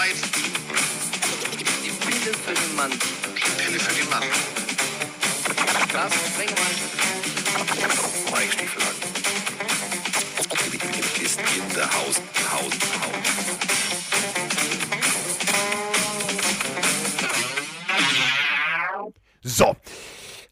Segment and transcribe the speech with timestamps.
[0.00, 0.16] Streit.
[1.84, 2.90] Die Pille für den Mann.
[2.90, 4.22] Die Pille für den Mann.
[5.92, 6.74] Carsten Sprengemann.
[8.32, 8.82] Mike Stiefel.
[11.22, 12.20] Ist in the house,
[12.50, 13.28] house, house.
[19.42, 19.76] So.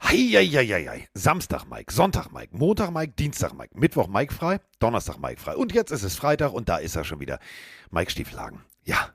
[0.02, 1.08] Heieieiei.
[1.14, 5.56] Samstag Mike, Sonntag Mike, Montag Mike, Dienstag Mike, Mittwoch Mike frei, Donnerstag Mike frei.
[5.56, 7.38] Und jetzt ist es Freitag und da ist er schon wieder.
[7.90, 8.62] Mike Stieflagen.
[8.84, 9.10] Ja,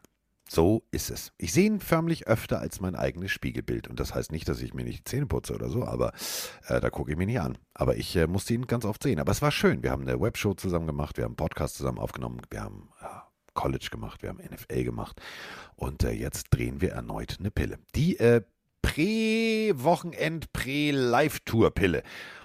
[0.53, 1.31] so ist es.
[1.37, 3.87] Ich sehe ihn förmlich öfter als mein eigenes Spiegelbild.
[3.87, 6.13] Und das heißt nicht, dass ich mir nicht die Zähne putze oder so, aber
[6.67, 7.57] äh, da gucke ich mich nicht an.
[7.73, 9.19] Aber ich äh, musste ihn ganz oft sehen.
[9.19, 9.83] Aber es war schön.
[9.83, 13.27] Wir haben eine Webshow zusammen gemacht, wir haben einen Podcast zusammen aufgenommen, wir haben ja,
[13.53, 15.21] College gemacht, wir haben NFL gemacht.
[15.75, 17.79] Und äh, jetzt drehen wir erneut eine Pille.
[17.95, 18.41] Die äh,
[18.83, 22.03] Prä-Wochenend, Prä-Live-Tour-Pille.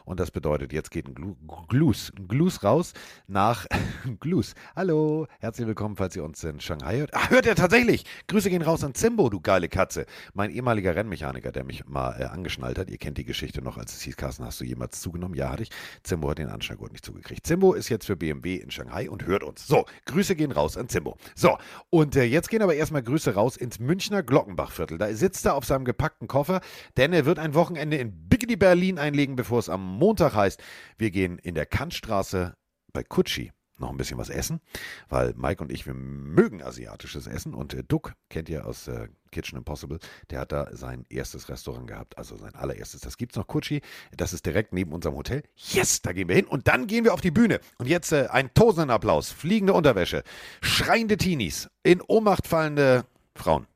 [0.09, 1.37] Und das bedeutet, jetzt geht ein Glu
[1.69, 2.95] Glus, ein Glus raus
[3.27, 3.67] nach
[4.21, 4.55] Glus.
[4.75, 7.13] Hallo, herzlich willkommen, falls ihr uns in Shanghai hört.
[7.13, 8.07] Ah, hört ihr tatsächlich?
[8.27, 10.07] Grüße gehen raus an Zimbo, du geile Katze.
[10.33, 12.89] Mein ehemaliger Rennmechaniker, der mich mal äh, angeschnallt hat.
[12.89, 15.35] Ihr kennt die Geschichte noch, als es hieß, Carsten, hast du jemals zugenommen?
[15.35, 15.71] Ja, hatte ich.
[16.05, 17.47] Zimbo hat den Anschnallgurt nicht zugekriegt.
[17.47, 19.67] Zimbo ist jetzt für BMW in Shanghai und hört uns.
[19.67, 21.19] So, Grüße gehen raus an Zimbo.
[21.35, 21.59] So,
[21.91, 24.97] und äh, jetzt gehen aber erstmal Grüße raus ins Münchner Glockenbachviertel.
[24.97, 26.63] Da sitzt er auf seinem gepackten Koffer,
[26.97, 30.63] denn er wird ein Wochenende in Biggity Berlin einlegen, bevor es am Montag heißt,
[30.97, 32.57] wir gehen in der Kantstraße
[32.93, 34.61] bei Kutschi noch ein bisschen was essen,
[35.09, 39.09] weil Mike und ich, wir mögen asiatisches Essen und äh, Duck kennt ihr aus äh,
[39.31, 39.99] Kitchen Impossible,
[40.31, 43.01] der hat da sein erstes Restaurant gehabt, also sein allererstes.
[43.01, 43.83] Das gibt's noch, Kutschi,
[44.17, 45.43] das ist direkt neben unserem Hotel.
[45.57, 47.61] Yes, da gehen wir hin und dann gehen wir auf die Bühne.
[47.79, 50.23] Und jetzt äh, ein tosenden Applaus, fliegende Unterwäsche,
[50.61, 53.67] schreiende Teenies, in Ohnmacht fallende Frauen.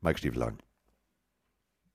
[0.00, 0.58] Mike Stiefelagen.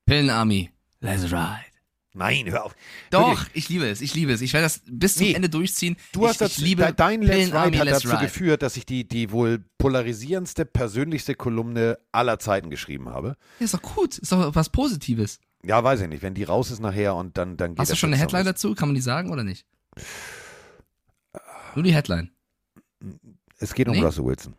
[0.06, 0.70] Pillenarmy.
[1.00, 1.75] Let's ride.
[2.18, 2.74] Nein, hör auf.
[3.10, 3.48] Doch, Wirklich.
[3.54, 4.00] ich liebe es.
[4.00, 4.40] Ich liebe es.
[4.40, 5.34] Ich werde das bis zum Nee.
[5.34, 5.96] Ende durchziehen.
[6.12, 8.20] Du ich, hast dazu, ich liebe de- dein Let's Ride hat dazu Ride.
[8.24, 13.36] geführt, dass ich die, die wohl polarisierendste, persönlichste Kolumne aller Zeiten geschrieben habe.
[13.58, 14.16] Ja, ist doch gut.
[14.18, 15.38] Ist doch was Positives.
[15.62, 16.22] Ja, weiß ich nicht.
[16.22, 18.74] Wenn die raus ist nachher und dann, dann geht Hast du schon eine Headline dazu?
[18.74, 19.66] Kann man die sagen oder nicht?
[21.74, 22.30] Nur die Headline.
[23.58, 24.02] Es geht um Nee?
[24.02, 24.54] Russell Wilson.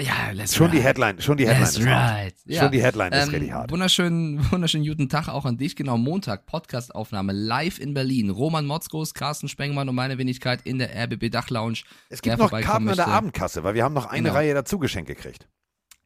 [0.00, 0.78] Ja, let's Schon ride.
[0.78, 2.24] die Headline, schon die Headline Let's ist hart.
[2.24, 2.34] ride.
[2.46, 2.62] Ja.
[2.62, 3.70] Schon die Headline ist Ähm, richtig hart.
[3.70, 5.76] wunderschönen, wunderschönen guten Tag auch an dich.
[5.76, 8.30] Genau, Montag, Podcastaufnahme live in Berlin.
[8.30, 11.78] Roman Motzkos, Carsten Spengmann und meine Wenigkeit in der RBB Dachlounge.
[12.08, 13.08] Es gibt noch Karten an der.
[13.08, 14.34] Abendkasse, weil wir haben noch eine Genau.
[14.34, 15.48] Reihe dazu geschenkt gekriegt.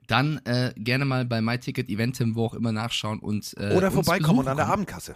[0.06, 4.40] Dann äh, gerne mal bei MyTicket Eventim, wo auch immer nachschauen und äh, Oder vorbeikommen
[4.40, 4.66] und an der.
[4.66, 5.14] Abendkasse.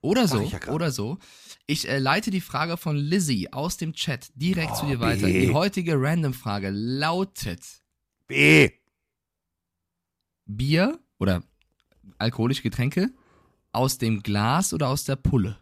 [0.00, 1.18] Oder so, ja oder so.
[1.66, 5.26] Ich äh, leite die Frage von Lizzie aus dem Chat direkt zu dir Oh, weiter.
[5.28, 7.60] Die heutige Random-Frage lautet:
[8.32, 8.70] B.
[10.46, 11.42] Bier oder
[12.16, 13.10] alkoholische Getränke
[13.72, 15.58] aus dem Glas oder aus der Pulle?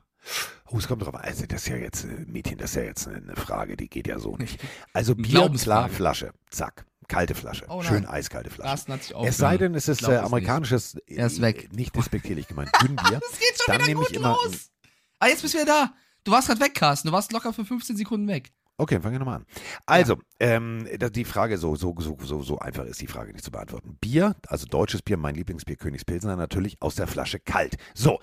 [0.66, 1.22] Oh, es kommt drauf an.
[1.22, 4.06] Also, das ist ja jetzt, äh, Mädchen, das ist ja jetzt eine Frage, die geht
[4.06, 4.60] ja so nicht.
[4.92, 6.32] Also, Bier, klar, Flasche.
[6.50, 6.86] Zack.
[7.08, 7.66] Kalte Flasche.
[7.68, 7.82] Oh.
[7.82, 8.70] Schön eiskalte Flasche.
[8.92, 11.64] Hat sich Es sei denn, es ist äh, es amerikanisches, Er ist weg.
[11.72, 13.18] äh, nicht despektierlich gemeint, Dünnbier.
[13.30, 14.70] Das geht schon Dann wieder gut los.
[15.18, 15.94] Ah, jetzt bist du wieder da.
[16.22, 17.08] Du warst gerade weg, Carsten.
[17.08, 18.52] Du warst locker für 15 Sekunden weg.
[18.80, 19.46] Okay, fangen wir nochmal an.
[19.84, 23.44] Also, ähm, da- die Frage so, so, so, so, so einfach ist die Frage nicht
[23.44, 23.98] zu beantworten.
[24.00, 27.76] Bier, also deutsches Bier, mein Lieblingsbier, Königspilsner, natürlich aus der Flasche kalt.
[27.94, 28.20] So,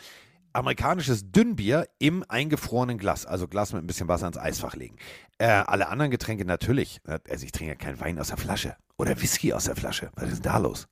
[0.53, 4.95] amerikanisches Dünnbier im eingefrorenen Glas, also Glas mit ein bisschen Wasser ins Eisfach legen.
[5.37, 7.01] Äh, alle anderen Getränke natürlich.
[7.05, 10.09] Also ich trinke ja keinen Wein aus der Flasche oder Whisky aus der Flasche.
[10.15, 10.87] Was ist denn da los?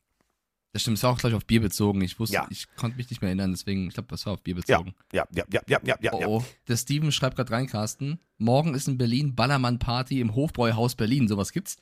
[0.75, 2.01] Das stimmt, es war auch gleich auf Bier bezogen.
[2.01, 2.47] Ich wusste, Ja.
[2.49, 4.93] ich konnte mich nicht mehr erinnern, deswegen, ich glaube, das war auf Bier Ja, bezogen.
[5.13, 6.11] ja, ja, ja, ja, ja, ja.
[6.13, 6.27] Oh, ja.
[6.27, 6.43] oh.
[6.67, 8.19] Der Steven schreibt gerade rein, Carsten.
[8.37, 11.29] Morgen ist in Berlin Ballermann-Party im Hofbräuhaus Berlin.
[11.29, 11.77] Sowas gibt's?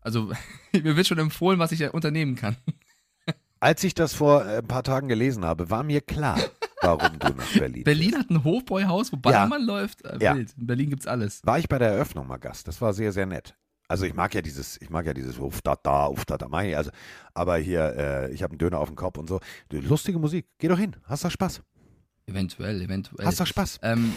[0.00, 0.30] Also,
[0.72, 2.56] mir wird schon empfohlen, was ich ja unternehmen kann.
[3.58, 6.38] Als ich das vor äh, ein paar Tagen gelesen habe, war mir klar,
[6.82, 10.04] warum du nach Berlin Berlin hat ein Hofbräuhaus, wo Ballermann läuft.
[10.04, 10.36] Äh, Ja.
[10.36, 10.54] wild.
[10.56, 11.44] In Berlin gibt's alles.
[11.44, 12.68] war ich bei der Eröffnung mal Gast.
[12.68, 13.56] Das war sehr, sehr nett.
[13.90, 16.46] Also ich mag ja dieses, ich mag ja dieses Uf da da, Uf da da,
[16.46, 16.76] mei.
[16.76, 16.92] Also,
[17.34, 19.40] aber hier, äh, ich habe einen Döner auf dem Kopf und so.
[19.72, 20.46] Lustige Musik.
[20.58, 20.94] Geh doch hin.
[21.06, 21.60] Hast doch Spaß.
[22.26, 23.26] Eventuell, eventuell.
[23.26, 23.80] Hast doch Spaß.
[23.82, 24.14] Ähm,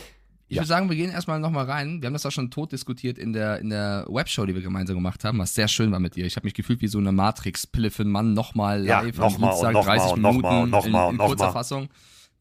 [0.48, 0.62] ich Ja.
[0.62, 2.02] würde sagen, wir gehen erstmal nochmal rein.
[2.02, 4.96] Wir haben das auch schon tot diskutiert in der, in der Webshow, die wir gemeinsam
[4.96, 6.26] gemacht haben, was sehr schön war mit dir.
[6.28, 9.34] Ich habe mich gefühlt wie so eine Matrix-Pille für einen Mann, nochmal Ja, live noch
[9.34, 11.12] am mal Dienstag, noch mal 30 und noch Minuten mal und noch mal in, und
[11.14, 11.52] in noch kurzer mal.
[11.54, 11.90] Fassung.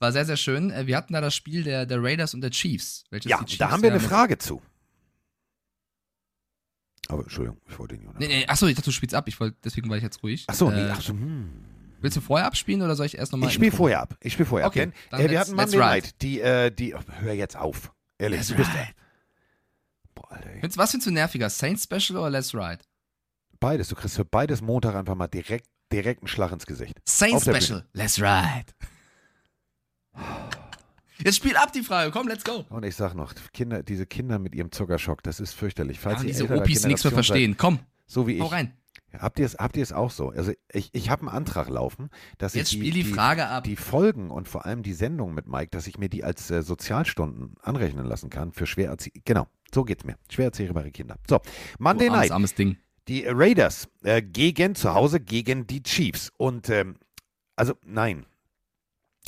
[0.01, 0.71] War sehr, sehr schön.
[0.71, 3.05] Äh, Wir hatten da das Spiel der, der Raiders und der Chiefs.
[3.09, 4.61] Welches Ja, da haben wir ja eine Frage zu.
[7.13, 9.29] Aber Entschuldigung, ich wollte ihn nicht Nee, nee, achso, ich dachte, du spielst ab.
[9.29, 10.45] Ich wollte, deswegen war ich jetzt ruhig.
[10.49, 11.51] Achso, nee, Äh, ach so, hm.
[12.01, 13.49] Willst du vorher abspielen oder soll ich erst nochmal?
[13.49, 14.17] Ich spiele vorher ab.
[14.21, 15.19] Ich spiele vorher Okay, ab.
[15.19, 15.87] Denn, äh, wir hatten Monday ride.
[15.91, 16.23] Night.
[16.23, 17.93] Die, äh, die, oh, hör jetzt auf.
[18.19, 18.89] Ehrlich, Let's du bist, ride.
[20.15, 21.49] boah, Alter, Was findest du nerviger?
[21.51, 22.79] Saints Special oder Let's Ride?
[23.61, 23.89] beides.
[23.89, 26.99] Du kriegst für beides Montag einfach mal direkt, direkt einen Schlag ins Gesicht.
[27.09, 27.87] Saints Special.
[27.93, 28.67] Let's Ride.
[31.25, 32.11] Jetzt spiel ab die Frage.
[32.11, 32.65] Komm, let's go.
[32.71, 35.99] Und ich sag noch, Kinder, diese Kinder mit ihrem Zuckerschock, das ist fürchterlich.
[36.01, 37.57] Falls Ja, ihr diese Opis nichts mehr verstehen.
[37.57, 38.53] Komm, Seid, so wie hau ich.
[38.53, 38.73] rein.
[39.19, 40.31] Habt ihr es habt ihr es auch so?
[40.31, 42.09] Also ich, ich habe einen Antrag laufen,
[42.39, 43.63] dass Jetzt ich die Frage ab.
[43.65, 46.63] die Folgen und vor allem die Sendung mit Mike, dass ich mir die als äh,
[46.63, 48.97] Sozialstunden anrechnen lassen kann für schwer
[49.27, 50.17] Genau, so geht's mir.
[50.31, 51.17] Schwer erziehbare Kinder.
[51.29, 51.41] So,
[51.79, 52.31] Monday Du armes, Night.
[52.33, 52.79] armes Ding.
[53.09, 56.33] Die Raiders äh, gegen zu Hause gegen die Chiefs.
[56.39, 56.97] Und ähm,
[57.55, 58.25] also nein.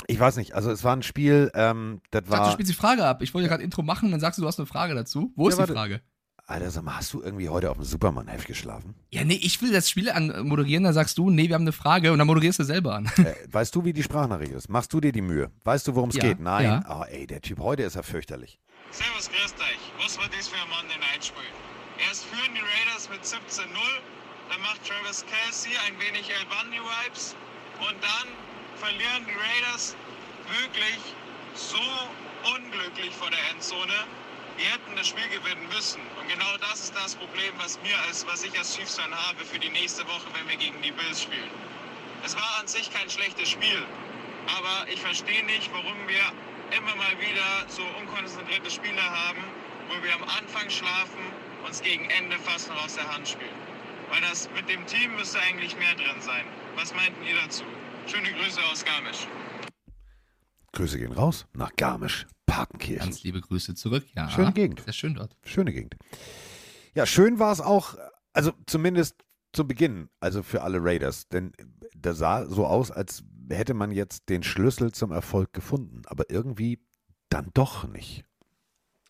[0.07, 2.51] Ich weiß nicht, also es war ein Spiel, ähm, das Ich dachte, du war.
[2.53, 3.21] spielst die Frage ab.
[3.21, 5.31] Ich wollte ja gerade Intro machen, dann sagst du, du hast eine Frage dazu.
[5.35, 5.73] Wo Ja, ist die warte.
[5.73, 6.01] Frage?
[6.47, 8.93] Alter, sag mal, hast du irgendwie heute auf dem Superman-Heft geschlafen?
[9.09, 11.71] Ja, nee, ich will das Spiel an moderieren, dann sagst du, nee, wir haben eine
[11.71, 13.05] Frage und dann moderierst du selber an.
[13.17, 14.69] äh, weißt du, wie die Sprachnachricht ist?
[14.69, 15.49] Machst du dir die Mühe?
[15.63, 16.39] Weißt du, worum es Ja, geht?
[16.39, 16.65] Nein.
[16.65, 16.83] ja.
[16.87, 18.59] Oh, ey, der Typ heute ist ja fürchterlich.
[18.91, 20.05] Servus, grüßt euch.
[20.05, 21.41] Was war das für ein Monday Night Spiel?
[22.07, 23.65] Erst führen die Raiders mit 17-0,
[24.51, 27.33] dann macht Travis Kelsey ein wenig El Bundy Vibes
[27.79, 28.27] und dann
[28.77, 29.95] verlieren die Raiders
[30.47, 30.99] wirklich
[31.53, 31.81] so
[32.55, 33.93] unglücklich vor der Endzone.
[34.57, 36.01] Die hätten das Spiel gewinnen müssen.
[36.19, 39.59] Und genau das ist das Problem, was mir als, was ich als Chiefs-Fan habe für
[39.59, 41.49] die nächste Woche, wenn wir gegen die Bills spielen.
[42.23, 43.83] Es war an sich kein schlechtes Spiel,
[44.57, 46.23] aber ich verstehe nicht, warum wir
[46.75, 49.43] immer mal wieder so unkonzentrierte Spieler haben,
[49.89, 51.21] wo wir am Anfang schlafen,
[51.65, 53.49] uns gegen Ende fast noch aus der Hand spielen.
[54.09, 56.45] Weil das mit dem Team müsste eigentlich mehr drin sein.
[56.75, 57.63] Was meinten ihr dazu?
[58.07, 59.27] Schöne Grüße aus Garmisch.
[60.73, 62.99] Grüße gehen raus nach Garmisch, Partenkirchen.
[62.99, 64.05] Ganz liebe Grüße zurück.
[64.15, 64.81] Ja, Schöne Gegend.
[64.81, 65.35] Sehr schön dort.
[65.43, 65.95] Schöne Gegend.
[66.93, 67.95] Ja, schön war es auch,
[68.33, 69.15] also zumindest
[69.53, 71.27] zu Beginn, also für alle Raiders.
[71.29, 71.53] Denn
[71.95, 76.03] da sah so aus, als hätte man jetzt den Schlüssel zum Erfolg gefunden.
[76.05, 76.85] Aber irgendwie
[77.29, 78.25] dann doch nicht.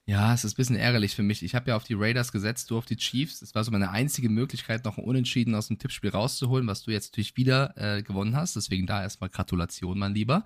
[0.08, 1.42] Ja, es ist ein bisschen ärgerlich für mich.
[1.42, 3.40] Ich habe ja auf die Raiders gesetzt, du auf die Chiefs.
[3.40, 6.92] Das war so meine einzige Möglichkeit, noch ein Unentschieden aus dem Tippspiel rauszuholen, was du
[6.92, 8.56] jetzt natürlich wieder äh, gewonnen hast.
[8.56, 10.46] Deswegen da erstmal Gratulation, mein Lieber.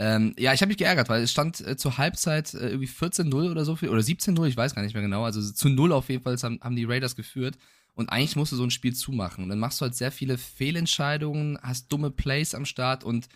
[0.00, 3.50] Ähm, ja, ich habe mich geärgert, weil es stand äh, zur Halbzeit äh, irgendwie 14-0
[3.50, 5.24] oder so viel, oder 17-0, ich weiß gar nicht mehr genau.
[5.24, 7.56] Also zu 0 auf jeden Fall haben, haben die Raiders geführt.
[7.94, 9.44] Und eigentlich musst du so ein Spiel zumachen.
[9.44, 13.28] Und dann machst du halt sehr viele Fehlentscheidungen, hast dumme Plays am Start und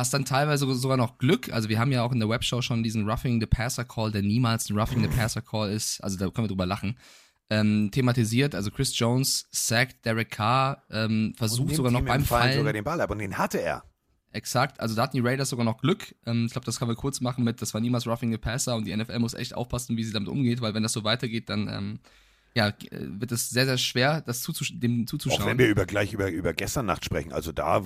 [0.00, 1.52] hast dann teilweise sogar noch Glück.
[1.52, 4.22] Also wir haben ja auch in der Webshow schon diesen Roughing the Passer Call, der
[4.22, 6.02] niemals ein Roughing the Passer Call ist.
[6.02, 6.98] Also da können wir drüber lachen.
[7.50, 12.58] Ähm, thematisiert, also Chris Jones sackt Derek Carr, ähm, versucht sogar noch beim Fallen Fallen.
[12.58, 13.82] sogar den Ball ab und den hatte er.
[14.30, 16.14] Exakt, also da hatten die Raiders sogar noch Glück.
[16.26, 18.76] Ähm, ich glaube, das können wir kurz machen mit, das war niemals Roughing the Passer
[18.76, 21.48] und die NFL muss echt aufpassen, wie sie damit umgeht, weil wenn das so weitergeht,
[21.48, 21.98] dann ähm,
[22.54, 25.46] ja, äh, wird es sehr, sehr schwer, das zuzusch dem Auch zuzuschauen.
[25.46, 27.82] wenn wir über gleich über, über gestern Nacht sprechen, also da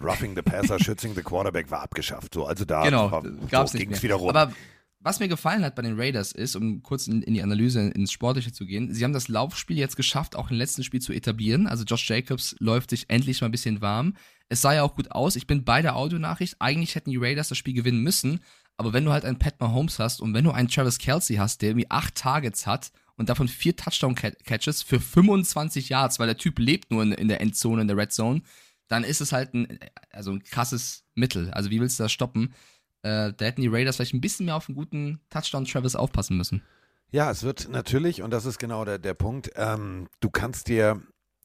[0.00, 2.34] Roughing the Passer, Schützing the Quarterback war abgeschafft.
[2.34, 4.02] So, also da genau, so ging's mehr.
[4.02, 4.36] wieder rund.
[4.36, 4.52] Aber
[5.00, 8.10] was mir gefallen hat bei den Raiders ist, um kurz in, in die Analyse, ins
[8.10, 11.66] Sportliche zu gehen, sie haben das Laufspiel jetzt geschafft, auch im letzten Spiel zu etablieren.
[11.66, 14.14] Also Josh Jacobs läuft sich endlich mal ein bisschen warm.
[14.48, 15.36] Es sah ja auch gut aus.
[15.36, 16.56] Ich bin bei der Audionachricht.
[16.58, 18.40] Eigentlich hätten die Raiders das Spiel gewinnen müssen.
[18.76, 21.62] Aber wenn du halt einen Pat Mahomes hast und wenn du einen Travis Kelsey hast,
[21.62, 26.58] der irgendwie acht Targets hat und davon vier Touchdown-Catches für 25 Yards, weil der Typ
[26.58, 28.42] lebt nur in, in der Endzone, in der Red Zone,
[28.88, 29.78] dann ist es halt ein,
[30.10, 31.50] also ein krasses Mittel.
[31.50, 32.54] Also wie willst du das stoppen?
[33.02, 36.36] Äh, da hätten die Raiders vielleicht ein bisschen mehr auf einen guten Touchdown Travis aufpassen
[36.36, 36.62] müssen.
[37.10, 41.00] Ja, es wird natürlich, und das ist genau der, der Punkt, ähm, du kannst dir,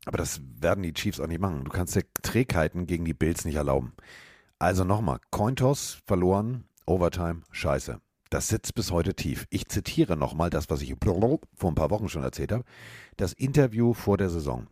[0.05, 3.45] aber das werden die Chiefs auch nicht machen, du kannst dir Trägheiten gegen die Bills
[3.45, 3.93] nicht erlauben.
[4.59, 8.01] Also nochmal, Cointos verloren, Overtime, scheiße.
[8.31, 9.45] Das sitzt bis heute tief.
[9.49, 12.63] Ich zitiere nochmal das, was ich vor ein paar Wochen schon erzählt habe.
[13.17, 14.67] Das Interview vor der Saison.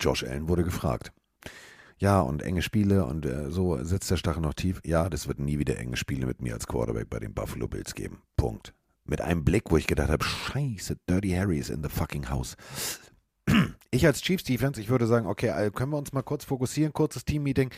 [0.00, 1.12] Josh Allen wurde gefragt.
[1.98, 4.80] Ja, und enge Spiele und äh, so sitzt der Stachel noch tief.
[4.84, 7.94] Ja, das wird nie wieder enge Spiele mit mir als Quarterback bei den Buffalo Bills
[7.94, 8.22] geben.
[8.36, 8.74] Punkt.
[9.04, 12.56] Mit einem Blick, wo ich gedacht habe, scheiße, Dirty Harry ist in the fucking house.
[13.92, 16.92] Ich als Chiefs Defense, ich würde sagen, okay, äh, können wir uns mal kurz fokussieren,
[16.92, 17.70] kurzes Team-Meeting.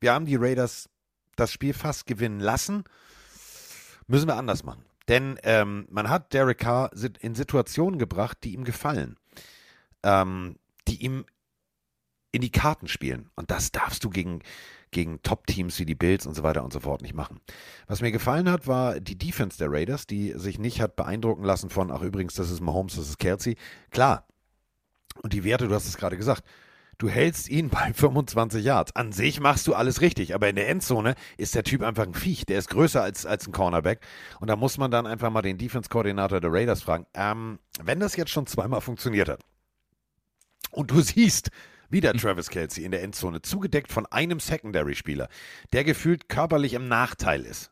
[0.00, 0.88] Wir haben die Raiders
[1.34, 2.84] das Spiel fast gewinnen lassen.
[4.08, 4.84] Müssen wir anders machen.
[5.06, 9.16] Denn ähm, man hat Derek Carr in Situationen gebracht, die ihm gefallen.
[10.02, 11.24] Ähm, die ihm
[12.32, 13.30] in die Karten spielen.
[13.36, 14.40] Und das darfst du gegen,
[14.90, 17.40] gegen Top-Teams wie die Bills und so weiter und so fort nicht machen.
[17.86, 21.70] Was mir gefallen hat, war die Defense der Raiders, die sich nicht hat beeindrucken lassen
[21.70, 23.56] von, ach übrigens, das ist Mahomes, das ist Kelsey.
[23.90, 24.26] Klar.
[25.22, 26.44] Und die Werte, du hast es gerade gesagt.
[26.98, 28.94] Du hältst ihn bei 25 Yards.
[28.96, 32.14] An sich machst du alles richtig, aber in der Endzone ist der Typ einfach ein
[32.14, 32.44] Viech.
[32.46, 34.00] Der ist größer als, als ein Cornerback.
[34.40, 38.16] Und da muss man dann einfach mal den Defense-Koordinator der Raiders fragen, ähm, wenn das
[38.16, 39.40] jetzt schon zweimal funktioniert hat
[40.72, 41.50] und du siehst,
[41.88, 45.28] wieder Travis Kelsey in der Endzone, zugedeckt von einem Secondary-Spieler,
[45.72, 47.70] der gefühlt körperlich im Nachteil ist.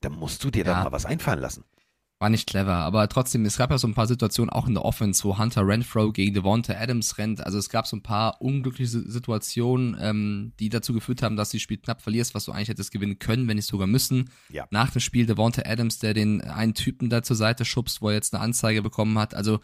[0.00, 0.72] Dann musst du dir Ja.
[0.74, 1.64] da mal was einfallen lassen.
[2.22, 4.84] War nicht clever, aber trotzdem, es gab ja so ein paar Situationen auch in der
[4.84, 7.42] Offense, wo Hunter Renfro gegen Devonta Adams rennt.
[7.46, 11.56] Also es gab so ein paar unglückliche Situationen, ähm, die dazu geführt haben, dass du
[11.56, 14.28] das Spiel knapp verlierst, was du eigentlich hättest gewinnen können, wenn nicht sogar müssen.
[14.50, 14.66] Ja.
[14.70, 18.16] Nach dem Spiel Devonta Adams, der den einen Typen da zur Seite schubst, wo er
[18.16, 19.34] jetzt eine Anzeige bekommen hat.
[19.34, 19.60] Also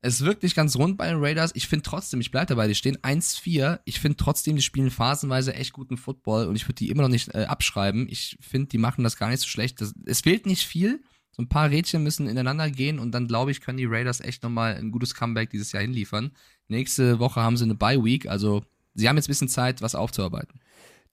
[0.00, 1.50] Es wirkt nicht ganz rund bei den Raiders.
[1.54, 3.80] Ich finde trotzdem, ich bleibe dabei, die stehen 1-4.
[3.84, 7.10] Ich finde trotzdem, die spielen phasenweise echt guten Football und ich würde die immer noch
[7.10, 8.08] nicht äh, abschreiben.
[8.08, 9.82] Ich finde, die machen das gar nicht so schlecht.
[9.82, 11.02] Das, es fehlt nicht viel.
[11.32, 14.42] So ein paar Rädchen müssen ineinander gehen und dann, glaube ich, können die Raiders echt
[14.42, 16.32] nochmal ein gutes Comeback dieses Jahr hinliefern.
[16.68, 20.60] Nächste Woche haben sie eine Bye-Week, also sie haben jetzt ein bisschen Zeit, was aufzuarbeiten.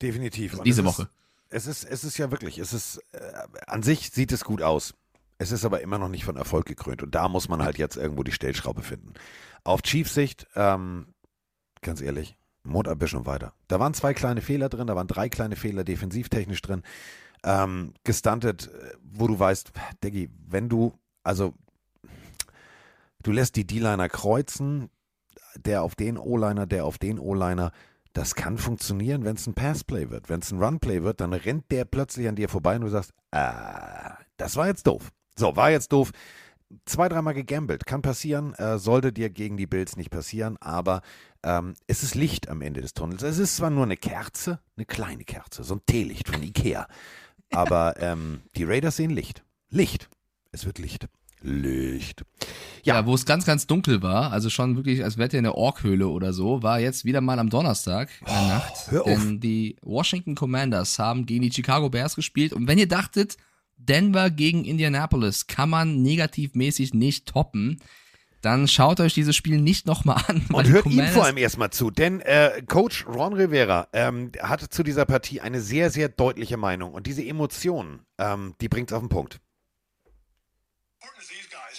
[0.02, 0.54] Definitiv.
[0.54, 1.04] Also diese es Woche.
[1.50, 3.20] Ist, es ist, es ist ja wirklich, es ist, äh,
[3.68, 4.94] an sich sieht es gut aus.
[5.40, 7.04] Es ist aber immer noch nicht von Erfolg gekrönt.
[7.04, 9.14] Und da muss man halt jetzt irgendwo die Stellschraube finden.
[9.64, 11.14] Auf Chiefs Sicht, ähm,
[11.82, 13.54] ganz ehrlich, Mond abwischen und weiter.
[13.68, 16.84] Da waren zwei kleine Fehler drin, da waren drei kleine Fehler defensivtechnisch drin.
[17.48, 19.72] Ähm, gestuntet, äh, wo du weißt,
[20.04, 21.54] Diggi, wenn du, also,
[23.24, 24.90] du lässt die D-Liner kreuzen,
[25.56, 27.72] der auf den O-Liner, der auf den O-Liner,
[28.12, 30.28] das kann funktionieren, wenn es ein Passplay wird.
[30.28, 33.14] Wenn es ein Runplay wird, dann rennt der plötzlich an dir vorbei und du sagst,
[33.32, 35.12] ah, das war jetzt doof.
[35.38, 36.12] So, war jetzt doof.
[36.86, 41.02] Zwei, dreimal gegambelt, kann passieren, äh, sollte dir gegen die Bills nicht passieren, aber
[41.44, 43.24] ähm, es ist Licht am Ende des Tunnels.
[43.24, 46.88] Es ist zwar nur eine Kerze, eine kleine Kerze, so ein Teelicht von Ikea,
[47.52, 49.44] aber ähm, die Raiders sehen Licht.
[49.70, 50.10] Licht.
[50.52, 51.08] Es wird Licht.
[51.42, 52.24] Licht.
[52.84, 52.96] Ja.
[52.96, 56.08] Ja, wo es ganz, ganz dunkel war, also schon wirklich, als ihr in der Orkhöhle
[56.08, 58.74] oder so, war jetzt wieder mal am Donnerstag in der Nacht.
[58.88, 59.10] Oh, hör auf.
[59.10, 62.54] Denn die Washington Commanders haben gegen die Chicago Bears gespielt.
[62.54, 63.38] Und wenn ihr dachtet,
[63.78, 67.82] Denver gegen Indianapolis kann man negativmäßig nicht toppen,
[68.48, 70.46] dann schaut euch dieses Spiel nicht nochmal an.
[70.52, 74.84] Und hört ihm vor allem erstmal zu, denn äh, Coach Ron Rivera ähm, hatte zu
[74.84, 76.94] dieser Partie eine sehr, sehr deutliche Meinung.
[76.94, 79.40] Und diese Emotionen, ähm, die bringt es auf den Punkt.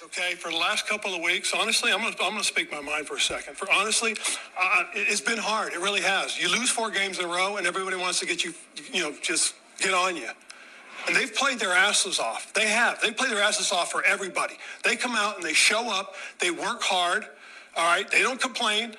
[0.05, 0.37] okay?
[0.37, 3.17] For the last couple of weeks, honestly, I'm gonna, I'm gonna speak my mind for
[3.17, 3.57] a second.
[3.57, 5.73] For honestly, uh, it- it's been hard.
[5.73, 6.39] It really has.
[6.39, 8.55] You lose four games in a row, and everybody wants to get you,
[8.93, 10.29] you know, just get on you.
[11.07, 12.53] And they've played their asses off.
[12.53, 13.01] They have.
[13.01, 14.55] They play their asses off for everybody.
[14.85, 16.15] They come out and they show up.
[16.39, 17.27] They work hard.
[17.77, 18.11] All right.
[18.11, 18.95] They don't complain.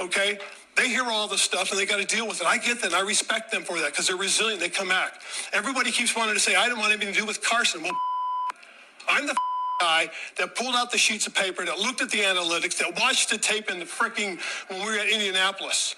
[0.00, 0.38] Okay.
[0.76, 2.46] They hear all this stuff and they got to deal with it.
[2.46, 2.86] I get that.
[2.86, 4.60] And I respect them for that because they're resilient.
[4.60, 5.20] They come back.
[5.52, 7.82] Everybody keeps wanting to say, I didn't want anything to do with Carson.
[7.82, 7.92] Well,
[9.08, 9.36] I'm the
[9.80, 13.30] guy that pulled out the sheets of paper, that looked at the analytics, that watched
[13.30, 14.38] the tape in the freaking
[14.68, 15.96] when we were at Indianapolis.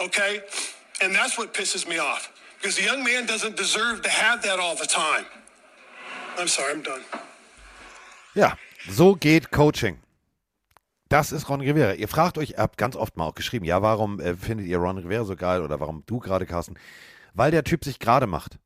[0.00, 0.40] Okay?
[1.00, 2.32] And that's what pisses me off.
[2.60, 5.24] Because the young man doesn't deserve to have that all the time.
[6.38, 7.00] I'm sorry, I'm done.
[8.34, 8.56] Ja,
[8.88, 9.98] so geht Coaching.
[11.08, 11.94] Das ist Ron Rivera.
[11.94, 14.78] Ihr fragt euch, ihr habt ganz oft mal auch geschrieben, ja, warum äh, findet ihr
[14.78, 16.78] Ron Rivera so geil oder warum du gerade, Carsten?
[17.34, 18.58] Weil der Typ sich gerade macht.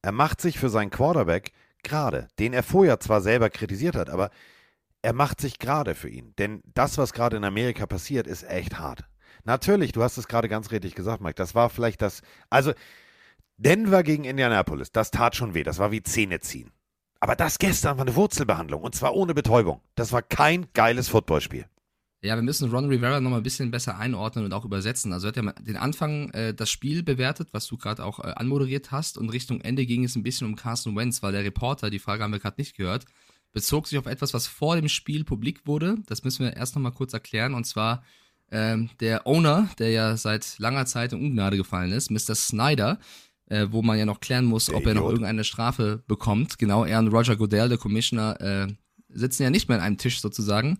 [0.00, 4.30] Er macht sich für seinen Quarterback gerade, den er vorher zwar selber kritisiert hat, aber
[5.02, 6.34] er macht sich gerade für ihn.
[6.38, 9.04] Denn das, was gerade in Amerika passiert, ist echt hart.
[9.44, 11.34] Natürlich, du hast es gerade ganz richtig gesagt, Mike.
[11.34, 12.22] Das war vielleicht das.
[12.50, 12.72] Also,
[13.62, 15.62] Denver gegen Indianapolis, das tat schon weh.
[15.62, 16.70] Das war wie Zähne ziehen.
[17.20, 19.80] Aber das gestern war eine Wurzelbehandlung und zwar ohne Betäubung.
[19.94, 21.66] Das war kein geiles Footballspiel.
[22.24, 25.12] Ja, wir müssen Ron Rivera nochmal ein bisschen besser einordnen und auch übersetzen.
[25.12, 28.32] Also er hat ja den Anfang äh, das Spiel bewertet, was du gerade auch äh,
[28.36, 31.90] anmoderiert hast, und Richtung Ende ging es ein bisschen um Carson Wentz, weil der Reporter,
[31.90, 33.06] die Frage haben wir gerade nicht gehört,
[33.52, 35.96] bezog sich auf etwas, was vor dem Spiel publik wurde.
[36.06, 38.04] Das müssen wir erst nochmal kurz erklären, und zwar
[38.52, 42.36] ähm, der Owner, der ja seit langer Zeit in Ungnade gefallen ist, Mr.
[42.36, 43.00] Snyder,
[43.46, 45.12] äh, wo man ja noch klären muss, Der ob er noch Idiot.
[45.12, 46.58] irgendeine Strafe bekommt.
[46.58, 48.66] Genau, er und Roger Goodell, der Commissioner, äh,
[49.08, 50.78] sitzen ja nicht mehr an einem Tisch sozusagen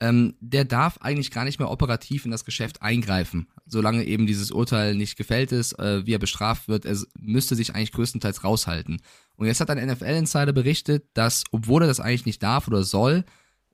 [0.00, 4.50] ähm, der darf eigentlich gar nicht mehr operativ in das Geschäft eingreifen, solange eben dieses
[4.50, 6.86] Urteil nicht gefällt ist, äh, wie er bestraft wird.
[6.86, 9.02] Er müsste sich eigentlich größtenteils raushalten.
[9.36, 13.24] Und jetzt hat ein NFL-Insider berichtet, dass, obwohl er das eigentlich nicht darf oder soll,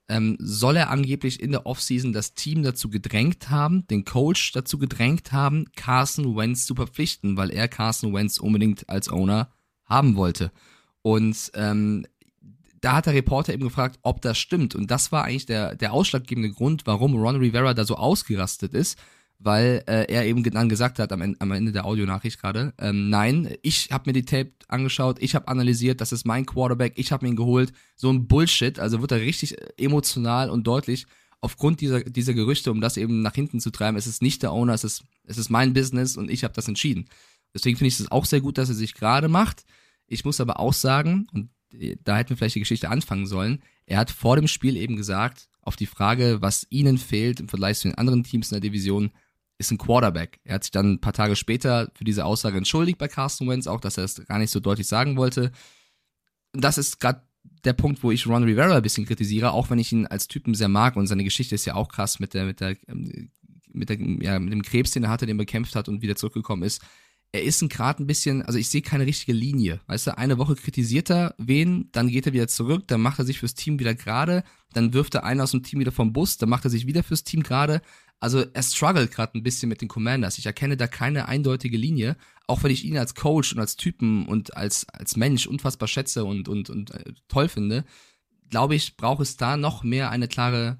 [0.09, 4.77] ähm, soll er angeblich in der Offseason das Team dazu gedrängt haben, den Coach dazu
[4.77, 9.51] gedrängt haben, Carson Wentz zu verpflichten, weil er Carson Wentz unbedingt als Owner
[9.85, 10.51] haben wollte.
[11.01, 12.05] Und ähm,
[12.81, 14.75] da hat der Reporter eben gefragt, ob das stimmt.
[14.75, 18.97] Und das war eigentlich der, der ausschlaggebende Grund, warum Ron Rivera da so ausgerastet ist,
[19.39, 23.09] weil äh, er eben dann gesagt hat am Ende, am Ende der Audionachricht gerade, ähm,
[23.09, 27.11] nein, ich habe mir die Tape angeschaut, ich habe analysiert, das ist mein Quarterback, ich
[27.11, 27.71] habe ihn geholt.
[27.95, 28.79] So ein Bullshit.
[28.79, 31.05] Also wird er richtig emotional und deutlich
[31.39, 33.97] aufgrund dieser, dieser Gerüchte, um das eben nach hinten zu treiben.
[33.97, 36.67] Es ist nicht der Owner, es ist, es ist mein Business und ich habe das
[36.67, 37.07] entschieden.
[37.53, 39.63] Deswegen finde ich es auch sehr gut, dass er sich gerade macht.
[40.07, 41.49] Ich muss aber auch sagen, und
[42.03, 43.61] da hätten wir vielleicht die Geschichte anfangen sollen.
[43.85, 47.79] Er hat vor dem Spiel eben gesagt, auf die Frage, was ihnen fehlt im Vergleich
[47.79, 49.11] zu den anderen Teams in der Division,
[49.57, 50.39] ist ein Quarterback.
[50.43, 53.67] Er hat sich dann ein paar Tage später für diese Aussage entschuldigt bei Carsten Wentz,
[53.67, 55.51] auch dass er es gar nicht so deutlich sagen wollte.
[56.53, 57.21] Das ist gerade
[57.63, 60.53] der Punkt, wo ich Ron Rivera ein bisschen kritisiere, auch wenn ich ihn als Typen
[60.53, 63.31] sehr mag und seine Geschichte ist ja auch krass mit der, mit der, ähm,
[63.71, 66.15] mit der, ja, mit dem Krebs, den er hatte, den er bekämpft hat und wieder
[66.15, 66.81] zurückgekommen ist.
[67.31, 69.81] er ist gerade ein bisschen, also ich sehe keine richtige Linie.
[69.87, 73.25] Weißt du, eine Woche kritisiert er wen, dann geht er wieder zurück, dann macht er
[73.25, 76.37] sich fürs Team wieder gerade, dann wirft er einen aus dem Team wieder vom Bus,
[76.37, 77.81] dann macht er sich wieder fürs Team gerade.
[78.19, 80.37] Also er struggelt gerade ein bisschen mit den Commanders.
[80.37, 82.15] Ich erkenne da keine eindeutige Linie,
[82.47, 86.25] auch wenn ich ihn als Coach und als Typen und als, als Mensch unfassbar schätze
[86.25, 87.85] und, und, und äh, toll finde,
[88.49, 90.79] glaube ich, braucht es da noch mehr eine klare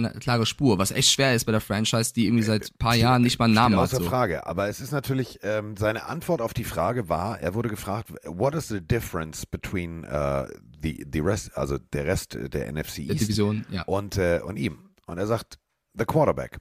[0.00, 2.94] kleine, klare Spur, was echt schwer ist bei der Franchise, die irgendwie seit ein paar
[2.96, 3.84] Jahren nicht mal einen Namen hat.
[3.84, 4.04] Außer So.
[4.04, 4.46] Frage.
[4.46, 8.54] Aber es ist natürlich, ähm, seine Antwort auf die Frage war, er wurde gefragt, what
[8.54, 10.46] is the difference between uh,
[10.82, 13.82] the, the rest, also der Rest der NFC Der East Division, ja.
[13.82, 14.78] und, äh, und ihm.
[15.06, 15.58] Und er sagt,
[15.96, 16.58] the quarterback.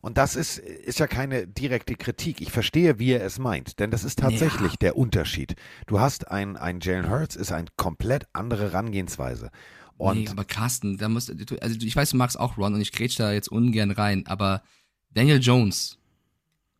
[0.00, 2.40] Und das ist, ist ja keine direkte Kritik.
[2.40, 4.78] Ich verstehe, wie er es meint, denn das ist tatsächlich Ja.
[4.80, 5.56] der Unterschied.
[5.86, 9.50] Du hast ein, ein Jalen Hurts, ist eine komplett andere Herangehensweise.
[9.96, 12.80] Und nee, aber Carsten, da musst du, also ich weiß, du magst auch Ron und
[12.80, 14.62] ich grätsch da jetzt ungern rein, aber
[15.10, 15.98] Daniel Jones,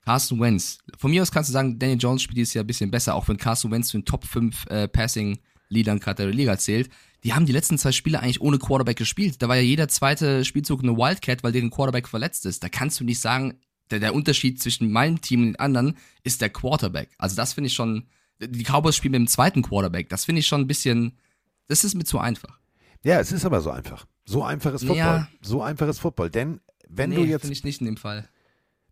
[0.05, 2.91] Carsten Wentz, von mir aus kannst du sagen, Daniel Jones spielt dieses Jahr ein bisschen
[2.91, 6.91] besser, auch wenn Carsten Wentz zu den Top 5 äh, Passing-Leadern gerade der Liga zählt.
[7.26, 9.42] Die haben die letzten zwei Spiele eigentlich ohne Quarterback gespielt.
[9.42, 12.62] Da war ja jeder zweite Spielzug eine Wildcat, weil deren Quarterback verletzt ist.
[12.62, 13.59] Da kannst du nicht sagen,
[13.90, 17.11] der, der Unterschied zwischen meinem Team und den anderen ist der Quarterback.
[17.18, 18.06] Also das finde ich schon,
[18.38, 20.09] die Cowboys spielen mit dem zweiten Quarterback.
[20.09, 21.18] Das finde ich schon ein bisschen,
[21.66, 22.61] das ist mir zu einfach.
[23.02, 24.06] ja, es ist aber so einfach.
[24.25, 24.97] So einfach ist Football.
[24.97, 25.28] Ja.
[25.40, 26.30] So einfach ist Football.
[26.30, 28.28] Denn wenn nee, du jetzt finde ich nicht in dem Fall.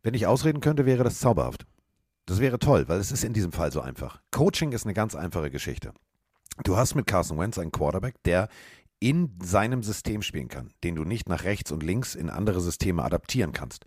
[0.02, 1.66] Wenn ich ausreden könnte, wäre das zauberhaft.
[2.26, 4.20] Das wäre toll, weil es ist in diesem Fall so einfach.
[4.32, 5.92] Coaching ist eine ganz einfache Geschichte.
[6.62, 8.48] Du hast mit Carson Wentz einen Quarterback, der
[9.00, 13.02] in seinem System spielen kann, den du nicht nach rechts und links in andere Systeme
[13.02, 13.84] adaptieren kannst.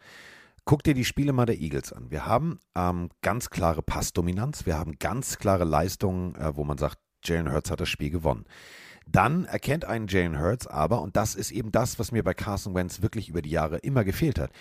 [0.66, 2.12] Guck dir die Spiele mal der Eagles an.
[2.12, 7.00] Wir haben ähm, ganz klare Passdominanz, wir haben ganz klare Leistungen, äh, wo man sagt,
[7.24, 8.46] Jalen Hurts hat das Spiel gewonnen.
[9.08, 12.76] Dann erkennt einen Jalen Hurts aber, und das ist eben das, was mir bei Carson
[12.76, 14.52] Wentz wirklich über die Jahre immer gefehlt hat.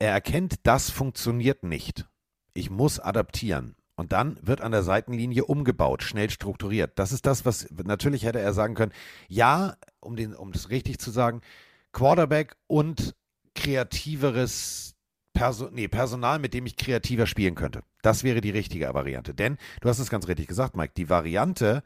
[0.00, 2.06] Er erkennt, das funktioniert nicht.
[2.52, 3.76] Ich muss adaptieren.
[4.00, 6.92] Und dann wird an der Seitenlinie umgebaut, schnell strukturiert.
[6.98, 8.92] Das ist das, was natürlich hätte er sagen können.
[9.28, 11.42] Ja, um, den, um das richtig zu sagen,
[11.92, 13.14] Quarterback und
[13.54, 14.94] kreativeres
[15.34, 17.82] Perso nee, Personal, mit dem ich kreativer spielen könnte.
[18.00, 19.34] Das wäre die richtige Variante.
[19.34, 21.82] Denn, du hast es ganz richtig gesagt, Mike, die Variante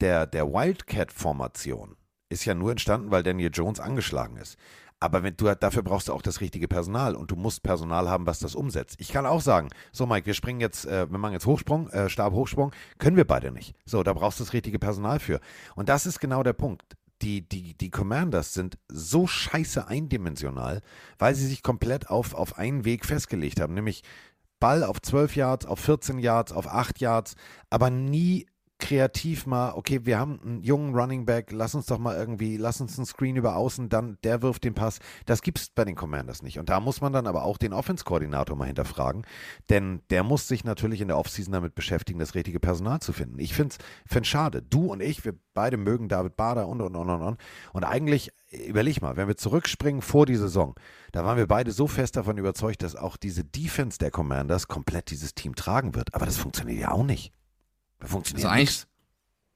[0.00, 1.96] der, der Wildcat-Formation
[2.30, 4.56] ist ja nur entstanden, weil Daniel Jones angeschlagen ist.
[5.00, 8.26] Aber wenn du, dafür brauchst du auch das richtige Personal und du musst Personal haben,
[8.26, 8.96] was das umsetzt.
[8.98, 12.08] Ich kann auch sagen, so Mike, wir springen jetzt, äh, wir machen jetzt Hochsprung, äh,
[12.08, 13.74] Stabhochsprung, können wir beide nicht.
[13.84, 15.40] So, da brauchst du das richtige Personal für.
[15.76, 16.96] Und das ist genau der Punkt.
[17.22, 20.82] Die, die, die Commanders sind so scheiße eindimensional,
[21.18, 24.02] weil sie sich komplett auf, auf einen Weg festgelegt haben, nämlich
[24.60, 27.34] Ball auf 12 Yards, auf 14 Yards, auf 8 Yards,
[27.70, 28.46] aber nie
[28.78, 32.80] kreativ mal, okay, wir haben einen jungen Running Back, lass uns doch mal irgendwie, lass
[32.80, 35.00] uns einen Screen über außen, dann der wirft den Pass.
[35.26, 36.58] Das gibt es bei den Commanders nicht.
[36.58, 39.26] Und da muss man dann aber auch den Offense-Koordinator mal hinterfragen,
[39.68, 43.38] denn der muss sich natürlich in der Offseason damit beschäftigen, das richtige Personal zu finden.
[43.38, 43.76] Ich finde
[44.08, 44.62] es schade.
[44.62, 47.40] Du und ich, wir beide mögen David Bader und und und und und.
[47.72, 48.30] Und eigentlich,
[48.66, 50.74] überleg mal, wenn wir zurückspringen vor die Saison,
[51.10, 55.10] da waren wir beide so fest davon überzeugt, dass auch diese Defense der Commanders komplett
[55.10, 56.14] dieses Team tragen wird.
[56.14, 57.32] Aber das funktioniert ja auch nicht.
[58.00, 58.86] Funktioniert Also eigentlich,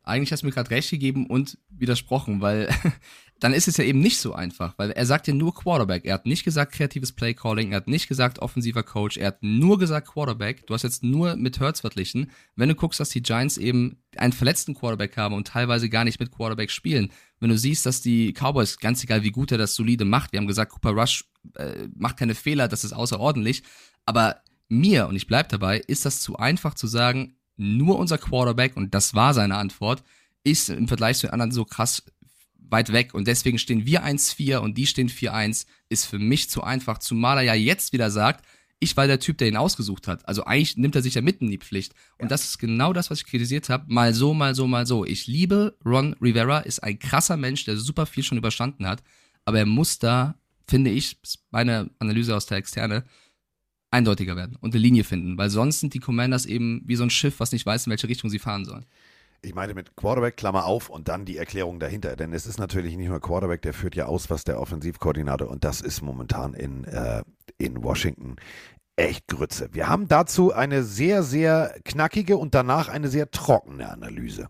[0.05, 2.69] eigentlich hast du mir gerade recht gegeben und widersprochen, weil
[3.43, 6.05] dann ist es ja eben nicht so einfach, weil er sagt ja nur Quarterback.
[6.05, 9.79] Er hat nicht gesagt kreatives Playcalling, er hat nicht gesagt offensiver Coach, er hat nur
[9.79, 10.67] gesagt Quarterback.
[10.67, 12.31] Du hast jetzt nur mit Hurts verglichen.
[12.55, 16.21] Wenn du guckst, dass die Giants eben einen verletzten Quarterback haben und teilweise gar nicht
[16.21, 19.75] mit Quarterback spielen, wenn du siehst, dass die Cowboys, ganz egal wie gut er das
[19.75, 21.25] solide macht, wir haben gesagt, Cooper Rush
[21.57, 23.65] äh, macht keine Fehler, das ist außerordentlich,
[24.07, 28.77] aber mir, und ich bleib dabei, ist das zu einfach zu sagen, nur unser Quarterback,
[28.77, 30.03] und das war seine Antwort,
[30.45, 32.03] ist im Vergleich zu den anderen so krass
[32.57, 36.63] weit weg und deswegen stehen wir 1-4 und die stehen 4-1, ist für mich zu
[36.63, 38.45] einfach, zumal er ja jetzt wieder sagt,
[38.83, 40.27] ich war der Typ, der ihn ausgesucht hat.
[40.27, 41.95] Also eigentlich nimmt er sich ja mitten in die Pflicht.
[42.19, 43.85] Und das ist genau das, was ich kritisiert habe.
[43.87, 45.05] Mal so, mal so, mal so.
[45.05, 49.05] Ich liebe Ron Rivera, ist ein krasser Mensch, der super viel schon überstanden hat.
[49.45, 50.35] Aber er muss da,
[50.67, 51.17] finde ich,
[51.53, 53.05] meine Analyse aus der Externe,
[53.93, 55.39] eindeutiger werden und eine Linie finden.
[55.39, 58.09] Weil sonst sind die Commanders eben wie so ein Schiff, was nicht weiß, in welche
[58.09, 58.87] Richtung sie fahren sollen.
[59.45, 62.15] Ich meine mit Quarterback, Klammer auf und dann die Erklärung dahinter.
[62.15, 65.65] Denn es ist natürlich nicht nur Quarterback, der führt ja aus, was der Offensivkoordinator und
[65.65, 67.23] das ist momentan in, äh,
[67.59, 68.37] in Washington
[68.97, 69.69] echt Grütze.
[69.73, 74.49] Wir haben dazu eine sehr, sehr knackige und danach eine sehr trockene Analyse.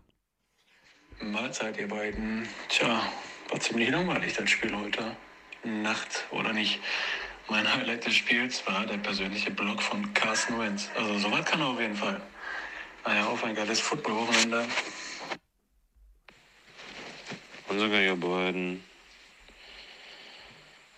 [1.21, 2.47] Mahlzeit, ihr beiden.
[2.69, 3.01] Tja,
[3.49, 5.15] war ziemlich langweilig, das Spiel heute.
[5.63, 6.81] Nacht oder nicht.
[7.49, 10.89] Mein Highlight des Spiels war der persönliche Block von Carsten Wentz.
[10.95, 12.21] Also soweit kann er auf jeden Fall.
[13.05, 14.65] Naja, auf ein geiles Football-Wochenende.
[17.67, 18.83] Und sogar ihr beiden.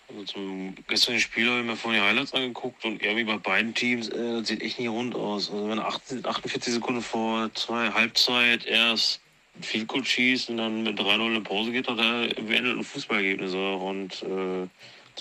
[0.08, 3.74] Also zum gestrigen Spiel habe ich mir vorhin die Highlights angeguckt und irgendwie bei beiden
[3.74, 5.50] Teams, äh, das sieht echt nicht rund aus.
[5.50, 9.20] Also wenn 48 Sekunden vor zwei Halbzeit erst
[9.56, 13.74] ein Field Goal schießt und dann mit 3-0 in Pause geht, hat er beendeten Fußballergebnisse.
[13.74, 14.68] Und äh,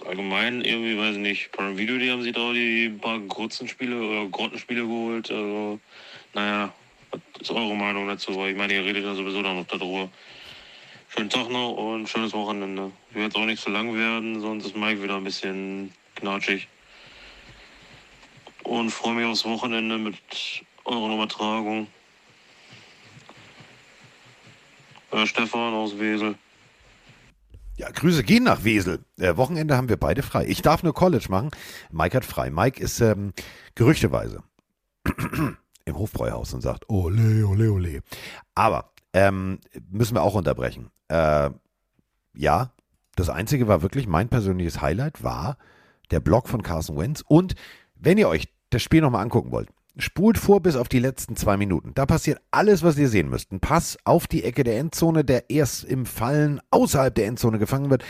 [0.03, 4.01] allgemein irgendwie, weiß ich nicht, Prime Video, die haben sich da die paar kurzen Spiele
[4.01, 5.29] oder Grottenspiele geholt.
[5.29, 5.79] Also,
[6.33, 6.73] naja,
[7.11, 8.35] was ist eure Meinung dazu?
[8.35, 10.09] Weil ich meine, ihr redet ja sowieso dann noch darüber.
[11.09, 12.91] Schönen Tag noch und schönes Wochenende.
[13.13, 16.67] Jetzt auch nicht zu lang werden, sonst ist Mike wieder ein bisschen knatschig.
[18.63, 20.15] Und freue mich aufs Wochenende mit
[20.83, 21.87] eurer Übertragung.
[25.11, 26.35] Äh, Stefan aus Wesel.
[27.77, 29.03] Ja, Grüße gehen nach Wesel.
[29.17, 30.45] Äh, Wochenende haben wir beide frei.
[30.47, 31.51] Ich darf nur College machen.
[31.91, 32.49] Mike hat frei.
[32.49, 33.33] Mike ist ähm,
[33.75, 34.43] gerüchteweise
[35.85, 37.99] im Hofbräuhaus und sagt, ole, ole, ole.
[38.53, 39.59] Aber ähm,
[39.89, 40.89] müssen wir auch unterbrechen.
[41.09, 41.49] Äh,
[42.35, 42.71] ja,
[43.15, 45.57] das Einzige war wirklich mein persönliches Highlight war
[46.11, 47.23] der Blog von Carson Wentz.
[47.27, 47.55] Und
[47.95, 51.57] wenn ihr euch das Spiel nochmal angucken wollt, spult vor bis auf die letzten zwei
[51.57, 51.93] Minuten.
[51.93, 53.51] Da passiert alles, was ihr sehen müsst.
[53.51, 57.89] Ein Pass auf die Ecke der Endzone, der erst im Fallen außerhalb der Endzone gefangen
[57.89, 58.03] wird.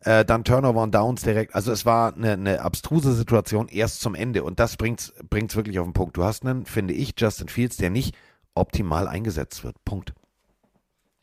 [0.00, 1.54] Äh, dann Turnover und Downs direkt.
[1.54, 4.44] Also es war eine, eine abstruse Situation erst zum Ende.
[4.44, 6.16] Und das bringt es wirklich auf den Punkt.
[6.16, 8.16] Du hast einen, finde ich, Justin Fields, der nicht
[8.54, 9.76] optimal eingesetzt wird.
[9.84, 10.14] Punkt.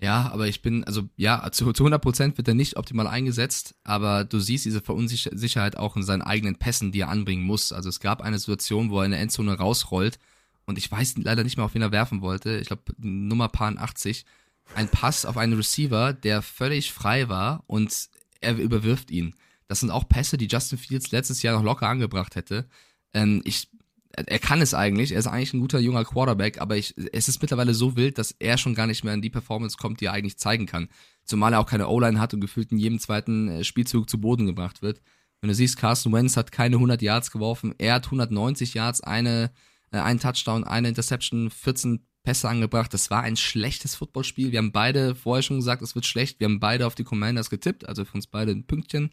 [0.02, 4.26] Ja, aber ich bin, also ja, zu, zu 100% wird er nicht optimal eingesetzt, aber
[4.26, 7.72] du siehst diese Verunsicherheit auch in seinen eigenen Pässen, die er anbringen muss.
[7.72, 10.20] Also es gab eine Situation, wo er in der Endzone rausrollt
[10.66, 12.58] und ich weiß leider nicht mehr, auf wen er werfen wollte.
[12.58, 14.26] Ich glaube, Nummer Paar 80.
[14.74, 18.10] Ein Pass auf einen Receiver, der völlig frei war und
[18.42, 19.36] er überwirft ihn.
[19.68, 22.68] Das sind auch Pässe, die Justin Fields letztes Jahr noch locker angebracht hätte.
[23.14, 23.70] Ähm, ich
[24.16, 27.42] er kann es eigentlich, er ist eigentlich ein guter junger Quarterback, aber ich, es ist
[27.42, 30.14] mittlerweile so wild, dass er schon gar nicht mehr in die Performance kommt, die er
[30.14, 30.90] eigentlich zeigen kann.
[31.24, 34.46] Zumal er auch keine O-Line hat und gefühlt in jedem zweiten äh, Spielzug zu Boden
[34.46, 35.02] gebracht wird.
[35.42, 39.52] Wenn du siehst, Carson Wentz hat keine 100 Yards geworfen, er hat 190 Yards, eine,
[39.92, 42.94] äh, einen Touchdown, eine Interception, 14 Pässe angebracht.
[42.94, 44.52] Das war ein schlechtes Footballspiel.
[44.52, 46.40] Wir haben beide vorher schon gesagt, es wird schlecht.
[46.40, 49.12] Wir haben beide auf die Commanders getippt, also für uns beide ein Pünktchen.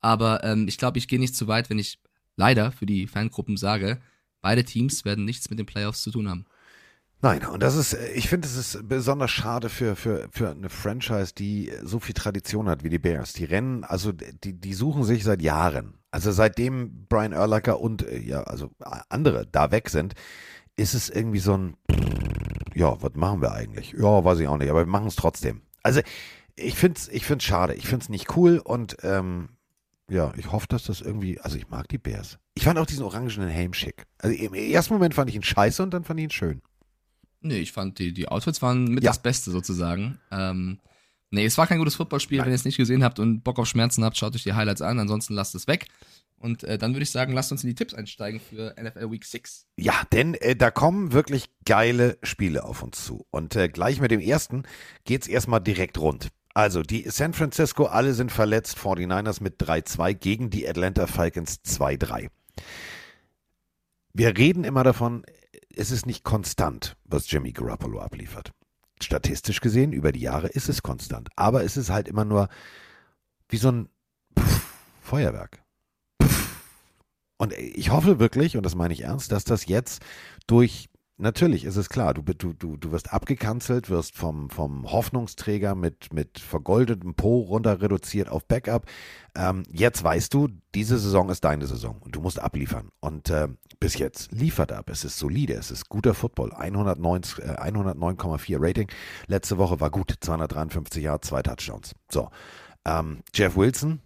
[0.00, 1.98] Aber ähm, ich glaube, ich gehe nicht zu weit, wenn ich
[2.36, 4.00] leider für die Fangruppen sage,
[4.46, 6.46] Beide Teams werden nichts mit den Playoffs zu tun haben.
[7.20, 11.34] Nein, und das ist, ich finde, es ist besonders schade für, für, für eine Franchise,
[11.34, 13.32] die so viel Tradition hat wie die Bears.
[13.32, 15.94] Die rennen, also die, die suchen sich seit Jahren.
[16.12, 18.70] Also seitdem Brian Urlacher und ja, also
[19.08, 20.14] andere da weg sind,
[20.76, 21.76] ist es irgendwie so ein,
[22.72, 23.96] ja, was machen wir eigentlich?
[23.98, 25.62] Ja, weiß ich auch nicht, aber wir machen es trotzdem.
[25.82, 26.02] Also
[26.54, 29.48] ich finde es ich find's schade, ich finde es nicht cool und ähm,
[30.08, 32.38] ja, ich hoffe, dass das irgendwie, also ich mag die Bears.
[32.56, 34.06] Ich fand auch diesen orangenen Helm schick.
[34.18, 36.62] Also im ersten Moment fand ich ihn scheiße und dann fand ich ihn schön.
[37.42, 39.10] Nee, ich fand die, die Outfits waren mit ja.
[39.10, 40.18] das Beste sozusagen.
[40.32, 40.80] Ähm,
[41.30, 42.40] nee, es war kein gutes Footballspiel.
[42.40, 44.80] Wenn ihr es nicht gesehen habt und Bock auf Schmerzen habt, schaut euch die Highlights
[44.80, 44.98] an.
[44.98, 45.86] Ansonsten lasst es weg.
[46.38, 49.24] Und äh, dann würde ich sagen, lasst uns in die Tipps einsteigen für NFL Week
[49.24, 49.66] 6.
[49.76, 53.26] Ja, denn äh, da kommen wirklich geile Spiele auf uns zu.
[53.30, 54.62] Und äh, gleich mit dem ersten
[55.04, 56.28] geht es erstmal direkt rund.
[56.54, 58.78] Also, die San Francisco, alle sind verletzt.
[58.78, 62.28] 49ers mit 3-2 gegen die Atlanta Falcons 2-3.
[64.12, 65.24] Wir reden immer davon,
[65.74, 68.52] es ist nicht konstant, was Jimmy Garoppolo abliefert.
[69.02, 71.28] Statistisch gesehen, über die Jahre ist es konstant.
[71.36, 72.48] Aber es ist halt immer nur
[73.48, 73.88] wie so ein
[74.38, 74.66] Pff,
[75.02, 75.62] Feuerwerk.
[76.22, 76.62] Pff.
[77.36, 80.02] Und ich hoffe wirklich, und das meine ich ernst, dass das jetzt
[80.46, 80.88] durch
[81.18, 86.12] Natürlich ist es klar, du, du, du, du wirst abgekanzelt, wirst vom, vom Hoffnungsträger mit,
[86.12, 88.84] mit vergoldetem Po runter reduziert auf Backup.
[89.34, 92.90] Ähm, jetzt weißt du, diese Saison ist deine Saison und du musst abliefern.
[93.00, 93.48] Und äh,
[93.80, 94.90] bis jetzt liefert ab.
[94.90, 96.52] Es ist solide, es ist guter Football.
[96.52, 98.16] 109,4 äh, 109
[98.58, 98.88] Rating.
[99.26, 101.94] Letzte Woche war gut, 253 Jahre, zwei Touchdowns.
[102.10, 102.28] So,
[102.84, 104.00] ähm, Jeff Wilson,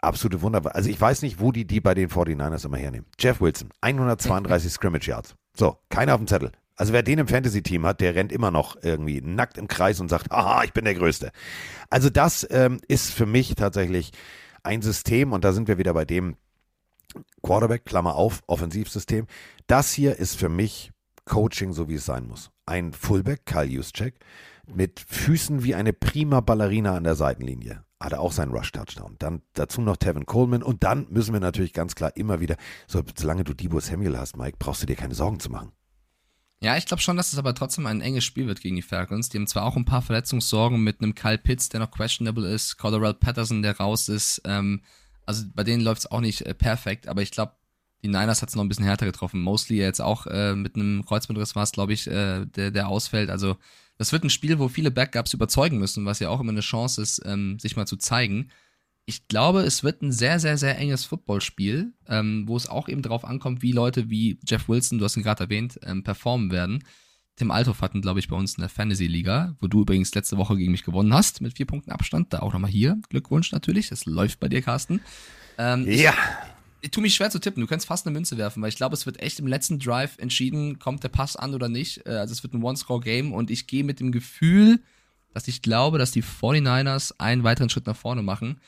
[0.00, 0.74] absolute Wunder.
[0.74, 3.06] Also ich weiß nicht, wo die die bei den 49ers immer hernehmen.
[3.18, 5.34] Jeff Wilson, 132 Scrimmage Yards.
[5.56, 6.52] So, keiner auf dem Zettel.
[6.76, 10.08] Also wer den im Fantasy-Team hat, der rennt immer noch irgendwie nackt im Kreis und
[10.08, 11.30] sagt, aha, ich bin der Größte.
[11.88, 14.10] Also das ähm, ist für mich tatsächlich
[14.64, 16.36] ein System und da sind wir wieder bei dem
[17.42, 19.26] Quarterback, Klammer auf, Offensivsystem.
[19.68, 20.90] Das hier ist für mich
[21.26, 22.50] Coaching, so wie es sein muss.
[22.66, 24.14] Ein Fullback, Kyle Juszczyk,
[24.66, 27.84] mit Füßen wie eine prima Ballerina an der Seitenlinie.
[28.04, 29.16] Hatte auch seinen Rush-Touchdown.
[29.18, 33.02] Dann dazu noch Tevin Coleman und dann müssen wir natürlich ganz klar immer wieder, so,
[33.16, 35.72] solange du Debo Samuel hast, Mike, brauchst du dir keine Sorgen zu machen.
[36.60, 39.30] Ja, ich glaube schon, dass es aber trotzdem ein enges Spiel wird gegen die Falcons.
[39.30, 42.76] Die haben zwar auch ein paar Verletzungssorgen mit einem Kyle Pitts, der noch questionable ist,
[42.76, 44.42] Colorado Patterson, der raus ist.
[44.44, 44.82] Ähm,
[45.24, 47.52] also bei denen läuft es auch nicht äh, perfekt, aber ich glaube,
[48.02, 49.40] die Niners hat es noch ein bisschen härter getroffen.
[49.40, 53.30] Mostly jetzt auch äh, mit einem Kreuzbandriss war es, glaube ich, äh, der, der ausfällt.
[53.30, 53.56] Also
[53.96, 57.00] das wird ein Spiel, wo viele Backups überzeugen müssen, was ja auch immer eine Chance
[57.00, 58.50] ist, ähm, sich mal zu zeigen.
[59.06, 63.02] Ich glaube, es wird ein sehr, sehr, sehr enges Footballspiel, ähm, wo es auch eben
[63.02, 66.82] darauf ankommt, wie Leute wie Jeff Wilson, du hast ihn gerade erwähnt, ähm, performen werden.
[67.36, 70.56] Tim Althoff hatten, glaube ich, bei uns in der Fantasy-Liga, wo du übrigens letzte Woche
[70.56, 72.32] gegen mich gewonnen hast, mit vier Punkten Abstand.
[72.32, 72.96] Da auch nochmal hier.
[73.10, 73.88] Glückwunsch natürlich.
[73.88, 75.00] Das läuft bei dir, Carsten.
[75.58, 76.14] Ähm, Ja.
[76.84, 77.60] Ich, tue mich schwer zu tippen.
[77.60, 80.18] Du kannst fast eine Münze werfen, weil ich glaube, es wird echt im letzten Drive
[80.18, 82.06] entschieden, kommt der Pass an oder nicht.
[82.06, 84.80] Äh, Also es wird ein One-Score-Game und ich gehe mit dem Gefühl,
[85.32, 88.60] dass ich glaube, dass die 49ers einen weiteren Schritt nach vorne machen.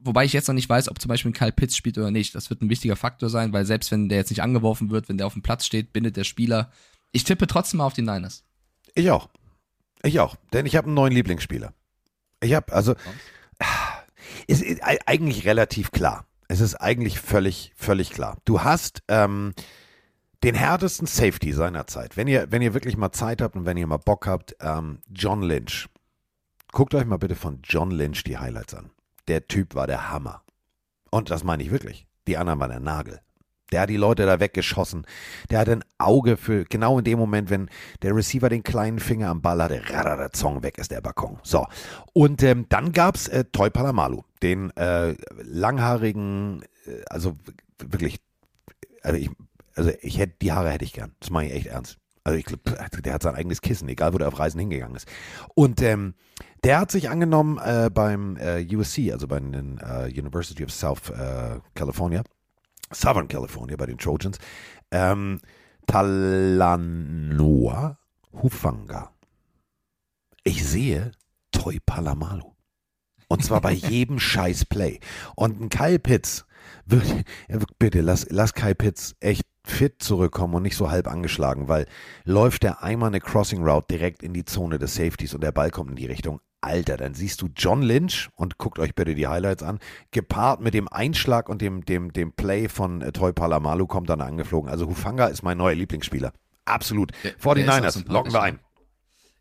[0.00, 2.34] Wobei ich jetzt noch nicht weiß, ob zum Beispiel ein Kyle Pitts spielt oder nicht.
[2.34, 5.16] Das wird ein wichtiger Faktor sein, weil selbst wenn der jetzt nicht angeworfen wird, wenn
[5.18, 6.70] der auf dem Platz steht, bindet der Spieler.
[7.12, 8.44] Ich tippe trotzdem mal auf die Niners.
[8.94, 9.28] Ich auch.
[10.02, 10.36] Ich auch.
[10.52, 11.72] Denn ich habe einen neuen Lieblingsspieler.
[12.42, 12.94] Ich habe, also,
[14.46, 16.26] ist ei- eigentlich relativ klar.
[16.48, 18.38] Es ist eigentlich völlig, völlig klar.
[18.44, 19.54] Du hast ähm,
[20.42, 22.16] den härtesten Safety seiner Zeit.
[22.16, 25.00] Wenn ihr, wenn ihr wirklich mal Zeit habt und wenn ihr mal Bock habt, ähm,
[25.10, 25.88] John Lynch.
[26.72, 28.90] Guckt euch mal bitte von John Lynch die Highlights an.
[29.28, 30.42] Der Typ war der Hammer.
[31.10, 32.06] Und das meine ich wirklich.
[32.26, 33.20] Die anderen waren der Nagel.
[33.74, 35.04] Der hat die Leute da weggeschossen.
[35.50, 37.68] Der hat ein Auge für genau in dem Moment, wenn
[38.02, 41.40] der Receiver den kleinen Finger am Ball hatte, radada, Zong, weg ist der Balkon.
[41.42, 41.66] So.
[42.12, 47.36] Und ähm, dann gab's äh, Toy Palamalu, den äh, langhaarigen, äh, also
[47.82, 48.20] wirklich,
[49.02, 49.30] also ich,
[49.74, 51.10] also ich hätte, die Haare hätte ich gern.
[51.18, 51.98] Das meine ich echt ernst.
[52.22, 52.62] Also ich glaube,
[53.02, 55.08] der hat sein eigenes Kissen, egal wo der auf Reisen hingegangen ist.
[55.56, 56.14] Und ähm,
[56.62, 61.10] der hat sich angenommen äh, beim äh, USC, also bei den äh, University of South
[61.10, 62.22] äh, California,
[62.92, 64.38] Southern California bei den Trojans,
[64.90, 65.40] ähm,
[65.86, 67.18] Talanoa
[68.42, 69.12] Hufanga.
[70.42, 71.12] Ich sehe
[71.52, 72.52] Toi Palamalu.
[73.28, 75.00] Und zwar bei jedem scheiß Play.
[75.36, 76.46] Und ein Kyle Pitts,
[76.86, 77.24] wird,
[77.78, 81.86] bitte lass, lass Kyle Pitts echt fit zurückkommen und nicht so halb angeschlagen, weil
[82.24, 85.70] läuft der einmal eine Crossing Route direkt in die Zone des Safeties und der Ball
[85.70, 86.40] kommt in die Richtung.
[86.64, 89.78] Alter, dann siehst du John Lynch und guckt euch bitte die Highlights an,
[90.10, 94.20] gepaart mit dem Einschlag und dem, dem, dem Play von äh, Toy Palamalu kommt dann
[94.20, 94.70] angeflogen.
[94.70, 96.32] Also Hufanga ist mein neuer Lieblingsspieler.
[96.64, 97.12] Absolut.
[97.22, 98.58] Der- der ist auch 49ers, sympathisch, locken wir ein.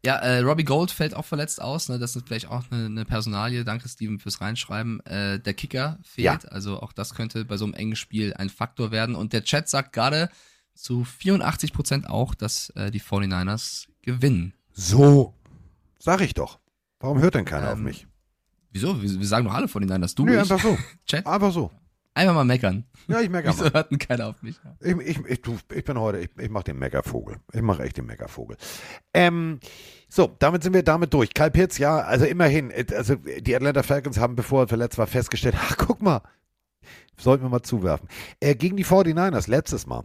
[0.05, 1.87] Ja, äh, Robbie Gold fällt auch verletzt aus.
[1.87, 1.97] Ne?
[1.97, 3.63] Das ist vielleicht auch eine, eine Personalie.
[3.63, 4.99] Danke, Steven, fürs Reinschreiben.
[5.05, 6.43] Äh, der Kicker fehlt.
[6.43, 6.49] Ja.
[6.49, 9.15] Also auch das könnte bei so einem engen Spiel ein Faktor werden.
[9.15, 10.29] Und der Chat sagt gerade
[10.75, 14.53] zu 84 Prozent auch, dass äh, die 49ers gewinnen.
[14.73, 15.35] So,
[15.99, 16.59] sag ich doch.
[17.03, 18.07] Warum hört denn keiner auf Ähm, mich?
[18.71, 19.01] Wieso?
[19.01, 20.15] Wir, wir sagen doch alle 49ers.
[20.15, 20.77] Du, Nee, ich, einfach so.
[21.05, 21.27] Chat.
[21.27, 21.69] Einfach so.
[22.13, 22.85] Einfach mal meckern.
[23.09, 23.73] Ja, ich merke Wieso mal.
[23.73, 24.57] hört denn keiner auf mich?
[24.79, 27.41] Ich, ich, ich, du, ich bin heute, ich, ich mache den Meckervogel.
[27.51, 28.55] Ich mache echt den Meckervogel.
[29.13, 29.59] Ähm,
[30.07, 31.33] so, damit sind wir damit durch.
[31.33, 35.05] Kyle Pitts, ja, also immerhin, äh, also die Atlanta Falcons haben, bevor er verletzt war,
[35.07, 36.21] festgestellt, ach, guck mal,
[37.19, 38.07] sollten wir mal zuwerfen.
[38.39, 40.03] Äh, gegen die 49ers letztes Mal.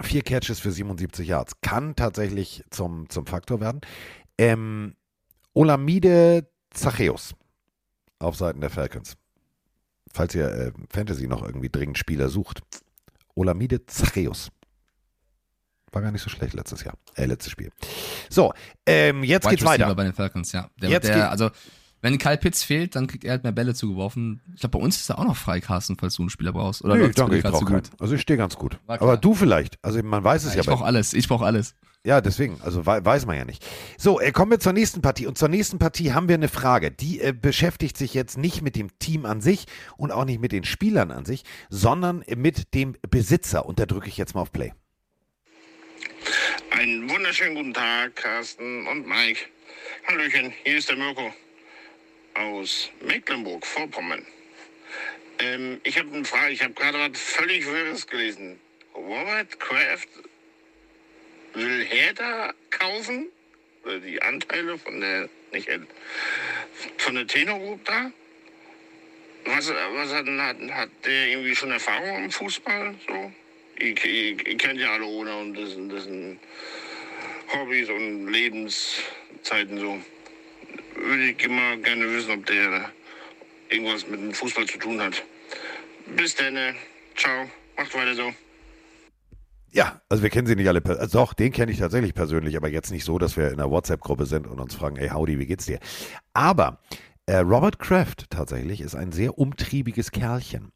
[0.00, 1.60] Vier Catches für 77 Yards.
[1.60, 3.80] Kann tatsächlich zum, zum Faktor werden.
[4.38, 4.94] Ähm,
[5.54, 7.34] Olamide Zacheus
[8.18, 9.16] auf Seiten der Falcons.
[10.12, 12.62] Falls ihr äh, Fantasy noch irgendwie dringend Spieler sucht.
[13.34, 14.50] Olamide Zacheus.
[15.92, 16.94] War gar nicht so schlecht letztes Jahr.
[17.14, 17.70] Äh, letztes Spiel.
[18.28, 18.52] So,
[18.86, 19.94] ähm, jetzt Wide geht's Receiver weiter.
[19.94, 20.70] bei den Falcons, ja.
[20.80, 21.50] Der, Jetzt der, also,
[22.00, 24.40] wenn Kyle Pitts fehlt, dann kriegt er halt mehr Bälle zugeworfen.
[24.54, 26.82] Ich glaube, bei uns ist er auch noch frei, Carsten, falls du einen Spieler brauchst.
[26.84, 27.82] Oder Nee, danke, ich brauche keinen.
[27.98, 28.78] Also ich stehe ganz gut.
[28.86, 29.78] Aber du vielleicht.
[29.82, 31.12] Also man weiß es Ja, ja, ich brauche alles.
[31.12, 31.74] Ich brauche alles.
[32.06, 32.58] Ja, deswegen.
[32.62, 33.62] Also wei- weiß man ja nicht.
[33.98, 35.26] So, äh, kommen wir zur nächsten Partie.
[35.26, 36.90] Und zur nächsten Partie haben wir eine Frage.
[36.90, 39.66] Die äh, beschäftigt sich jetzt nicht mit dem Team an sich
[39.98, 43.66] und auch nicht mit den Spielern an sich, sondern mit dem Besitzer.
[43.66, 44.72] Und da drücke ich jetzt mal auf Play.
[46.70, 49.40] Einen wunderschönen guten Tag, Carsten und Mike.
[50.08, 51.34] Hallöchen, hier ist der Mirko
[52.34, 54.24] aus Mecklenburg-Vorpommern.
[55.38, 58.58] Ähm, ich habe eine Frage, ich habe gerade was völlig Wirres gelesen.
[58.94, 60.08] Robert Kraft
[61.54, 63.28] will Hertha kaufen?
[64.06, 65.80] Die Anteile von der, nicht, äh,
[66.98, 68.10] von der Tenor Group da?
[69.46, 72.94] Was, was hat, hat, hat der irgendwie schon Erfahrung im Fußball?
[73.06, 73.32] So?
[73.78, 76.38] Ihr, ihr, ihr kennt ja alle ohne und das, das sind
[77.52, 80.00] Hobbys und Lebenszeiten so.
[80.94, 82.92] Würde ich immer gerne wissen, ob der
[83.70, 85.22] irgendwas mit dem Fußball zu tun hat.
[86.06, 86.56] Bis dann.
[86.56, 86.74] äh,
[87.16, 87.50] Ciao.
[87.76, 88.34] Macht weiter so.
[89.72, 90.82] Ja, also wir kennen sie nicht alle.
[90.84, 93.70] Also doch, den kenne ich tatsächlich persönlich, aber jetzt nicht so, dass wir in einer
[93.70, 95.78] WhatsApp-Gruppe sind und uns fragen, hey Howdy, wie geht's dir?
[96.34, 96.80] Aber
[97.26, 100.72] äh, Robert Kraft tatsächlich ist ein sehr umtriebiges Kerlchen.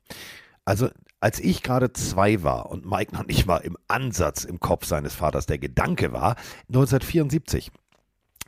[0.64, 0.88] Also
[1.20, 5.14] als ich gerade zwei war und Mike noch nicht mal im Ansatz im Kopf seines
[5.14, 6.36] Vaters der Gedanke war,
[6.68, 7.72] 1974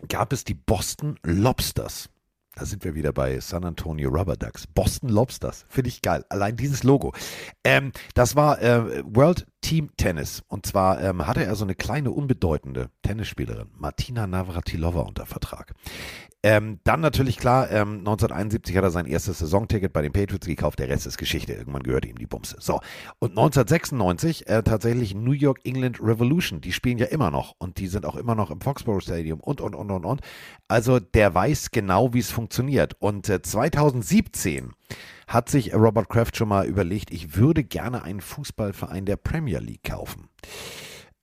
[0.09, 2.11] gab es die Boston Lobsters.
[2.59, 4.67] Da sind wir wieder bei San Antonio Rubber Ducks.
[4.67, 5.67] Boston Lobsters.
[5.69, 6.25] Finde ich geil.
[6.31, 7.13] Allein dieses Logo.
[7.65, 10.43] Ähm, das war äh, World Team Tennis.
[10.49, 15.75] Und zwar ähm, hatte er so eine kleine, unbedeutende Tennisspielerin, Martina Navratilova, unter Vertrag.
[16.47, 20.79] Ähm, dann natürlich klar, ähm, 1971 hat er sein erstes Saisonticket bei den Patriots gekauft,
[20.79, 21.53] der Rest ist Geschichte.
[21.53, 22.55] Irgendwann gehörte ihm die Bumse.
[22.61, 22.75] So,
[23.19, 27.89] und 1996 äh, tatsächlich New York England Revolution, die spielen ja immer noch und die
[27.89, 30.21] sind auch immer noch im Foxborough Stadium und, und, und, und, und.
[30.69, 32.95] Also der weiß genau, wie es funktioniert.
[33.01, 34.71] Und äh, 2017
[35.27, 39.83] hat sich Robert Kraft schon mal überlegt, ich würde gerne einen Fußballverein der Premier League
[39.83, 40.29] kaufen.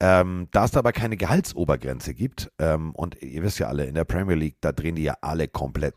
[0.05, 4.03] Ähm, da es aber keine Gehaltsobergrenze gibt, ähm, und ihr wisst ja alle, in der
[4.03, 5.95] Premier League, da drehen die ja alle komplett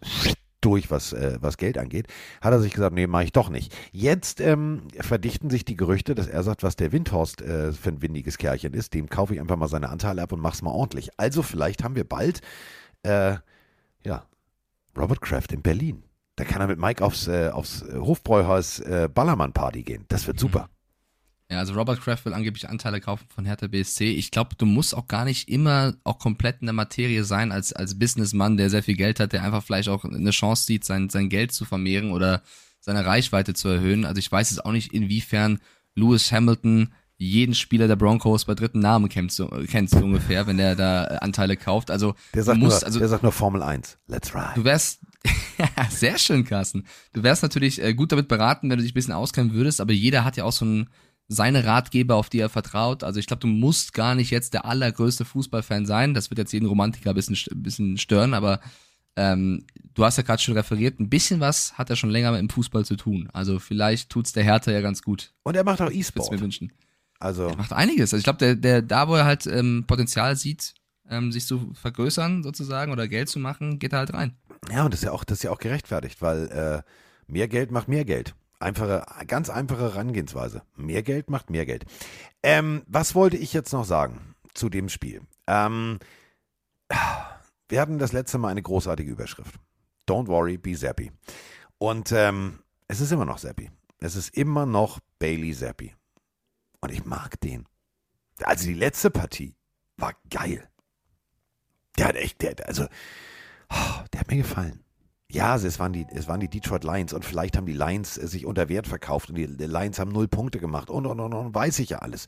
[0.60, 2.06] durch, was, äh, was Geld angeht,
[2.40, 3.74] hat er sich gesagt, nee, mache ich doch nicht.
[3.90, 8.00] Jetzt ähm, verdichten sich die Gerüchte, dass er sagt, was der Windhorst äh, für ein
[8.00, 11.10] windiges Kerlchen ist, dem kaufe ich einfach mal seine Anteile ab und mach's mal ordentlich.
[11.16, 12.42] Also vielleicht haben wir bald,
[13.02, 13.34] äh,
[14.04, 14.24] ja,
[14.96, 16.04] Robert Kraft in Berlin.
[16.36, 20.04] Da kann er mit Mike aufs, äh, aufs Hofbräuhaus äh, Ballermann-Party gehen.
[20.06, 20.68] Das wird super.
[21.50, 24.10] Ja, also Robert Kraft will angeblich Anteile kaufen von Hertha BSC.
[24.10, 27.72] Ich glaube, du musst auch gar nicht immer auch komplett in der Materie sein als,
[27.72, 31.08] als Businessmann, der sehr viel Geld hat, der einfach vielleicht auch eine Chance sieht, sein,
[31.08, 32.42] sein Geld zu vermehren oder
[32.80, 34.04] seine Reichweite zu erhöhen.
[34.04, 35.60] Also ich weiß jetzt auch nicht, inwiefern
[35.94, 40.58] Lewis Hamilton jeden Spieler der Broncos bei dritten Namen kennt, so, kennt so ungefähr, wenn
[40.58, 41.90] der da Anteile kauft.
[41.90, 43.98] Also Der sagt, du musst, nur, also der sagt nur Formel 1.
[44.06, 44.52] Let's ride.
[44.56, 45.00] Du wärst,
[45.90, 46.86] sehr schön, Carsten.
[47.12, 49.92] Du wärst natürlich äh, gut damit beraten, wenn du dich ein bisschen auskennen würdest, aber
[49.92, 50.90] jeder hat ja auch so ein,
[51.28, 53.02] seine Ratgeber, auf die er vertraut.
[53.02, 56.14] Also ich glaube, du musst gar nicht jetzt der allergrößte Fußballfan sein.
[56.14, 58.60] Das wird jetzt jeden Romantiker ein bisschen, ein bisschen stören, aber
[59.16, 62.40] ähm, du hast ja gerade schon referiert, ein bisschen was hat er schon länger mit
[62.40, 63.28] dem Fußball zu tun.
[63.32, 65.32] Also vielleicht tut's der Hertha ja ganz gut.
[65.42, 66.40] Und er macht auch Würde mir E-Sport.
[66.40, 66.72] wünschen.
[67.18, 68.12] Also, Er macht einiges.
[68.12, 70.74] Also ich glaube, der, der, da wo er halt ähm, Potenzial sieht,
[71.08, 74.36] ähm, sich zu vergrößern sozusagen oder Geld zu machen, geht er halt rein.
[74.70, 76.82] ja, und das ist ja auch, das ist ja auch gerechtfertigt, weil äh,
[77.32, 78.34] mehr Geld macht mehr Geld.
[78.58, 80.62] Einfache, ganz einfache Herangehensweise.
[80.76, 81.84] Mehr Geld macht mehr Geld.
[82.42, 85.22] Ähm, was wollte ich jetzt noch sagen zu dem Spiel?
[85.46, 85.98] Ähm,
[87.68, 89.54] wir hatten das letzte Mal eine großartige Überschrift.
[90.08, 91.12] Don't worry, be Zappy.
[91.78, 93.70] Und ähm, es ist immer noch Zappy.
[93.98, 95.94] Es ist immer noch Bailey Zappi.
[96.80, 97.66] Und ich mag den.
[98.42, 99.56] Also die letzte Partie
[99.96, 100.68] war geil.
[101.98, 102.84] Der hat echt, der, also,
[103.70, 104.84] oh, der hat mir gefallen.
[105.30, 108.16] Ja, also es waren, die, es waren die Detroit Lions und vielleicht haben die Lions
[108.16, 111.34] äh, sich unter Wert verkauft und die, Lions haben null Punkte gemacht und, und, und,
[111.34, 112.26] und, weiß ich ja alles.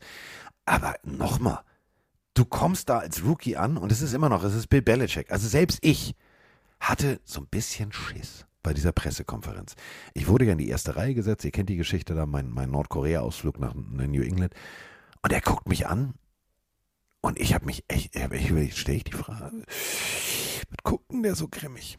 [0.65, 1.59] Aber nochmal,
[2.33, 5.31] du kommst da als Rookie an und es ist immer noch, es ist Bill Belichick.
[5.31, 6.13] Also selbst ich
[6.79, 9.75] hatte so ein bisschen Schiss bei dieser Pressekonferenz.
[10.13, 12.69] Ich wurde ja in die erste Reihe gesetzt, ihr kennt die Geschichte da, mein, mein
[12.69, 14.53] Nordkorea-Ausflug nach New England.
[15.21, 16.15] Und er guckt mich an
[17.21, 21.47] und ich habe mich echt, ich, stelle ich die Frage, was guckt denn der so
[21.47, 21.97] grimmig?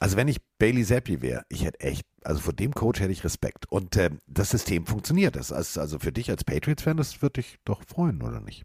[0.00, 3.22] Also wenn ich Bailey Zappi wäre, ich hätte echt, also vor dem Coach hätte ich
[3.22, 3.70] Respekt.
[3.70, 5.36] Und äh, das System funktioniert.
[5.36, 8.64] Das ist also für dich als Patriots-Fan, das würde dich doch freuen, oder nicht?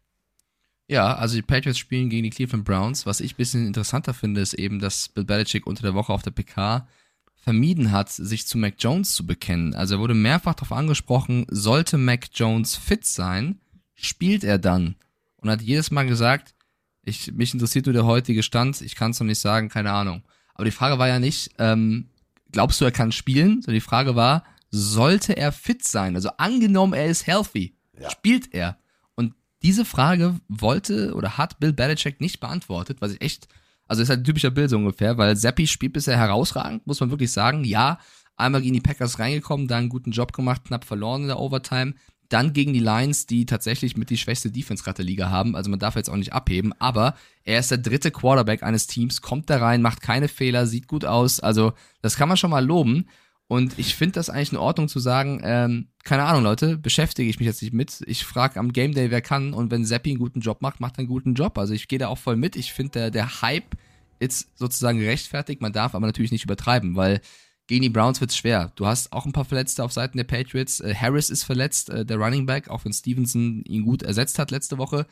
[0.87, 3.05] Ja, also die Patriots spielen gegen die Cleveland Browns.
[3.05, 6.23] Was ich ein bisschen interessanter finde, ist eben, dass Bill Belichick unter der Woche auf
[6.23, 6.87] der PK
[7.35, 9.75] vermieden hat, sich zu Mac Jones zu bekennen.
[9.75, 13.59] Also er wurde mehrfach darauf angesprochen, sollte Mac Jones fit sein,
[13.93, 14.95] spielt er dann.
[15.37, 16.55] Und hat jedes Mal gesagt,
[17.03, 20.23] ich, mich interessiert nur der heutige Stand, ich kann es noch nicht sagen, keine Ahnung.
[20.55, 22.09] Aber die Frage war ja nicht, ähm,
[22.51, 23.61] glaubst du, er kann spielen?
[23.61, 26.15] Sondern die Frage war, sollte er fit sein?
[26.15, 28.09] Also angenommen, er ist healthy, Ja.
[28.09, 28.77] spielt er?
[29.15, 33.47] Und diese Frage wollte oder hat Bill Belichick nicht beantwortet, was ich echt,
[33.87, 37.11] also ist halt ein typischer Bill so ungefähr, weil Zappi spielt bisher herausragend, muss man
[37.11, 37.63] wirklich sagen.
[37.63, 37.99] Ja,
[38.37, 41.93] einmal gegen die Packers reingekommen, da einen guten Job gemacht, knapp verloren in der Overtime.
[42.29, 45.55] Dann gegen die Lions, die tatsächlich mit die schwächste Defense gerade der Liga haben.
[45.55, 46.73] Also man darf jetzt auch nicht abheben.
[46.79, 50.87] Aber er ist der dritte Quarterback eines Teams, kommt da rein, macht keine Fehler, sieht
[50.87, 51.39] gut aus.
[51.39, 53.07] Also das kann man schon mal loben.
[53.47, 57.39] Und ich finde das eigentlich in Ordnung zu sagen, ähm, keine Ahnung, Leute, beschäftige ich
[57.39, 58.01] mich jetzt nicht mit.
[58.07, 59.53] Ich frage am Game Day, wer kann.
[59.53, 61.57] Und wenn Zappi einen guten Job macht, macht er einen guten Job.
[61.59, 62.55] Also ich gehe da auch voll mit.
[62.55, 63.75] Ich finde, der, der Hype
[64.17, 65.61] ist sozusagen gerechtfertigt.
[65.61, 67.21] Man darf aber natürlich nicht übertreiben, weil
[67.67, 68.71] gegen die Browns wird's schwer.
[68.75, 70.79] Du hast auch ein paar Verletzte auf Seiten der Patriots.
[70.79, 74.51] Äh, Harris ist verletzt, äh, der Running Back, auch wenn Stevenson ihn gut ersetzt hat
[74.51, 75.07] letzte Woche.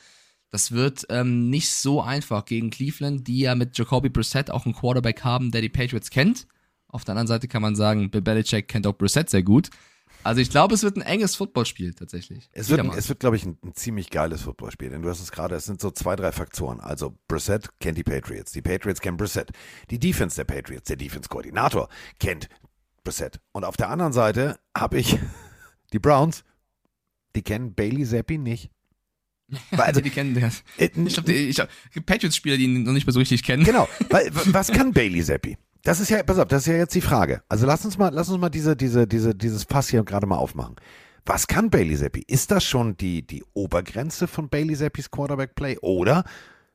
[0.52, 4.76] Das wird ähm, nicht so einfach gegen Cleveland, die ja mit Jacoby Brissett auch einen
[4.76, 6.48] Quarterback haben, der die Patriots kennt.
[6.88, 9.72] Auf der anderen Seite kann man sagen, Bill Belichick kennt auch Brissett sehr gut.
[10.24, 12.50] Also ich glaube, es wird ein enges Footballspiel tatsächlich.
[12.54, 14.90] Es wird, ein- es wird, glaube ich, ein, ein ziemlich geiles Footballspiel.
[14.90, 16.80] Denn du hast es gerade, es sind so zwei, drei Faktoren.
[16.80, 19.52] Also Brissett kennt die Patriots, die Patriots kennen Brissett.
[19.90, 22.50] Die Defense der Patriots, der Defense-Koordinator kennt
[23.04, 23.40] Brissett.
[23.52, 25.18] Und auf der anderen Seite habe ich
[25.94, 26.44] die Browns,
[27.36, 28.70] die kennen Bailey Zappi nicht.
[29.72, 30.64] Also die kennen das.
[30.78, 31.70] äh, Ich glaube,
[32.06, 33.64] Patriots-Spieler, die ihn noch nicht mehr so richtig kennen.
[33.66, 33.88] Genau,
[34.46, 35.58] was kann Bailey Zappi?
[35.84, 37.44] Das ist ja, pass auf, das ist ja jetzt die Frage.
[37.50, 40.38] Also lass uns mal, lass uns mal diese, diese, diese, dieses Fass hier gerade mal
[40.38, 40.76] aufmachen.
[41.26, 42.24] Was kann Bailey Zappi?
[42.28, 46.24] Ist das schon die, die Obergrenze von Bailey Zappis Quarterback Play oder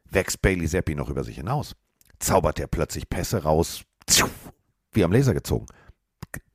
[0.04, 1.74] wächst Bailey Zappi noch über sich hinaus?
[2.18, 3.82] zaubert er plötzlich Pässe raus,
[4.92, 5.66] wie am Laser gezogen.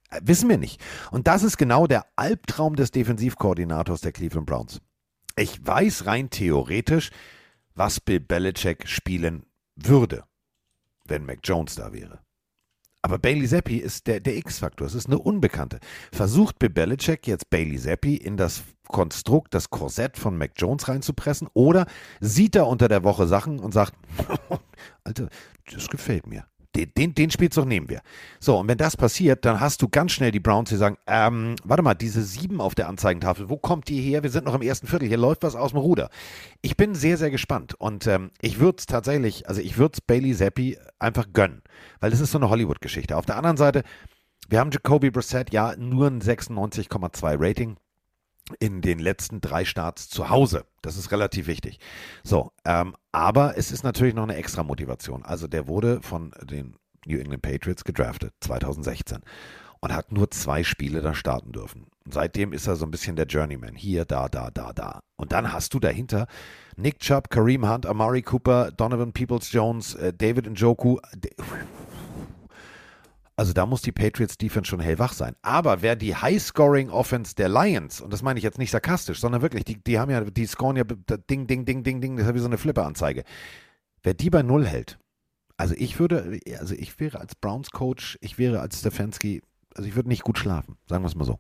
[0.10, 0.82] Äh, Wissen wir nicht.
[1.12, 4.82] Und das ist genau der Albtraum des Defensivkoordinators der Cleveland Browns.
[5.36, 7.10] Ich weiß rein theoretisch,
[7.74, 9.46] was Bill Belichick spielen
[9.76, 10.26] würde,
[11.06, 12.20] wenn Mac Jones da wäre.
[13.06, 14.88] Aber Bailey Zappi ist der, der X-Faktor.
[14.88, 15.80] Es ist eine Unbekannte.
[16.14, 16.72] Versucht Bill
[17.26, 21.50] jetzt Bailey Zappi in das Konstrukt, das Korsett von Mac Jones reinzupressen?
[21.54, 21.86] Oder
[22.22, 23.94] sieht er unter der Woche Sachen und sagt,
[25.04, 25.28] Alter,
[25.70, 26.46] das gefällt mir.
[26.76, 28.02] Den, den, Spielzug nehmen wir.
[28.40, 31.56] So, und wenn das passiert, dann hast du ganz schnell die Browns, die sagen, ähm,
[31.64, 34.24] warte mal, diese sieben auf der Anzeigentafel, wo kommt die her?
[34.24, 36.10] Wir sind noch im ersten Viertel, hier läuft was aus dem Ruder.
[36.62, 40.02] Ich bin sehr, sehr gespannt und ähm, ich würde es tatsächlich, also ich würde es
[40.02, 41.62] Bailey Zappi einfach gönnen,
[42.00, 43.18] weil das ist so eine Hollywood-Geschichte.
[43.18, 43.84] Auf der anderen Seite,
[44.50, 47.78] wir haben Jacoby Brissett, ja, nur ein 96,2 Rating
[48.60, 50.66] in den letzten drei Starts zu Hause.
[50.82, 51.80] Das ist relativ wichtig.
[52.24, 55.24] So, ähm, aber es ist natürlich noch eine extra Motivation.
[55.24, 56.76] Also der wurde von den
[57.06, 59.20] New England Patriots gedraftet 2016
[59.80, 61.88] und hat nur zwei Spiele da starten dürfen.
[62.06, 63.76] Und seitdem ist er so ein bisschen der Journeyman.
[63.76, 65.02] Hier, da, da, da, da.
[65.18, 66.28] Und dann hast du dahinter
[66.76, 71.00] Nick Chubb, Kareem Hunt, Amari Cooper, Donovan Peoples-Jones, äh, David Njoku.
[73.36, 75.36] Also da muss die Patriots Defense schon hellwach sein.
[75.42, 79.42] Aber wer die High-Scoring Offense der Lions, und das meine ich jetzt nicht sarkastisch, sondern
[79.42, 82.30] wirklich, die, die haben ja, die scoren ja Ding, Ding, Ding, Ding, Ding, das ist
[82.30, 83.24] ja wie so eine Flipper-Anzeige.
[84.04, 85.00] Wer die bei Null hält,
[85.58, 89.42] also ich würde, also ich wäre als Browns-Coach, ich wäre als Stefanski,
[89.76, 91.40] also ich würde nicht gut schlafen, sagen wir es mal so.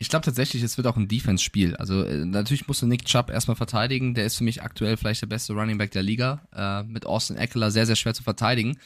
[0.00, 1.74] Ich glaube tatsächlich, es wird auch ein Defense-Spiel.
[1.76, 4.14] Also äh, natürlich musst du Nick Chubb erstmal verteidigen.
[4.14, 6.42] Der ist für mich aktuell vielleicht der beste Running Back der Liga.
[6.54, 8.78] Äh, mit Austin Eckler sehr, sehr schwer zu verteidigen.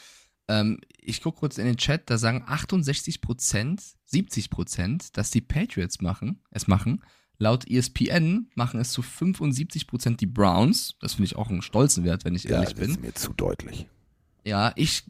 [0.47, 6.41] Ähm, ich gucke kurz in den Chat, da sagen 68% 70% dass die Patriots machen,
[6.51, 7.03] es machen.
[7.39, 10.95] Laut ESPN machen es zu 75% die Browns.
[10.99, 12.91] Das finde ich auch einen stolzen Wert, wenn ich Ja, ehrlich das bin.
[12.91, 13.87] ist mir zu deutlich.
[14.45, 15.03] Ja, ich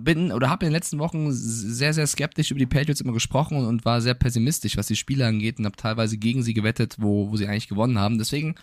[0.00, 3.64] bin oder habe in den letzten Wochen sehr, sehr skeptisch über die Patriots immer gesprochen
[3.64, 7.30] und war sehr pessimistisch, was die Spiele angeht und habe teilweise gegen sie gewettet, wo,
[7.30, 8.18] wo sie eigentlich gewonnen haben.
[8.18, 8.54] Deswegen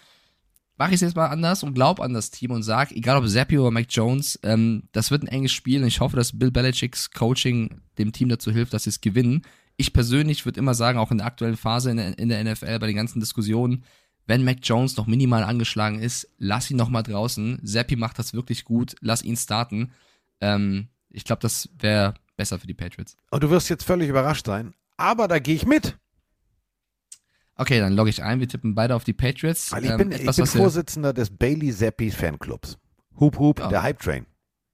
[0.80, 3.28] mache ich es jetzt mal anders und glaube an das Team und sage, egal ob
[3.28, 6.52] Zappi oder Mike Jones, ähm, das wird ein enges Spiel und ich hoffe, dass Bill
[6.52, 9.42] Belichicks Coaching dem Team dazu hilft, dass sie es gewinnen.
[9.76, 12.80] Ich persönlich würde immer sagen, auch in der aktuellen Phase in der, in der NFL,
[12.80, 13.84] bei den ganzen Diskussionen,
[14.26, 17.60] wenn Mac Jones noch minimal angeschlagen ist, lass ihn noch mal draußen.
[17.66, 19.92] Zappi macht das wirklich gut, lass ihn starten.
[20.40, 23.18] Ähm, ich glaube, das wäre besser für die Patriots.
[23.32, 25.98] Und du wirst jetzt völlig überrascht sein, aber da gehe ich mit.
[27.60, 28.40] Okay, dann logge ich ein.
[28.40, 29.72] Wir tippen beide auf die Patriots.
[29.74, 32.78] Weil ich Ähm, bin, ich etwas, bin was wir- Vorsitzender des Bailey Zappi Fanclubs.
[33.20, 33.68] Hup, hup, Ja.
[33.68, 34.26] der Hype Train.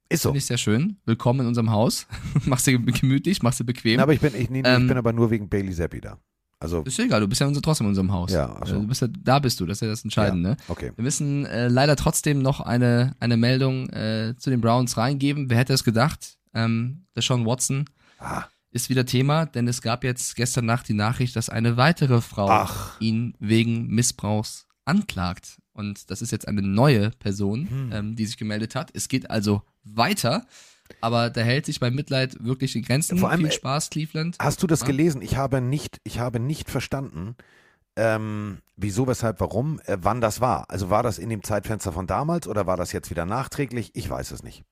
[0.08, 0.28] Ist so.
[0.28, 0.96] Finde ich sehr schön.
[1.04, 2.06] Willkommen in unserem Haus.
[2.46, 3.98] machst du gemütlich, machst du bequem.
[3.98, 6.18] Aber ich bin, ich, nee, Ähm, ich bin aber nur wegen Bailey Zappi da.
[6.60, 8.30] Also, ist ja egal, du bist ja unser, trotzdem in unserem Haus.
[8.32, 8.80] Ja, ach so.
[8.80, 10.50] Du bist ja, da bist du, das ist ja das Entscheidende.
[10.50, 10.56] ne?
[10.68, 10.92] okay.
[10.94, 15.50] Wir müssen äh, leider trotzdem noch eine, eine Meldung äh, zu den Browns reingeben.
[15.50, 16.38] Wer hätte es gedacht?
[16.54, 17.84] Ähm, Deshaun Watson
[18.18, 18.44] Ah,
[18.76, 22.48] ist wieder Thema, denn es gab jetzt gestern Nacht die Nachricht, dass eine weitere Frau
[22.48, 23.00] Ach.
[23.00, 25.60] ihn wegen Missbrauchs anklagt.
[25.72, 27.92] Und das ist jetzt eine neue Person, Hm.
[27.92, 28.90] ähm, die sich gemeldet hat.
[28.94, 30.46] Es geht also weiter,
[31.00, 33.18] aber da hält sich bei Mitleid wirklich in Grenzen.
[33.18, 34.36] Vor allem, Viel äh, Spaß, Cleveland.
[34.38, 34.86] Hast du das Ja.
[34.86, 35.20] gelesen?
[35.22, 37.34] Ich habe nicht, ich habe nicht verstanden,
[37.96, 40.70] ähm, wieso, weshalb, warum, äh, wann das war.
[40.70, 43.90] Also war das in dem Zeitfenster von damals oder war das jetzt wieder nachträglich?
[43.94, 44.64] Ich weiß es nicht.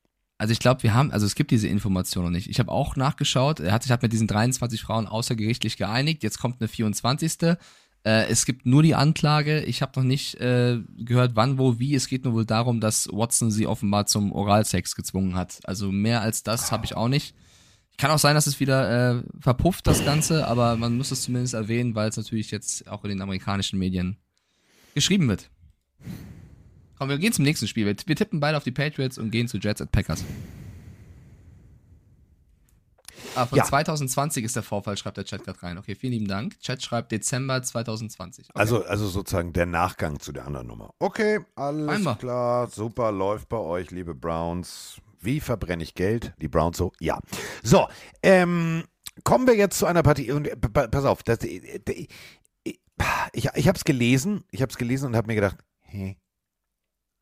[0.44, 2.50] Also ich glaube, wir haben, also es gibt diese Information noch nicht.
[2.50, 6.22] Ich habe auch nachgeschaut, er hat sich halt mit diesen 23 Frauen außergerichtlich geeinigt.
[6.22, 7.42] Jetzt kommt eine 24.
[7.42, 7.56] Äh,
[8.04, 9.62] es gibt nur die Anklage.
[9.62, 11.94] Ich habe noch nicht äh, gehört, wann, wo, wie.
[11.94, 15.60] Es geht nur wohl darum, dass Watson sie offenbar zum Oralsex gezwungen hat.
[15.64, 17.34] Also mehr als das habe ich auch nicht.
[17.96, 21.54] Kann auch sein, dass es wieder äh, verpufft, das Ganze, aber man muss es zumindest
[21.54, 24.18] erwähnen, weil es natürlich jetzt auch in den amerikanischen Medien
[24.94, 25.48] geschrieben wird.
[26.98, 27.86] Komm, wir gehen zum nächsten Spiel.
[27.86, 30.24] Wir, wir tippen beide auf die Patriots und gehen zu Jets at Packers.
[33.36, 33.64] Ah, von Ja.
[33.64, 35.78] 2020 ist der Vorfall, schreibt der Chat gerade rein.
[35.78, 36.58] Okay, vielen lieben Dank.
[36.60, 38.50] Chat schreibt Dezember 2020.
[38.50, 38.58] Okay.
[38.58, 40.90] Also, also sozusagen der Nachgang zu der anderen Nummer.
[41.00, 42.16] Okay, alles Einmal.
[42.16, 44.98] klar, super, läuft bei euch, liebe Browns.
[45.20, 46.32] Wie verbrenne ich Geld?
[46.40, 47.18] Die Browns so, ja.
[47.62, 47.88] So,
[48.22, 48.84] ähm,
[49.24, 50.30] kommen wir jetzt zu einer Partie.
[50.30, 52.06] Und äh, pa- pass auf, das, äh, äh,
[53.32, 56.16] ich, ich habe es gelesen, ich habe es gelesen und habe mir gedacht, hä?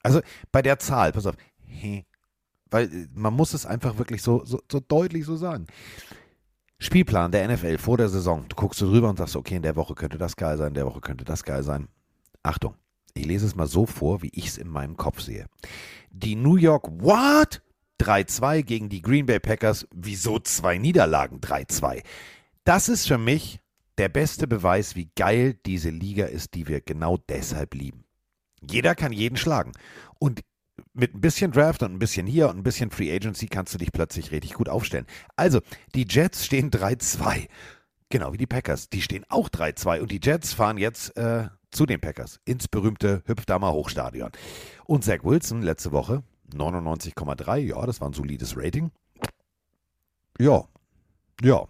[0.03, 1.37] Also bei der Zahl, pass auf,
[1.67, 2.05] hä?
[2.71, 5.67] Weil äh, man muss es einfach wirklich so, so, so deutlich so sagen.
[6.79, 8.45] Spielplan der NFL vor der Saison.
[8.49, 10.75] Du guckst so drüber und sagst, okay, in der Woche könnte das geil sein, in
[10.75, 11.89] der Woche könnte das geil sein.
[12.43, 12.75] Achtung,
[13.15, 15.47] ich lese es mal so vor, wie ich es in meinem Kopf sehe.
[16.11, 17.63] Die New York What?
[18.01, 19.87] 3-2 gegen die Green Bay Packers.
[19.95, 22.03] Wieso zwei Niederlagen 3-2?
[22.65, 23.61] Das ist für mich
[23.99, 28.02] der beste Beweis, wie geil diese Liga ist, die wir genau deshalb lieben.
[28.69, 29.73] Jeder kann jeden schlagen.
[30.19, 30.41] Und
[30.95, 33.79] mit ein bisschen Draft und ein bisschen hier und ein bisschen Free Agency kannst du
[33.79, 35.07] dich plötzlich richtig gut aufstellen.
[35.37, 35.61] Also,
[35.95, 37.49] die Jets stehen 3-2.
[38.09, 38.89] Genau wie die Packers.
[38.89, 43.23] Die stehen auch 3-2 und die Jets fahren jetzt äh, zu den Packers ins berühmte
[43.27, 44.31] Hüpfdamer Hochstadion.
[44.85, 46.23] Und Zach Wilson letzte Woche
[46.55, 48.91] 99,3, ja, das war ein solides Rating.
[50.39, 50.65] Ja,
[51.43, 51.67] ja.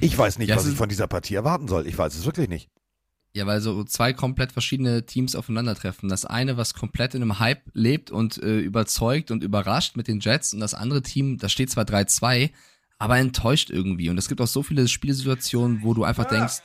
[0.00, 1.86] Ich weiß nicht, Ja, was ich von dieser Partie erwarten soll.
[1.86, 2.70] Ich weiß es wirklich nicht.
[3.36, 6.08] Ja, weil so zwei komplett verschiedene Teams aufeinandertreffen.
[6.08, 10.20] Das eine, was komplett in einem Hype lebt und äh, überzeugt und überrascht mit den
[10.20, 12.50] Jets und das andere Team, das steht zwar 3-2,
[12.98, 14.08] aber enttäuscht irgendwie.
[14.08, 16.62] Und es gibt auch so viele Spielsituationen, wo du einfach denkst,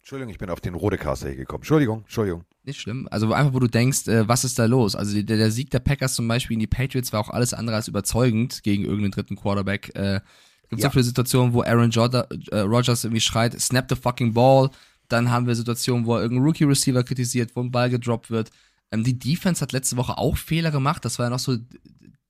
[0.00, 1.60] Entschuldigung, ich bin auf den Rodecaster hier gekommen.
[1.62, 2.44] Entschuldigung, Entschuldigung.
[2.64, 4.96] nicht schlimm, also einfach, wo du denkst, äh, was ist da los?
[4.96, 7.76] Also der, der Sieg der Packers zum Beispiel in die Patriots war auch alles andere
[7.76, 9.94] als überzeugend gegen irgendeinen dritten Quarterback.
[9.94, 10.20] Äh,
[10.68, 10.88] gibt Ja.
[10.88, 14.70] so viele Situationen, wo Aaron Jorda, äh, Rodgers irgendwie schreit, snap the fucking ball.
[15.12, 18.50] Dann haben wir Situationen, wo irgendein Rookie-Receiver kritisiert, wo ein Ball gedroppt wird.
[18.90, 21.04] Ähm, die Defense hat letzte Woche auch Fehler gemacht.
[21.04, 21.56] Das war ja noch so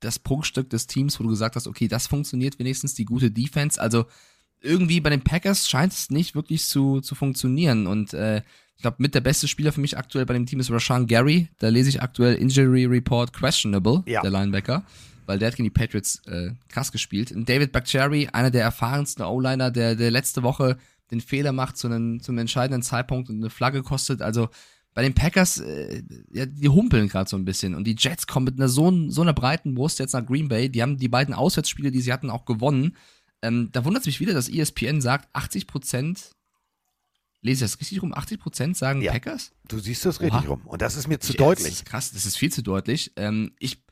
[0.00, 3.80] das Prunkstück des Teams, wo du gesagt hast, okay, das funktioniert wenigstens, die gute Defense.
[3.80, 4.06] Also
[4.62, 7.86] irgendwie bei den Packers scheint es nicht wirklich zu, zu funktionieren.
[7.86, 8.42] Und äh,
[8.76, 11.48] ich glaube, mit der beste Spieler für mich aktuell bei dem Team ist Rashawn Gary.
[11.58, 14.22] Da lese ich aktuell Injury Report questionable, Ja.
[14.22, 14.84] der Linebacker,
[15.26, 17.30] weil der hat gegen die Patriots äh, krass gespielt.
[17.32, 20.78] Und David Bakhtiari, einer der erfahrensten O-Liner, der, der letzte Woche
[21.10, 24.22] den Fehler macht zu einem, zum entscheidenden Zeitpunkt und eine Flagge kostet.
[24.22, 24.48] Also
[24.94, 26.02] bei den Packers, äh,
[26.32, 27.74] ja, die humpeln gerade so ein bisschen.
[27.74, 30.68] Und die Jets kommen mit einer so, so einer breiten Brust jetzt nach Green Bay.
[30.68, 32.96] Die haben die beiden Auswärtsspiele, die sie hatten, auch gewonnen.
[33.42, 36.30] Ähm, da wundert es mich wieder, dass ESPN sagt, 80 Prozent,
[37.42, 39.12] lese ich das richtig rum, 80 Prozent sagen Ja.
[39.12, 39.52] Packers?
[39.68, 40.26] Du siehst das Oha.
[40.26, 40.62] richtig rum.
[40.66, 41.72] Und das ist mir zu Ich- Das deutlich.
[41.72, 43.12] ist krass, das ist viel zu deutlich.
[43.16, 43.82] Ähm, ich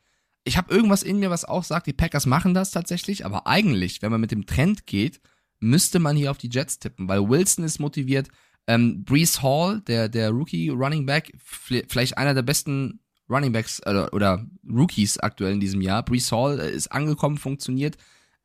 [0.45, 4.01] ich habe irgendwas in mir, was auch sagt, die Packers machen das tatsächlich, aber eigentlich,
[4.01, 5.21] wenn man mit dem Trend geht,
[5.61, 8.29] müsste man hier auf die Jets tippen, weil Wilson ist motiviert.
[8.67, 13.01] Ähm, Brees Hall, der, der Rookie Running Back, vielleicht einer der besten
[13.31, 16.05] Running Backs oder, oder Rookies aktuell in diesem Jahr.
[16.05, 17.97] Brees Hall äh, ist angekommen, funktioniert.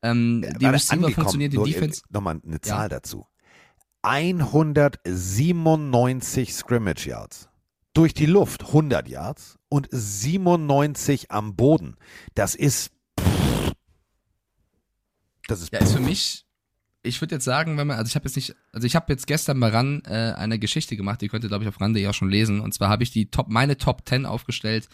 [0.01, 2.03] Ähm, die Warte, Receiver funktioniert, die Nur, äh, Defense.
[2.09, 3.25] Nochmal eine Zahl dazu.
[4.03, 7.49] 197 Scrimmage Yards.
[7.93, 11.95] Durch die Luft 100 Yards und 97 am Boden.
[12.35, 12.91] Das ist.
[15.47, 15.71] Das ist.
[15.71, 16.45] Ja, ist für mich,
[17.03, 19.27] ich würde jetzt sagen, wenn man, also ich habe jetzt nicht, also ich habe jetzt
[19.27, 22.13] gestern mal ran äh, eine Geschichte gemacht, die könnt ihr, glaube ich, auf Rande ja
[22.13, 22.61] schon lesen.
[22.61, 24.87] Und zwar habe ich die Top, meine Top 10 aufgestellt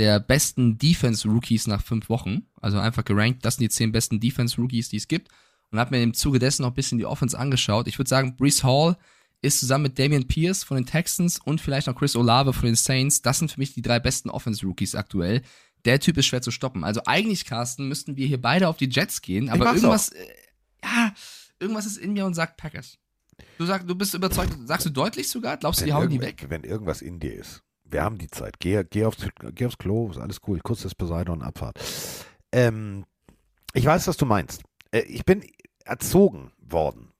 [0.00, 2.46] der besten Defense-Rookies nach fünf Wochen.
[2.60, 5.28] Also einfach gerankt, das sind die zehn besten Defense-Rookies, die es gibt.
[5.70, 7.86] Und habe mir im Zuge dessen noch ein bisschen die Offense angeschaut.
[7.86, 8.96] Ich würde sagen, Brees Hall
[9.42, 12.76] ist zusammen mit Damian Pierce von den Texans und vielleicht noch Chris Olave von den
[12.76, 15.42] Saints, das sind für mich die drei besten Offense-Rookies aktuell.
[15.84, 16.82] Der Typ ist schwer zu stoppen.
[16.82, 20.26] Also eigentlich, Carsten, müssten wir hier beide auf die Jets gehen, aber irgendwas, äh,
[20.82, 21.12] ja,
[21.60, 22.98] irgendwas ist in mir und sagt Packers.
[23.58, 25.56] Du sagst, du bist überzeugt, sagst du deutlich sogar?
[25.56, 26.46] Glaubst du, die hauen die weg?
[26.48, 27.62] wenn irgendwas in dir ist.
[27.84, 28.60] Wir haben die Zeit.
[28.60, 30.60] Geh, geh, aufs, geh aufs Klo, ist alles cool.
[30.62, 31.78] Kurz das Poseidon, Abfahrt.
[32.52, 33.04] Ähm,
[33.72, 34.62] ich weiß, was du meinst.
[34.92, 35.44] Äh, ich bin
[35.84, 37.12] erzogen worden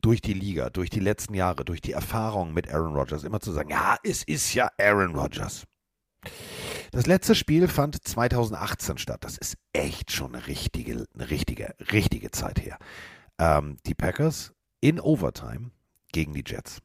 [0.00, 3.52] durch die Liga, durch die letzten Jahre, durch die Erfahrung mit Aaron Rodgers, immer zu
[3.52, 5.64] sagen, ja, es ist ja Aaron Rodgers.
[6.90, 9.22] Das letzte Spiel fand 2018 statt.
[9.22, 12.78] Das ist echt schon eine richtige, eine richtige, richtige Zeit her.
[13.40, 15.70] Ähm, die Packers in Overtime
[16.12, 16.80] gegen die Jets.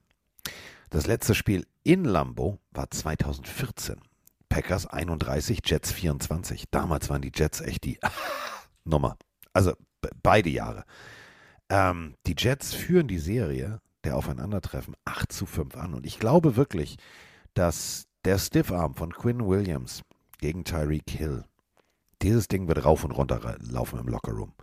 [0.89, 3.97] Das letzte Spiel in Lambeau war 2014.
[4.47, 6.65] Packers 31, Jets 24.
[6.71, 7.99] Damals waren die Jets echt die
[8.85, 9.17] Nummer.
[9.51, 10.85] Also be- beide Jahre.
[11.69, 15.93] Ähm, die Jets führen die Serie der Aufeinandertreffen 8 zu 5 an.
[15.93, 16.95] Und ich glaube wirklich,
[17.53, 20.03] dass der Stiffarm von Quinn Williams
[20.37, 21.43] gegen Tyreek Hill,
[22.21, 24.53] dieses Ding wird rauf und runter laufen im Lockerroom.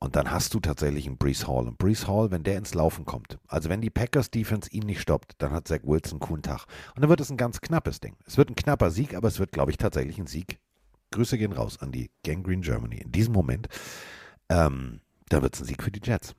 [0.00, 1.66] Und dann hast du tatsächlich einen Brees Hall.
[1.66, 5.00] Und Brees Hall, wenn der ins Laufen kommt, also wenn die Packers Defense ihn nicht
[5.00, 6.66] stoppt, dann hat Zach Wilson einen coolen Tag.
[6.94, 8.14] Und dann wird es ein ganz knappes Ding.
[8.24, 10.60] Es wird ein knapper Sieg, aber es wird, glaube ich, tatsächlich ein Sieg.
[11.10, 12.98] Grüße gehen raus an die Gangrene Germany.
[12.98, 13.68] In diesem Moment,
[14.48, 16.34] ähm, da wird es ein Sieg für die Jets.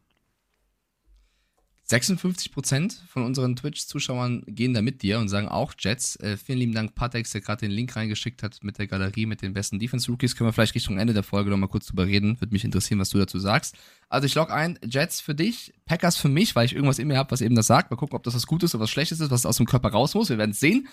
[1.89, 6.17] 56% von unseren Twitch-Zuschauern gehen da mit dir und sagen auch Jets.
[6.17, 9.41] Äh, vielen lieben Dank, Patex, der gerade den Link reingeschickt hat mit der Galerie mit
[9.41, 10.35] den besten Defense-Rookies.
[10.35, 12.39] Können wir vielleicht Richtung Ende der Folge noch mal kurz drüber reden.
[12.39, 13.75] Würde mich interessieren, was du dazu sagst.
[14.07, 17.17] Also ich log ein, Jets für dich, Packers für mich, weil ich irgendwas in mir
[17.17, 17.89] habe, was eben das sagt.
[17.89, 20.13] Mal gucken, ob das was Gutes oder was Schlechtes ist, was aus dem Körper raus
[20.13, 20.29] muss.
[20.29, 20.87] Wir werden es sehen.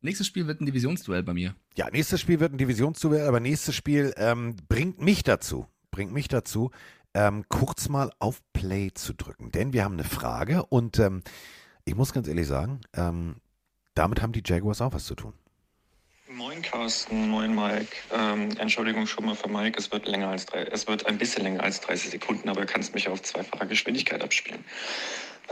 [0.00, 1.54] Nächstes Spiel wird ein Divisionsduell bei mir.
[1.76, 6.28] Ja, nächstes Spiel wird ein Divisionsduell, aber nächstes Spiel ähm, bringt mich dazu, bringt mich
[6.28, 6.70] dazu,
[7.16, 9.50] ähm, kurz mal auf Play zu drücken.
[9.50, 11.22] Denn wir haben eine Frage und ähm,
[11.86, 13.36] ich muss ganz ehrlich sagen, ähm,
[13.94, 15.32] damit haben die Jaguars auch was zu tun.
[16.28, 17.96] Moin Carsten, moin Mike.
[18.12, 21.44] Ähm, Entschuldigung schon mal für Mike, es wird länger als drei, es wird ein bisschen
[21.44, 24.62] länger als 30 Sekunden, aber du kannst mich auf zweifacher Geschwindigkeit abspielen.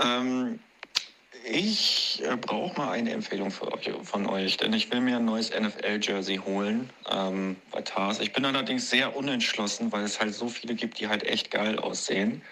[0.05, 0.59] Ähm,
[1.45, 5.51] ich äh, brauche mal eine Empfehlung euch, von euch, denn ich will mir ein neues
[5.51, 8.21] NFL-Jersey holen ähm, bei Tars.
[8.21, 11.79] Ich bin allerdings sehr unentschlossen, weil es halt so viele gibt, die halt echt geil
[11.79, 12.43] aussehen.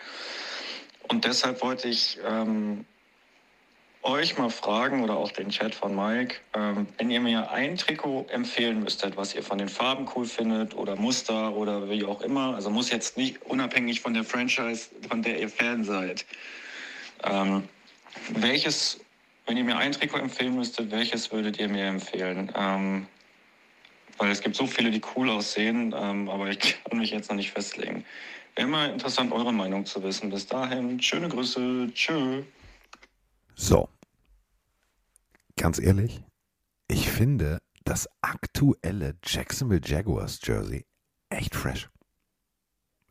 [1.09, 2.85] Und deshalb wollte ich ähm,
[4.03, 8.27] euch mal fragen oder auch den Chat von Mike, ähm, wenn ihr mir ein Trikot
[8.31, 12.55] empfehlen müsstet, was ihr von den Farben cool findet oder Muster oder wie auch immer,
[12.55, 16.27] also muss jetzt nicht unabhängig von der Franchise, von der ihr Fan seid.
[17.25, 17.69] Ähm,
[18.35, 19.01] welches,
[19.47, 22.53] wenn ihr mir ein Trikot empfehlen müsstet, welches würdet ihr mir empfehlen?
[22.55, 23.07] Ähm,
[24.19, 27.37] weil es gibt so viele, die cool aussehen, ähm, aber ich kann mich jetzt noch
[27.37, 28.05] nicht festlegen.
[28.55, 30.31] Wäre mal interessant, eure Meinung zu wissen.
[30.31, 32.43] Bis dahin, schöne Grüße, tschö.
[33.55, 33.89] So.
[35.57, 36.23] Ganz ehrlich,
[36.89, 40.85] ich finde das aktuelle Jacksonville Jaguars Jersey
[41.31, 41.89] echt fresh.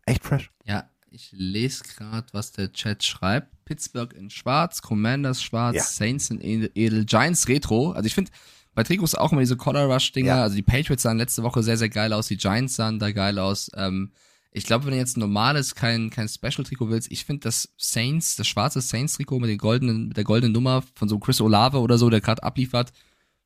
[0.05, 0.51] Echt fresh.
[0.65, 3.66] Ja, ich lese gerade, was der Chat schreibt.
[3.66, 5.84] Pittsburgh in schwarz, Commanders schwarz, Ja.
[5.84, 7.91] Saints in edel, Giants retro.
[7.91, 8.32] Also ich finde
[8.74, 10.28] bei Trikots auch immer diese Color Rush Dinger.
[10.38, 10.41] Ja.
[10.43, 12.28] Also die Patriots sahen letzte Woche sehr, sehr geil aus.
[12.28, 13.70] Die Giants sahen da geil aus.
[13.76, 14.12] Ähm,
[14.53, 18.36] ich glaube, wenn du jetzt ein normales, kein, kein Special-Trikot willst, ich finde das Saints,
[18.38, 21.97] das schwarze Saints-Trikot mit, den goldenen, mit der goldenen Nummer von so Chris Olave oder
[21.97, 22.91] so, der gerade abliefert,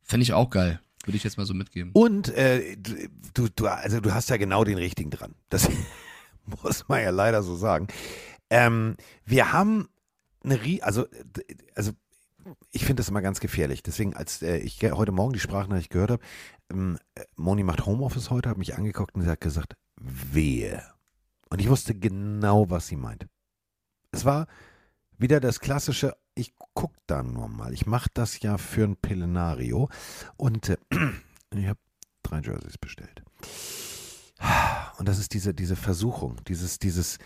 [0.03, 0.79] finde ich auch geil.
[1.03, 1.91] Würde ich jetzt mal so mitgeben.
[1.93, 2.75] Und äh,
[3.33, 5.35] du, du, also du hast ja genau den richtigen dran.
[5.49, 5.69] Das
[6.63, 7.87] muss man ja leider so sagen.
[8.49, 9.89] Ähm, wir haben
[10.43, 11.07] eine Rie also,
[11.73, 11.91] also
[12.71, 13.81] ich finde das immer ganz gefährlich.
[13.83, 16.23] Deswegen, als äh, ich heute Morgen die Sprachnachricht gehört habe,
[16.71, 20.83] ähm, äh, Moni macht Homeoffice heute, hat mich angeguckt und sie hat gesagt, wehe.
[21.49, 23.27] Und ich wusste genau, was sie meint.
[24.11, 24.47] Es war
[25.17, 27.73] wieder das klassische, ich guck da nur mal.
[27.73, 29.89] Ich mache das ja für ein Pillenario.
[30.37, 30.77] Und äh,
[31.55, 31.79] ich habe
[32.23, 33.23] drei Jerseys bestellt.
[34.97, 37.17] Und das ist diese, diese Versuchung, dieses, dieses,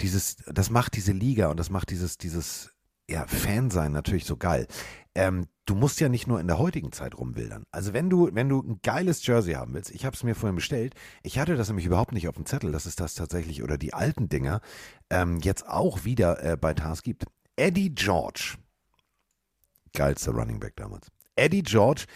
[0.00, 2.74] dieses, das macht diese Liga und das macht dieses, dieses,
[3.08, 4.66] ja, Fansein natürlich so geil.
[5.14, 7.64] Ähm, du musst ja nicht nur in der heutigen Zeit rumwildern.
[7.70, 10.56] Also wenn du, wenn du ein geiles Jersey haben willst, ich habe es mir vorhin
[10.56, 13.78] bestellt, ich hatte das nämlich überhaupt nicht auf dem Zettel, dass es das tatsächlich oder
[13.78, 14.60] die alten Dinger
[15.10, 17.26] ähm, jetzt auch wieder äh, bei Tars gibt.
[17.56, 18.56] Eddie George,
[19.92, 21.08] geilster Running Back damals.
[21.36, 22.06] Eddie George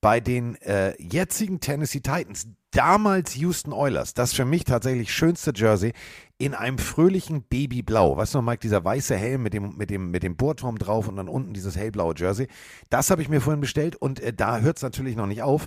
[0.00, 5.92] bei den äh, jetzigen Tennessee Titans, damals Houston Oilers, das für mich tatsächlich schönste Jersey
[6.38, 8.16] in einem fröhlichen Babyblau.
[8.16, 11.08] Weißt du noch, Mike, dieser weiße Helm mit dem, mit dem, mit dem Bohrturm drauf
[11.08, 12.46] und dann unten dieses hellblaue Jersey.
[12.90, 15.66] Das habe ich mir vorhin bestellt und äh, da hört es natürlich noch nicht auf.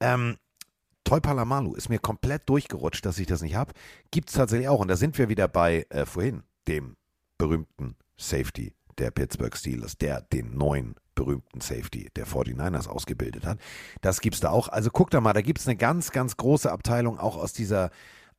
[0.00, 0.36] Ähm,
[1.04, 3.72] Toy Palamalu ist mir komplett durchgerutscht, dass ich das nicht habe.
[4.12, 4.78] Gibt es tatsächlich auch.
[4.78, 6.96] Und da sind wir wieder bei äh, vorhin, dem
[7.38, 13.58] berühmten Safety der Pittsburgh Steelers, der den neuen berühmten Safety der 49ers ausgebildet hat.
[14.00, 14.68] Das gibt's da auch.
[14.68, 17.90] Also guck da mal, da gibt's eine ganz, ganz große Abteilung auch aus dieser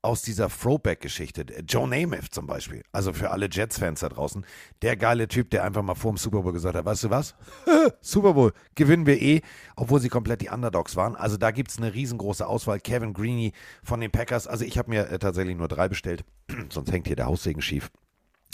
[0.04, 1.46] aus dieser Throwback-Geschichte.
[1.66, 4.46] Joe Namath zum Beispiel, also für alle Jets-Fans da draußen,
[4.82, 7.36] der geile Typ, der einfach mal vor dem Super Bowl gesagt hat, weißt du was?
[8.02, 9.42] Super Bowl gewinnen wir eh,
[9.78, 11.16] obwohl sie komplett die Underdogs waren.
[11.16, 12.82] Also da gibt es eine riesengroße Auswahl.
[12.82, 16.26] Kevin Greeny von den Packers, also ich habe mir äh, tatsächlich nur drei bestellt,
[16.70, 17.90] sonst hängt hier der Haussegen schief.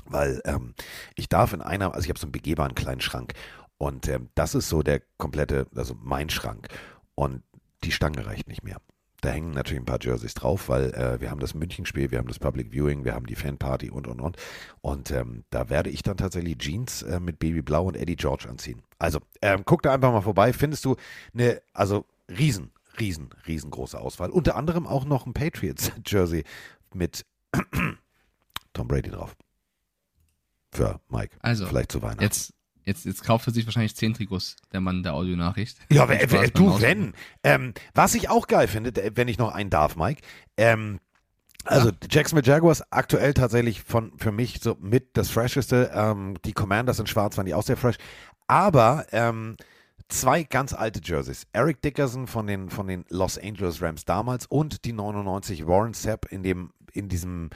[0.06, 0.74] Weil ähm,
[1.16, 3.34] ich darf in einer, also ich habe so einen begehbaren kleinen Schrank
[3.80, 6.68] und ähm, das ist so der komplette, also mein Schrank.
[7.16, 7.43] Und
[7.84, 8.78] die Stange reicht nicht mehr.
[9.22, 12.28] Da hängen natürlich ein paar Jerseys drauf, weil äh, wir haben das Münchenspiel, wir haben
[12.28, 14.38] das Public Viewing, wir haben die Fanparty und und und.
[14.82, 18.82] Und ähm, da werde ich dann tatsächlich Jeans äh, mit Babyblau und Eddie George anziehen.
[18.97, 20.95] Also ähm, guck da einfach mal vorbei, findest du
[21.34, 24.30] eine, also riesen, riesen, riesengroße Auswahl.
[24.30, 26.43] Unter anderem auch noch ein Patriots-Jersey
[26.93, 27.26] mit
[28.74, 29.36] Tom Brady drauf.
[30.72, 31.36] Für Mike.
[31.41, 32.24] Also, Vielleicht zu Weihnachten.
[32.24, 32.53] Jetzt,
[32.86, 35.78] jetzt, jetzt kauft er sich wahrscheinlich zehn Trikots, der Mann der Audionachricht.
[35.91, 37.13] Ja, wer, beim du, wenn.
[37.43, 40.22] Ähm, was ich auch geil finde, wenn ich noch einen darf, Mike.
[40.57, 40.99] Ähm,
[41.65, 45.91] also Jacksonville Jaguars aktuell tatsächlich von für mich so mit das fresheste.
[45.93, 47.97] Ähm, die Commanders in Schwarz waren die auch sehr fresh.
[48.47, 49.57] Aber ähm,
[50.07, 51.45] zwei ganz alte Jerseys.
[51.53, 56.26] Eric Dickerson von den, von den Los Angeles Rams damals und die 99 Warren Sapp
[56.32, 57.49] in dem, in diesem,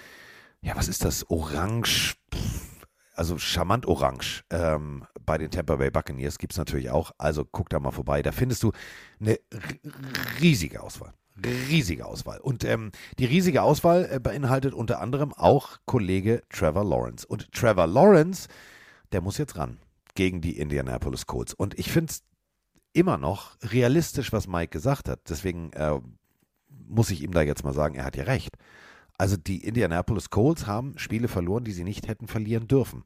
[0.61, 1.29] ja, was ist das?
[1.29, 2.72] Orange, pff,
[3.13, 4.43] also charmant orange.
[4.49, 7.11] Ähm, bei den Tampa Bay Buccaneers gibt es natürlich auch.
[7.17, 8.21] Also guck da mal vorbei.
[8.21, 8.71] Da findest du
[9.19, 9.39] eine
[10.41, 11.13] riesige Auswahl.
[11.43, 12.39] Riesige Auswahl.
[12.39, 17.25] Und ähm, die riesige Auswahl äh, beinhaltet unter anderem auch Kollege Trevor Lawrence.
[17.25, 18.47] Und Trevor Lawrence,
[19.11, 19.79] der muss jetzt ran
[20.15, 21.53] gegen die Indianapolis Colts.
[21.53, 22.23] Und ich finde es
[22.93, 25.21] immer noch realistisch, was Mike gesagt hat.
[25.27, 25.99] Deswegen äh,
[26.87, 28.55] muss ich ihm da jetzt mal sagen, er hat ja recht.
[29.17, 33.03] Also die Indianapolis Colts haben Spiele verloren, die sie nicht hätten verlieren dürfen.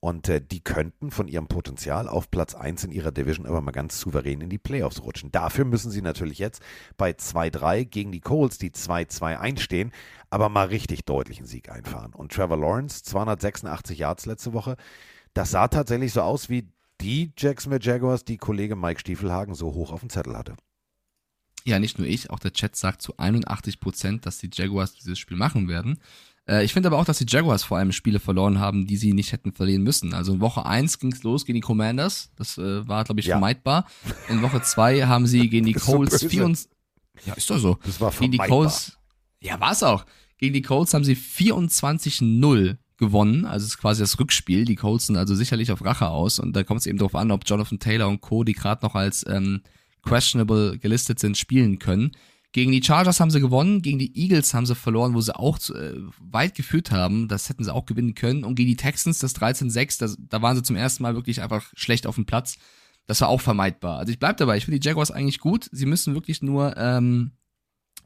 [0.00, 3.72] Und äh, die könnten von ihrem Potenzial auf Platz 1 in ihrer Division aber mal
[3.72, 5.30] ganz souverän in die Playoffs rutschen.
[5.30, 6.62] Dafür müssen sie natürlich jetzt
[6.96, 9.92] bei 2-3 gegen die Colts, die 2-2 einstehen,
[10.30, 12.14] aber mal richtig deutlichen Sieg einfahren.
[12.14, 14.76] Und Trevor Lawrence, 286 Yards letzte Woche,
[15.34, 16.68] das sah tatsächlich so aus wie
[17.02, 20.56] die Jacksonville Jaguars, die Kollege Mike Stiefelhagen so hoch auf dem Zettel hatte.
[21.64, 25.18] Ja, nicht nur ich, auch der Chat sagt zu 81 Prozent, dass die Jaguars dieses
[25.18, 25.98] Spiel machen werden.
[26.48, 29.12] Äh, ich finde aber auch, dass die Jaguars vor allem Spiele verloren haben, die sie
[29.12, 30.14] nicht hätten verlieren müssen.
[30.14, 32.30] Also in Woche 1 ging es los gegen die Commanders.
[32.36, 33.34] Das äh, war, glaube ich, Ja.
[33.34, 33.86] vermeidbar.
[34.28, 36.28] In Woche 2 haben sie gegen die so Colts böse.
[36.30, 36.70] 24.
[37.26, 37.78] Ja, ist doch so.
[37.84, 38.58] Das war Gegen die vermeidbar.
[38.60, 38.96] Colts.
[39.42, 40.06] Ja, war es auch.
[40.38, 43.44] Gegen die Colts haben sie 24-0 gewonnen.
[43.46, 44.64] Also es ist quasi das Rückspiel.
[44.64, 46.38] Die Colts sind also sicherlich auf Rache aus.
[46.38, 48.94] Und da kommt es eben darauf an, ob Jonathan Taylor und Co., die gerade noch
[48.94, 49.62] als ähm,
[50.02, 52.12] questionable gelistet sind, spielen können.
[52.52, 55.58] Gegen die Chargers haben sie gewonnen, gegen die Eagles haben sie verloren, wo sie auch
[55.70, 57.28] äh, weit geführt haben.
[57.28, 58.42] Das hätten sie auch gewinnen können.
[58.42, 61.70] Und gegen die Texans, das 13-6, das- da waren sie zum ersten Mal wirklich einfach
[61.76, 62.56] schlecht auf dem Platz.
[63.06, 63.98] Das war auch vermeidbar.
[63.98, 65.68] Also ich bleib dabei, ich finde die Jaguars eigentlich gut.
[65.70, 67.32] Sie müssen wirklich nur ähm,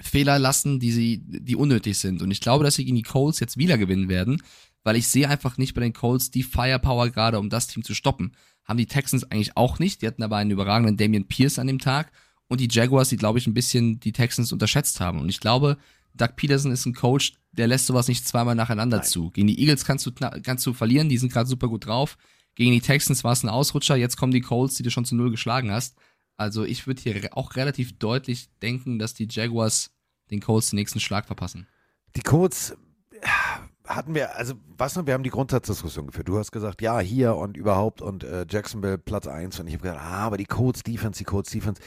[0.00, 2.20] Fehler lassen, die sie, die unnötig sind.
[2.20, 4.42] Und ich glaube, dass sie gegen die Colts jetzt wieder gewinnen werden,
[4.84, 7.94] weil ich sehe einfach nicht bei den Colts die Firepower gerade, um das Team zu
[7.94, 8.36] stoppen.
[8.64, 10.02] Haben die Texans eigentlich auch nicht.
[10.02, 12.12] Die hatten aber einen überragenden Damian Pierce an dem Tag.
[12.48, 15.20] Und die Jaguars, die, glaube ich, ein bisschen die Texans unterschätzt haben.
[15.20, 15.78] Und ich glaube,
[16.14, 19.30] Doug Peterson ist ein Coach, der lässt sowas nicht zweimal nacheinander zu.
[19.30, 22.16] Gegen die Eagles kannst du, kannst du verlieren, die sind gerade super gut drauf.
[22.54, 25.16] Gegen die Texans war es ein Ausrutscher, jetzt kommen die Colts, die du schon zu
[25.16, 25.96] null geschlagen hast.
[26.36, 29.90] Also ich würde hier auch relativ deutlich denken, dass die Jaguars
[30.30, 31.66] den Colts den nächsten Schlag verpassen.
[32.16, 32.76] Die Colts
[33.86, 36.28] hatten wir, also was noch, wir haben die Grundsatzdiskussion geführt.
[36.28, 39.82] Du hast gesagt, ja, hier und überhaupt und äh, Jacksonville Platz 1 und ich habe
[39.82, 41.80] gesagt, ah, aber die Colts Defense, die Colts Defense.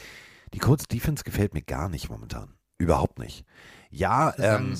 [0.54, 2.54] Die Colts Defense gefällt mir gar nicht momentan.
[2.78, 3.44] Überhaupt nicht.
[3.90, 4.78] Ja, ähm,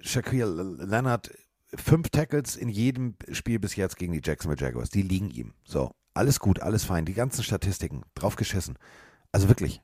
[0.00, 1.32] Shaquille Leonard,
[1.74, 4.90] fünf Tackles in jedem Spiel bis jetzt gegen die Jacksonville Jaguars.
[4.90, 5.52] Die liegen ihm.
[5.64, 7.04] So, alles gut, alles fein.
[7.04, 8.78] Die ganzen Statistiken, drauf geschissen.
[9.32, 9.82] Also wirklich,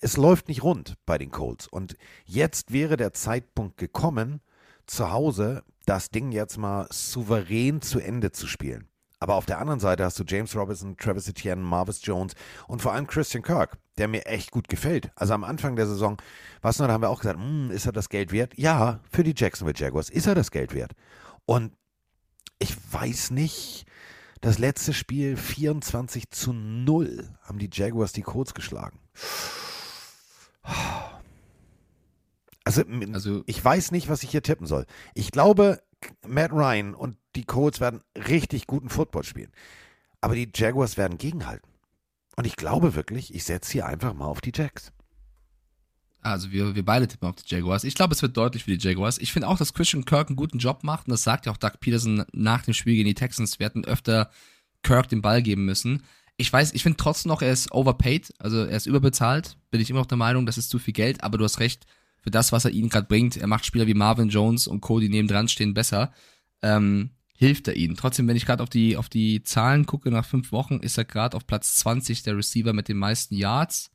[0.00, 1.66] es läuft nicht rund bei den Colts.
[1.66, 4.40] Und jetzt wäre der Zeitpunkt gekommen,
[4.86, 8.88] zu Hause das Ding jetzt mal souverän zu Ende zu spielen.
[9.18, 12.34] Aber auf der anderen Seite hast du James Robinson, Travis Etienne, Marvis Jones
[12.66, 15.12] und vor allem Christian Kirk, der mir echt gut gefällt.
[15.14, 16.16] Also am Anfang der Saison,
[16.60, 18.52] was noch, da haben wir auch gesagt, "Hm, ist er das Geld wert?
[18.56, 20.92] Ja, für die Jacksonville Jaguars ist er das Geld wert.
[21.46, 21.72] Und
[22.58, 23.86] ich weiß nicht,
[24.40, 28.98] das letzte Spiel 24 zu 0 haben die Jaguars die Colts geschlagen.
[32.64, 32.82] Also,
[33.12, 34.86] Also- ich weiß nicht, was ich hier tippen soll.
[35.14, 35.82] Ich glaube,
[36.26, 39.52] Matt Ryan und die Colts werden richtig guten Football spielen.
[40.20, 41.68] Aber die Jaguars werden gegenhalten.
[42.36, 44.92] Und ich glaube wirklich, ich setze hier einfach mal auf die Jacks.
[46.20, 47.82] Also wir, wir beide tippen auf die Jaguars.
[47.82, 49.18] Ich glaube, es wird deutlich für die Jaguars.
[49.18, 51.06] Ich finde auch, dass Christian Kirk einen guten Job macht.
[51.08, 53.58] Und das sagt ja auch Doug Peterson nach dem Spiel gegen die Texans.
[53.58, 54.30] Wir hätten öfter
[54.84, 56.04] Kirk den Ball geben müssen.
[56.36, 58.32] Ich weiß, ich finde trotzdem noch, er ist overpaid.
[58.38, 59.56] Also er ist überbezahlt.
[59.72, 61.24] Bin ich immer noch der Meinung, das ist zu viel Geld.
[61.24, 61.86] Aber du hast recht,
[62.22, 65.00] für das, was er ihnen gerade bringt, er macht Spieler wie Marvin Jones und Co.,
[65.00, 66.12] die nebendran stehen, besser.
[66.62, 67.96] Ähm, hilft er ihnen.
[67.96, 71.04] Trotzdem, wenn ich gerade auf die, auf die Zahlen gucke, nach fünf Wochen ist er
[71.04, 73.90] gerade auf Platz 20 der Receiver mit den meisten Yards.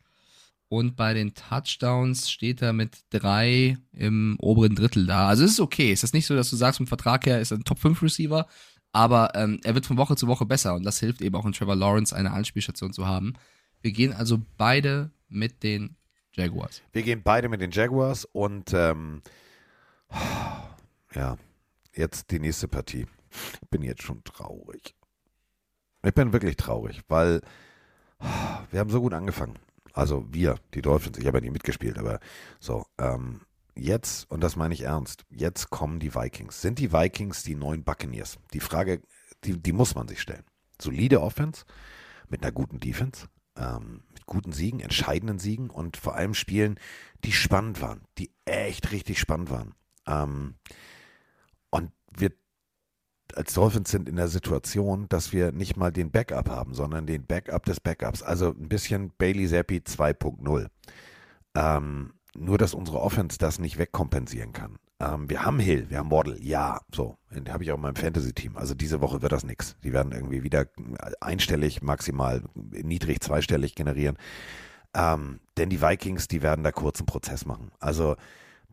[0.69, 5.30] Und bei den Touchdowns steht er mit drei im oberen Drittel da.
[5.30, 5.93] Also es ist okay.
[5.93, 8.01] Es ist nicht so, dass du sagst, vom Vertrag her ist er ein Top 5
[8.01, 8.47] Receiver,
[8.91, 11.53] aber ähm, er wird von Woche zu Woche besser und das hilft eben auch in
[11.53, 13.34] Trevor Lawrence eine Anspielstation zu haben.
[13.82, 15.95] Wir gehen also beide mit den
[16.38, 16.81] Jaguars.
[16.91, 19.21] Wir gehen beide mit den Jaguars und ähm,
[21.13, 21.38] ja,
[21.93, 23.07] jetzt die nächste Partie.
[23.61, 24.95] Ich bin jetzt schon traurig.
[26.03, 27.41] Ich bin wirklich traurig, weil
[28.71, 29.59] wir haben so gut angefangen.
[29.93, 32.19] Also wir, die Dolphins, ich habe ja nie mitgespielt, aber
[32.59, 33.41] so, ähm,
[33.75, 36.61] jetzt, und das meine ich ernst, jetzt kommen die Vikings.
[36.61, 38.38] Sind die Vikings die neuen Buccaneers?
[38.53, 39.01] Die Frage,
[39.43, 40.43] die, die muss man sich stellen.
[40.79, 41.65] Solide Offense
[42.29, 46.80] mit einer guten Defense, ähm, guten Siegen, entscheidenden Siegen und vor allem Spielen,
[47.23, 49.73] die spannend waren, die echt richtig spannend waren.
[50.05, 50.55] Ähm,
[51.71, 52.32] und wir
[53.36, 57.25] als Dolphins sind in der Situation, dass wir nicht mal den Backup haben, sondern den
[57.25, 58.23] Backup des Backups.
[58.23, 60.67] Also ein bisschen Bailey Zappi 2.0.
[61.55, 64.78] Ähm, nur, dass unsere Offense das nicht wegkompensieren kann.
[64.99, 67.17] Ähm, wir haben Hill, wir haben Waddle, ja, so.
[67.31, 68.57] Den habe ich auch in meinem Fantasy-Team.
[68.57, 69.75] Also diese Woche wird das nichts.
[69.83, 70.67] Die werden irgendwie wieder
[71.21, 74.17] einstellig, maximal niedrig zweistellig generieren.
[74.95, 77.71] Ähm, denn die Vikings, die werden da kurzen Prozess machen.
[77.79, 78.15] Also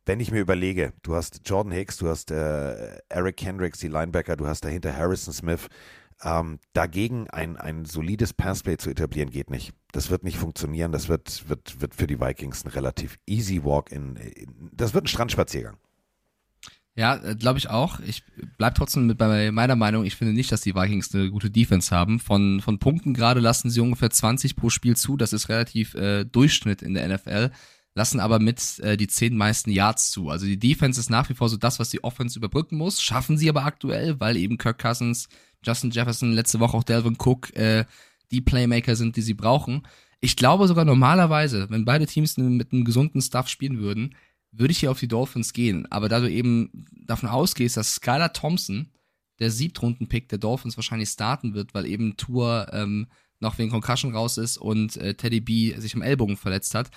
[0.06, 4.36] wenn ich mir überlege, du hast Jordan Hicks, du hast äh, Eric Kendricks, die Linebacker,
[4.36, 5.68] du hast dahinter Harrison Smith.
[6.22, 9.74] Ähm, dagegen ein, ein solides Passplay zu etablieren, geht nicht.
[9.92, 10.92] Das wird nicht funktionieren.
[10.92, 15.04] Das wird, wird, wird für die Vikings ein relativ easy Walk in, in das wird
[15.04, 15.76] ein Strandspaziergang.
[16.96, 17.98] Ja, glaube ich auch.
[18.00, 18.22] Ich
[18.56, 20.04] bleib trotzdem mit bei meiner Meinung.
[20.04, 22.20] Ich finde nicht, dass die Vikings eine gute Defense haben.
[22.20, 25.16] Von, von Punkten gerade lassen sie ungefähr 20 pro Spiel zu.
[25.16, 27.50] Das ist relativ äh, Durchschnitt in der NFL.
[27.96, 30.28] Lassen aber mit äh, die zehn meisten Yards zu.
[30.28, 33.02] Also die Defense ist nach wie vor so das, was die Offense überbrücken muss.
[33.02, 35.28] Schaffen sie aber aktuell, weil eben Kirk Cousins
[35.64, 37.86] Justin Jefferson, letzte Woche auch Delvin Cook, äh,
[38.30, 39.82] die Playmaker sind, die sie brauchen.
[40.20, 44.14] Ich glaube sogar normalerweise, wenn beide Teams mit einem gesunden Stuff spielen würden,
[44.56, 45.86] würde ich hier auf die Dolphins gehen.
[45.90, 46.70] Aber da du eben
[47.06, 48.90] davon ausgehst, dass Skylar Thompson,
[49.40, 53.08] der Siebtrunden-Pick der Dolphins, wahrscheinlich starten wird, weil eben Tour ähm,
[53.40, 56.90] noch wegen Concussion raus ist und äh, Teddy B sich am Ellbogen verletzt hat,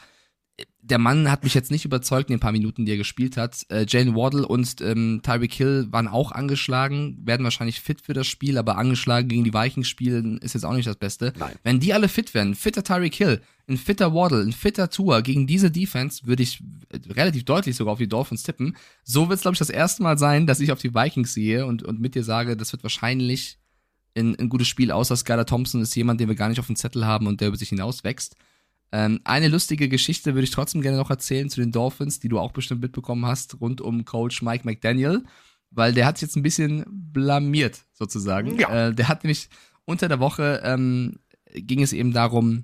[0.81, 3.65] der Mann hat mich jetzt nicht überzeugt in den paar Minuten, die er gespielt hat.
[3.69, 8.27] Äh, Jane Waddle und ähm, Tyreek Hill waren auch angeschlagen, werden wahrscheinlich fit für das
[8.27, 11.33] Spiel, aber angeschlagen gegen die Vikings spielen ist jetzt auch nicht das Beste.
[11.37, 11.55] Nein.
[11.63, 15.21] Wenn die alle fit wären, ein fitter Tyreek Hill, ein fitter Waddle, ein fitter Tour
[15.21, 16.63] gegen diese Defense, würde ich
[17.09, 18.77] relativ deutlich sogar auf die Dolphins tippen.
[19.03, 21.65] So wird es, glaube ich, das erste Mal sein, dass ich auf die Vikings sehe
[21.65, 23.59] und, und mit dir sage, das wird wahrscheinlich
[24.15, 26.75] ein, ein gutes Spiel, außer Skylar Thompson ist jemand, den wir gar nicht auf dem
[26.75, 28.35] Zettel haben und der über sich hinaus wächst.
[28.93, 32.39] Ähm, eine lustige Geschichte würde ich trotzdem gerne noch erzählen zu den Dolphins, die du
[32.39, 35.23] auch bestimmt mitbekommen hast, rund um Coach Mike McDaniel,
[35.71, 38.57] weil der hat sich jetzt ein bisschen blamiert, sozusagen.
[38.57, 38.87] Ja.
[38.87, 39.49] Äh, der hat nämlich
[39.83, 41.19] unter der Woche ähm,
[41.53, 42.63] ging es eben darum,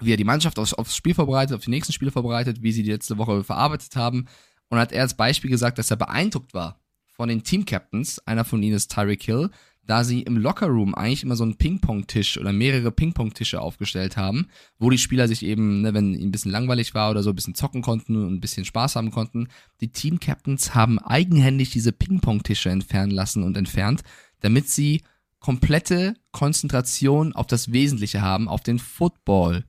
[0.00, 2.82] wie er die Mannschaft aufs, aufs Spiel vorbereitet, auf die nächsten Spiele vorbereitet, wie sie
[2.82, 4.26] die letzte Woche verarbeitet haben.
[4.68, 6.80] Und hat er als Beispiel gesagt, dass er beeindruckt war
[7.16, 8.18] von den Team-Captains.
[8.26, 9.50] Einer von ihnen ist Tyreek Hill,
[9.86, 14.90] da sie im Lockerroom eigentlich immer so einen Ping-Pong-Tisch oder mehrere Ping-Pong-Tische aufgestellt haben, wo
[14.90, 17.54] die Spieler sich eben, ne, wenn ihnen ein bisschen langweilig war oder so, ein bisschen
[17.54, 19.48] zocken konnten und ein bisschen Spaß haben konnten.
[19.80, 24.02] Die Team-Captains haben eigenhändig diese Ping-Pong-Tische entfernen lassen und entfernt,
[24.40, 25.02] damit sie
[25.38, 29.64] komplette Konzentration auf das Wesentliche haben, auf den Football.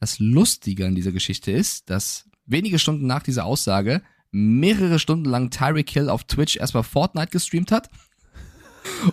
[0.00, 5.50] Das Lustige an dieser Geschichte ist, dass wenige Stunden nach dieser Aussage mehrere Stunden lang
[5.50, 7.90] Tyreek Hill auf Twitch erstmal Fortnite gestreamt hat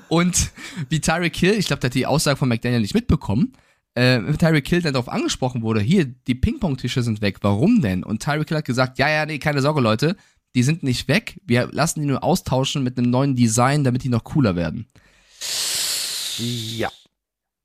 [0.08, 0.52] und
[0.90, 3.54] wie Tyreek Hill, ich glaube, der hat die Aussage von McDaniel nicht mitbekommen,
[3.96, 8.04] äh, Tyreek Hill dann darauf angesprochen wurde, hier, die Ping-Pong-Tische sind weg, warum denn?
[8.04, 10.16] Und Tyreek Hill hat gesagt, ja, ja, nee, keine Sorge, Leute,
[10.56, 14.10] die sind nicht weg, wir lassen die nur austauschen mit einem neuen Design, damit die
[14.10, 14.88] noch cooler werden.
[16.38, 16.92] Ja.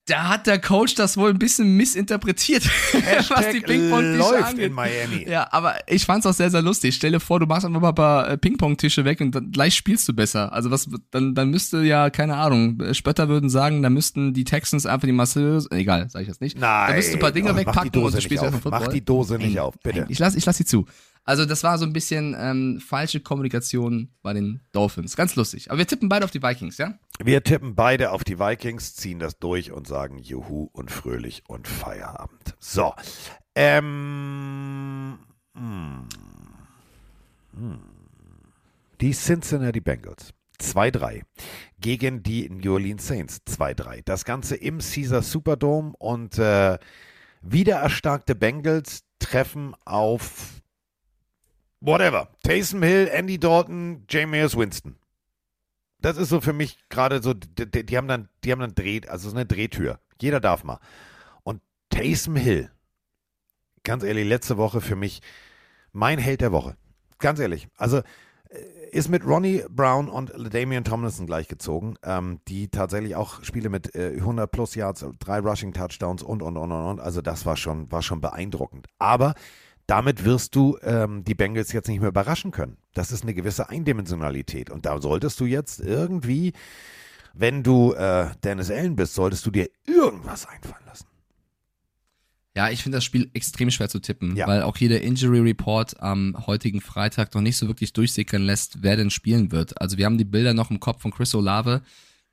[0.07, 2.65] Da hat der Coach das wohl ein bisschen missinterpretiert,
[3.29, 4.67] was die Ping-Pong-Tische angeht.
[4.67, 5.27] in Miami.
[5.29, 6.97] Ja, aber ich fand's auch sehr, sehr lustig.
[6.97, 9.77] Stell dir vor, du machst einfach mal ein paar äh, Ping-Pong-Tische weg und dann gleich
[9.77, 10.53] spielst du besser.
[10.53, 14.87] Also was, dann, dann müsste ja, keine Ahnung, Spötter würden sagen, dann müssten die Texans
[14.87, 16.59] einfach die Masse, egal, sag ich jetzt nicht.
[16.59, 16.89] Nein.
[16.89, 18.49] Da müssten du ein paar Dinge Ach, mach die wegpacken und du spielst auf.
[18.49, 18.81] einfach Football.
[18.81, 20.01] Mach die Dose nicht auf, bitte.
[20.01, 20.85] Nein, ich lass, ich lass sie zu.
[21.25, 25.15] Also das war so ein bisschen ähm, falsche Kommunikation bei den Dolphins.
[25.15, 25.71] Ganz lustig.
[25.71, 26.99] Aber wir tippen beide auf die Vikings, ja?
[27.23, 31.69] Wir tippen beide auf die Vikings, ziehen das durch und sagen Juhu und fröhlich und
[31.69, 32.57] Feierabend.
[32.59, 32.93] So.
[33.55, 35.19] Ähm.
[35.55, 36.09] hm.
[37.55, 37.79] Hm.
[39.01, 40.33] Die Cincinnati Bengals.
[40.61, 41.23] 2-3
[41.81, 44.03] gegen die New Orleans Saints 2-3.
[44.05, 46.79] Das Ganze im Caesar Superdome und äh,
[47.43, 50.62] wieder erstarkte Bengals treffen auf
[51.83, 52.29] whatever.
[52.45, 54.97] Taysom Hill, Andy Dalton, Jameis Winston.
[56.01, 59.09] Das ist so für mich gerade so, die, die, haben dann, die haben dann dreht,
[59.09, 60.01] also so eine Drehtür.
[60.21, 60.79] Jeder darf mal.
[61.43, 61.61] Und
[61.91, 62.71] Taysom Hill,
[63.83, 65.21] ganz ehrlich, letzte Woche für mich
[65.93, 66.77] mein Held der Woche.
[67.19, 67.69] Ganz ehrlich.
[67.77, 68.03] Also äh,
[68.91, 74.17] ist mit Ronnie Brown und Damian Tomlinson gleichgezogen, ähm, die tatsächlich auch Spiele mit äh,
[74.17, 77.01] 100 plus Yards, drei Rushing Touchdowns und, und, und, und, und.
[77.01, 78.89] Also das war schon, war schon beeindruckend.
[78.99, 79.35] Aber
[79.93, 82.79] damit wirst du ähm, die Bengals jetzt nicht mehr überraschen können.
[82.95, 84.71] Das ist eine gewisse Eindimensionalität.
[84.71, 86.55] Und da solltest du jetzt irgendwie,
[87.35, 91.05] wenn du äh, Dennis Allen bist, solltest du dir irgendwas einfallen lassen.
[92.57, 94.47] Ja, ich finde das Spiel extrem schwer zu tippen, Ja.
[94.47, 98.83] weil auch hier der Injury Report am heutigen Freitag noch nicht so wirklich durchsickern lässt,
[98.83, 99.79] wer denn spielen wird.
[99.79, 101.83] Also wir haben die Bilder noch im Kopf von Chris Olave,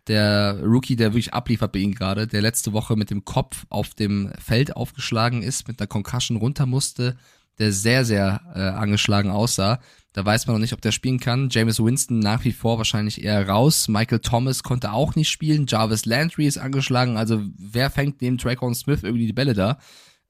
[0.07, 3.95] der Rookie, der wirklich abliefert bei ihm gerade, der letzte Woche mit dem Kopf auf
[3.95, 7.17] dem Feld aufgeschlagen ist, mit einer Concussion runter musste,
[7.59, 9.79] der sehr, sehr äh, angeschlagen aussah.
[10.13, 11.49] Da weiß man noch nicht, ob der spielen kann.
[11.51, 13.87] James Winston nach wie vor wahrscheinlich eher raus.
[13.87, 15.65] Michael Thomas konnte auch nicht spielen.
[15.67, 17.15] Jarvis Landry ist angeschlagen.
[17.15, 19.77] Also wer fängt neben Trayvon Smith irgendwie die Bälle da?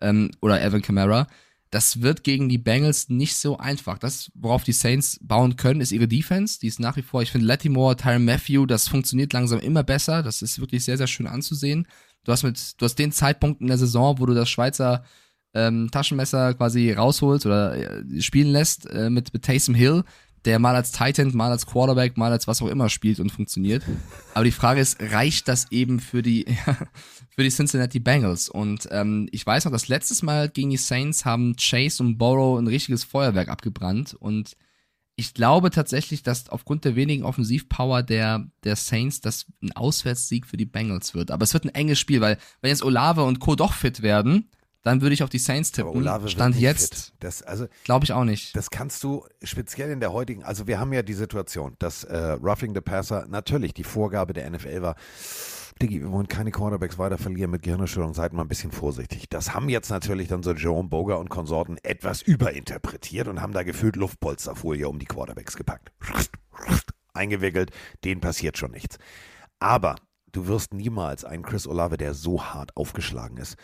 [0.01, 1.27] Ähm, oder Evan Kamara.
[1.71, 3.99] Das wird gegen die Bengals nicht so einfach.
[3.99, 6.59] Das, worauf die Saints bauen können, ist ihre Defense.
[6.59, 10.23] Die ist nach wie vor, ich finde Latimore, Tyron Matthew, das funktioniert langsam immer besser.
[10.23, 11.87] Das ist wirklich sehr, sehr schön anzusehen.
[12.23, 15.05] Du hast mit, du hast den Zeitpunkt in der Saison, wo du das Schweizer
[15.53, 20.03] ähm, Taschenmesser quasi rausholst oder äh, spielen lässt äh, mit, mit Taysom Hill,
[20.45, 23.83] der mal als Titan, mal als Quarterback, mal als was auch immer spielt und funktioniert.
[24.33, 26.45] Aber die Frage ist, reicht das eben für die,
[27.35, 28.47] für die Cincinnati Bengals?
[28.47, 32.57] Und ähm, ich weiß noch, das letztes Mal gegen die Saints haben Chase und Borrow
[32.57, 34.55] ein richtiges Feuerwerk abgebrannt und
[35.19, 40.55] ich glaube tatsächlich, dass aufgrund der wenigen Offensivpower der, der Saints das ein Auswärtssieg für
[40.55, 41.29] die Bengals wird.
[41.29, 43.57] Aber es wird ein enges Spiel, weil wenn jetzt Olave und Co.
[43.57, 44.49] doch fit werden,
[44.83, 46.01] dann würde ich auf die Saints Aber tippen.
[46.01, 47.13] Olave wird Stand jetzt.
[47.19, 48.55] Das, also, glaube ich auch nicht.
[48.55, 52.17] das kannst du speziell in der heutigen, also wir haben ja die Situation, dass äh,
[52.41, 54.95] Roughing the Passer natürlich die Vorgabe der NFL war,
[55.81, 59.29] Diggi, wir wollen keine Quarterbacks weiter verlieren mit Gehirnerschütterung, seid mal ein bisschen vorsichtig.
[59.29, 63.63] Das haben jetzt natürlich dann so Jerome Boger und Konsorten etwas überinterpretiert und haben da
[63.63, 65.93] gefühlt Luftpolsterfolie um die Quarterbacks gepackt.
[67.13, 67.71] Eingewickelt,
[68.03, 68.97] denen passiert schon nichts.
[69.59, 69.95] Aber
[70.33, 73.55] du wirst niemals einen Chris Olave, der so hart aufgeschlagen ist.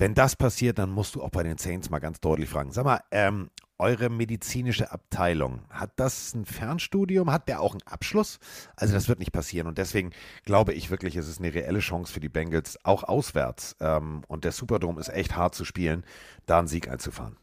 [0.00, 2.70] Wenn das passiert, dann musst du auch bei den Saints mal ganz deutlich fragen.
[2.70, 7.32] Sag mal, ähm, eure medizinische Abteilung, hat das ein Fernstudium?
[7.32, 8.38] Hat der auch einen Abschluss?
[8.76, 9.66] Also das wird nicht passieren.
[9.66, 10.10] Und deswegen
[10.44, 13.74] glaube ich wirklich, es ist eine reelle Chance für die Bengals, auch auswärts.
[13.80, 16.04] Ähm, und der Superdome ist echt hart zu spielen,
[16.46, 17.36] da einen Sieg einzufahren.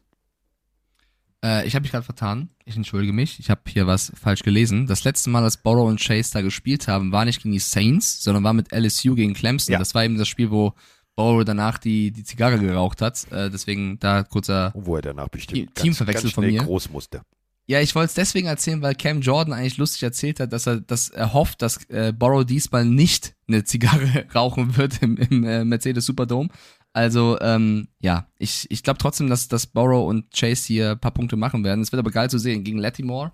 [1.44, 2.48] Äh, ich habe mich gerade vertan.
[2.64, 3.38] Ich entschuldige mich.
[3.38, 4.86] Ich habe hier was falsch gelesen.
[4.86, 8.22] Das letzte Mal, als Borrow und Chase da gespielt haben, war nicht gegen die Saints,
[8.22, 9.74] sondern war mit LSU gegen Clemson.
[9.74, 9.78] Ja.
[9.78, 10.72] Das war eben das Spiel, wo
[11.16, 13.26] Borrow danach die, die Zigarre geraucht hat.
[13.32, 14.72] Äh, deswegen da kurzer.
[14.76, 16.62] Wo er danach bestimmt Team- Teamverwechsel von mir.
[16.62, 17.22] groß musste.
[17.68, 20.80] Ja, ich wollte es deswegen erzählen, weil Cam Jordan eigentlich lustig erzählt hat, dass er,
[20.80, 25.64] dass er hofft, dass äh, Borrow diesmal nicht eine Zigarre rauchen wird im, im äh,
[25.64, 26.48] Mercedes Superdome.
[26.92, 31.10] Also, ähm, ja, ich, ich glaube trotzdem, dass, dass Borrow und Chase hier ein paar
[31.10, 31.80] Punkte machen werden.
[31.80, 32.62] Es wird aber geil zu sehen.
[32.62, 33.32] Gegen Lattimore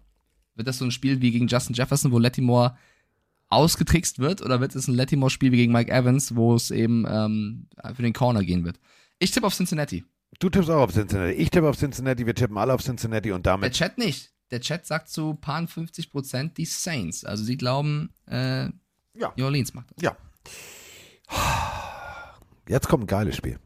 [0.54, 2.74] wird das so ein Spiel wie gegen Justin Jefferson, wo Lattimore
[3.52, 7.68] ausgetrickst wird, oder wird es ein Lattimore-Spiel wie gegen Mike Evans, wo es eben ähm,
[7.94, 8.80] für den Corner gehen wird?
[9.18, 10.04] Ich tippe auf Cincinnati.
[10.40, 11.32] Du tippst auch auf Cincinnati.
[11.34, 12.26] Ich tippe auf Cincinnati.
[12.26, 14.32] Wir tippen alle auf Cincinnati und Der damit Chat nicht.
[14.50, 17.24] Der Chat sagt zu paar 50 Prozent die Saints.
[17.24, 18.64] Also sie glauben, äh,
[19.14, 19.32] Ja.
[19.36, 20.02] New Orleans macht das.
[20.02, 20.16] Ja.
[22.68, 23.58] Jetzt kommt ein geiles Spiel.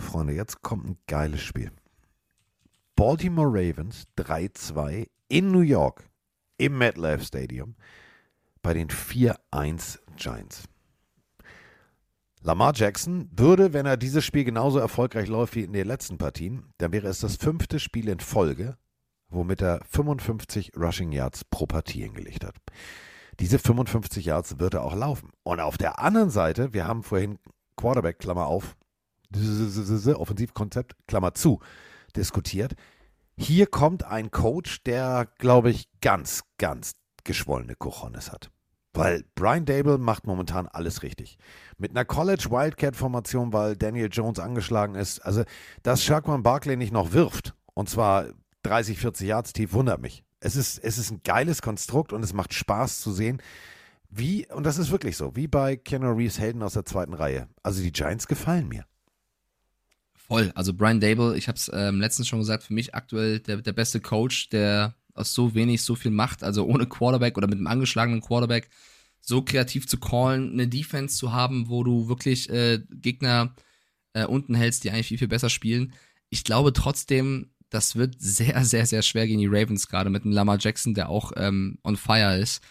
[0.00, 1.70] Freunde, jetzt kommt ein geiles Spiel.
[2.96, 6.04] Baltimore Ravens 3-2 in New York
[6.62, 7.74] im MetLife Stadium
[8.62, 10.64] bei den 4-1 Giants.
[12.40, 16.72] Lamar Jackson würde, wenn er dieses Spiel genauso erfolgreich läuft wie in den letzten Partien,
[16.78, 18.76] dann wäre es das fünfte Spiel in Folge,
[19.28, 22.56] womit er 55 Rushing Yards pro Partie hingelegt hat.
[23.40, 25.30] Diese 55 Yards wird er auch laufen.
[25.42, 27.38] Und auf der anderen Seite, wir haben vorhin
[27.76, 28.76] Quarterback, Klammer auf,
[29.34, 31.60] Offensivkonzept, Klammer zu,
[32.14, 32.74] diskutiert.
[33.36, 36.92] Hier kommt ein Coach, der, glaube ich, ganz, ganz
[37.24, 38.50] geschwollene Cojones hat.
[38.94, 41.38] Weil Brian Dable macht momentan alles richtig.
[41.78, 45.20] Mit einer College Wildcat-Formation, weil Daniel Jones angeschlagen ist.
[45.20, 45.44] Also,
[45.82, 48.26] dass Shaquan Barkley nicht noch wirft, und zwar
[48.64, 50.24] 30, 40 Yards tief, wundert mich.
[50.40, 53.40] Es ist, es ist ein geiles Konstrukt und es macht Spaß zu sehen,
[54.10, 57.48] wie, und das ist wirklich so, wie bei Keanu Reeves Helden aus der zweiten Reihe.
[57.62, 58.84] Also die Giants gefallen mir.
[60.32, 60.50] Voll.
[60.54, 63.74] Also Brian Dable, ich habe es ähm, letztens schon gesagt, für mich aktuell der, der
[63.74, 67.66] beste Coach, der aus so wenig so viel macht, also ohne Quarterback oder mit einem
[67.66, 68.70] angeschlagenen Quarterback
[69.20, 73.54] so kreativ zu callen, eine Defense zu haben, wo du wirklich äh, Gegner
[74.14, 75.92] äh, unten hältst, die eigentlich viel, viel besser spielen.
[76.30, 80.32] Ich glaube trotzdem, das wird sehr, sehr, sehr schwer gegen die Ravens, gerade mit einem
[80.32, 82.62] Lamar Jackson, der auch ähm, on fire ist.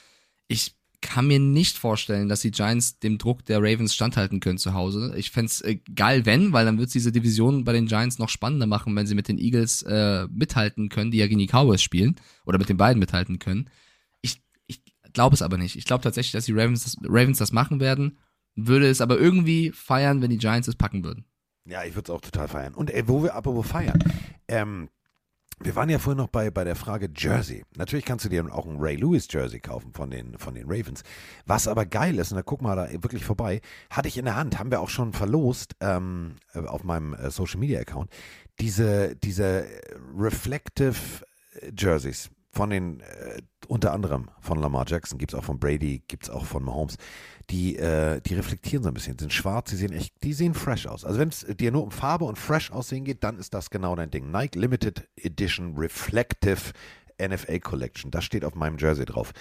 [0.47, 4.73] Ich kann mir nicht vorstellen, dass die Giants dem Druck der Ravens standhalten können zu
[4.73, 5.13] Hause.
[5.17, 8.67] Ich fänd's äh, geil, wenn, weil dann wird's diese Division bei den Giants noch spannender
[8.67, 12.15] machen, wenn sie mit den Eagles äh, mithalten können, die ja gegen die Cowboys spielen,
[12.45, 13.69] oder mit den beiden mithalten können.
[14.21, 14.81] Ich, ich
[15.13, 15.75] glaube es aber nicht.
[15.75, 18.17] Ich glaube tatsächlich, dass die Ravens das, Ravens das machen werden,
[18.55, 21.25] würde es aber irgendwie feiern, wenn die Giants es packen würden.
[21.65, 22.73] Ja, ich würde es auch total feiern.
[22.73, 23.99] Und ey, wo wir apropos feiern,
[24.47, 24.89] ähm,
[25.63, 27.63] wir waren ja vorhin noch bei, bei der Frage Jersey.
[27.75, 31.03] Natürlich kannst du dir auch ein Ray Lewis Jersey kaufen von den, von den Ravens.
[31.45, 34.35] Was aber geil ist, und da guck mal da wirklich vorbei, hatte ich in der
[34.35, 38.09] Hand, haben wir auch schon verlost ähm, auf meinem äh, Social Media Account,
[38.59, 39.65] diese, diese
[40.17, 40.95] Reflective
[41.77, 46.23] Jerseys von den, äh, unter anderem von Lamar Jackson, gibt es auch von Brady, gibt
[46.23, 46.97] es auch von Mahomes.
[47.49, 50.85] Die, äh, die reflektieren so ein bisschen, sind schwarz, die sehen echt, die sehen fresh
[50.85, 51.05] aus.
[51.05, 53.95] Also wenn es dir nur um Farbe und fresh aussehen geht, dann ist das genau
[53.95, 54.31] dein Ding.
[54.31, 56.71] Nike Limited Edition Reflective
[57.21, 58.11] NFL Collection.
[58.11, 59.31] Das steht auf meinem Jersey drauf.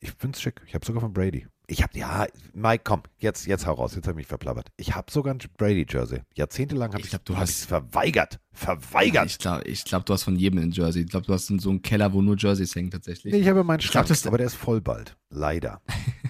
[0.00, 0.60] Ich finde es schick.
[0.66, 1.46] Ich habe sogar von Brady.
[1.70, 3.94] Ich habe, ja, Mike, komm, jetzt, jetzt hau raus.
[3.94, 4.72] Jetzt habe ich mich verplappert.
[4.76, 6.22] Ich habe sogar ein Brady-Jersey.
[6.34, 8.40] Jahrzehntelang habe Ich ich glaub, du hab hast- verweigert.
[8.52, 9.26] Verweigert.
[9.26, 11.02] Ich glaube, ich glaub, du hast von jedem ein Jersey.
[11.02, 13.32] Ich glaube, du hast so einen Keller, wo nur Jerseys hängen tatsächlich.
[13.32, 15.16] Nee, ich habe meinen Ich glaub, Schrank, aber der ist voll bald.
[15.30, 15.80] Leider.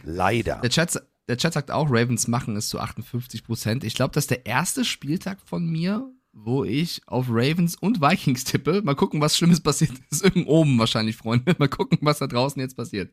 [0.04, 0.56] Leider.
[0.62, 3.84] Der Chat, der Chat sagt auch, Ravens machen es zu 58 Prozent.
[3.84, 8.44] Ich glaube, das ist der erste Spieltag von mir, wo ich auf Ravens und Vikings
[8.44, 8.82] tippe.
[8.82, 10.22] Mal gucken, was Schlimmes passiert ist.
[10.22, 11.54] Irgend oben wahrscheinlich, Freunde.
[11.58, 13.12] Mal gucken, was da draußen jetzt passiert.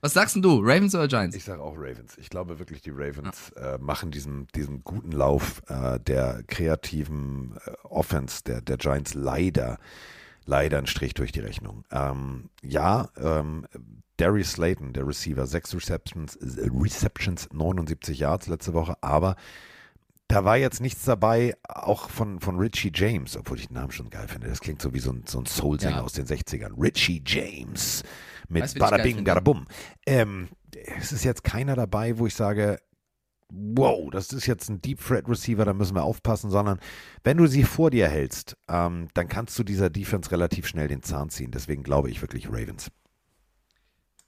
[0.00, 1.36] Was sagst denn du, Ravens oder Giants?
[1.36, 2.16] Ich sage auch Ravens.
[2.18, 7.72] Ich glaube wirklich, die Ravens äh, machen diesen, diesen guten Lauf äh, der kreativen äh,
[7.84, 9.78] Offense der, der Giants leider,
[10.44, 11.84] leider einen Strich durch die Rechnung.
[11.90, 13.66] Ähm, ja, ähm,
[14.18, 19.36] Darius Slayton, der Receiver, sechs Receptions, äh, Receptions, 79 Yards letzte Woche, aber
[20.32, 24.08] da war jetzt nichts dabei, auch von, von Richie James, obwohl ich den Namen schon
[24.08, 24.48] geil finde.
[24.48, 26.02] Das klingt so wie so ein, so ein Soul-Sänger Ja.
[26.02, 26.72] aus den 60ern.
[26.80, 28.02] Richie James
[28.48, 29.30] mit Weißt du, wen ich Bada geil Bing, finde?
[29.30, 29.66] Bada Bum.
[30.06, 30.48] Ähm,
[30.98, 32.78] es ist jetzt keiner dabei, wo ich sage,
[33.50, 36.80] wow, das ist jetzt ein Deep Threat Receiver, da müssen wir aufpassen, sondern
[37.24, 41.02] wenn du sie vor dir hältst, ähm, dann kannst du dieser Defense relativ schnell den
[41.02, 41.50] Zahn ziehen.
[41.50, 42.88] Deswegen glaube ich wirklich Ravens.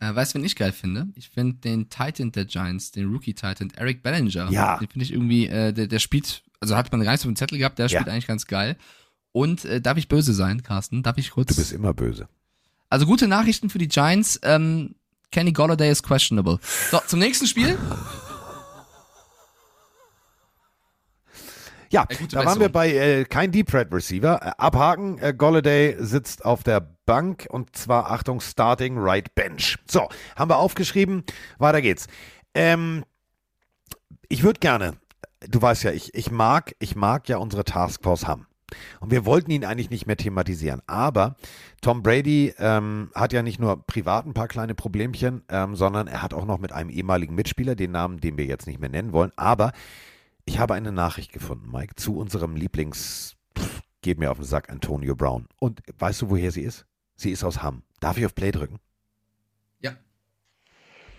[0.05, 1.09] Äh, weißt du, wen ich geil finde?
[1.15, 4.51] Ich finde den Titan der Giants, den Rookie-Titan, Eric Bellinger.
[4.51, 4.79] Ja.
[4.79, 7.37] Den finde ich irgendwie, äh, der, der spielt, also hat man gar nicht so einen
[7.37, 8.01] Zettel gehabt, der Ja.
[8.01, 8.77] spielt eigentlich ganz geil.
[9.33, 11.03] Und äh, darf ich böse sein, Carsten?
[11.03, 11.49] Darf ich kurz?
[11.49, 12.29] Du bist immer böse.
[12.91, 14.39] Also gute Nachrichten für die Giants.
[14.43, 14.95] Ähm,
[15.33, 16.61] Kenny Golladay ist questionable.
[16.91, 17.77] So, zum nächsten Spiel.
[21.95, 24.41] Ja, da waren wir bei äh, kein Deep Threat Receiver.
[24.43, 29.79] Äh, abhaken, äh, Golladay sitzt auf der Bank und zwar, Achtung, Starting Right Bench.
[29.87, 31.23] So, haben wir aufgeschrieben.
[31.59, 32.09] Weiter geht's.
[32.53, 33.05] Ähm,
[34.29, 34.95] ich würde gerne,
[35.49, 38.49] du weißt ja, ich, ich mag, ich mag ja unsere Taskforce haben.
[38.99, 40.83] Und wir wollten ihn eigentlich nicht mehr thematisieren.
[40.89, 41.37] Aber
[41.81, 46.23] Tom Brady ähm, hat ja nicht nur privat ein paar kleine Problemchen, ähm, sondern er
[46.23, 49.13] hat auch noch mit einem ehemaligen Mitspieler, den Namen, den wir jetzt nicht mehr nennen
[49.13, 49.31] wollen.
[49.37, 49.71] Aber
[50.47, 54.71] ich habe eine Nachricht gefunden, Mike, zu unserem Lieblings, pff, geht mir auf den Sack,
[54.71, 55.47] Antonio Brown.
[55.59, 56.87] Und weißt du, woher sie ist?
[57.17, 57.83] Sie ist aus Hamm.
[58.01, 58.79] Darf ich auf Play drücken?
[59.81, 59.97] Ja.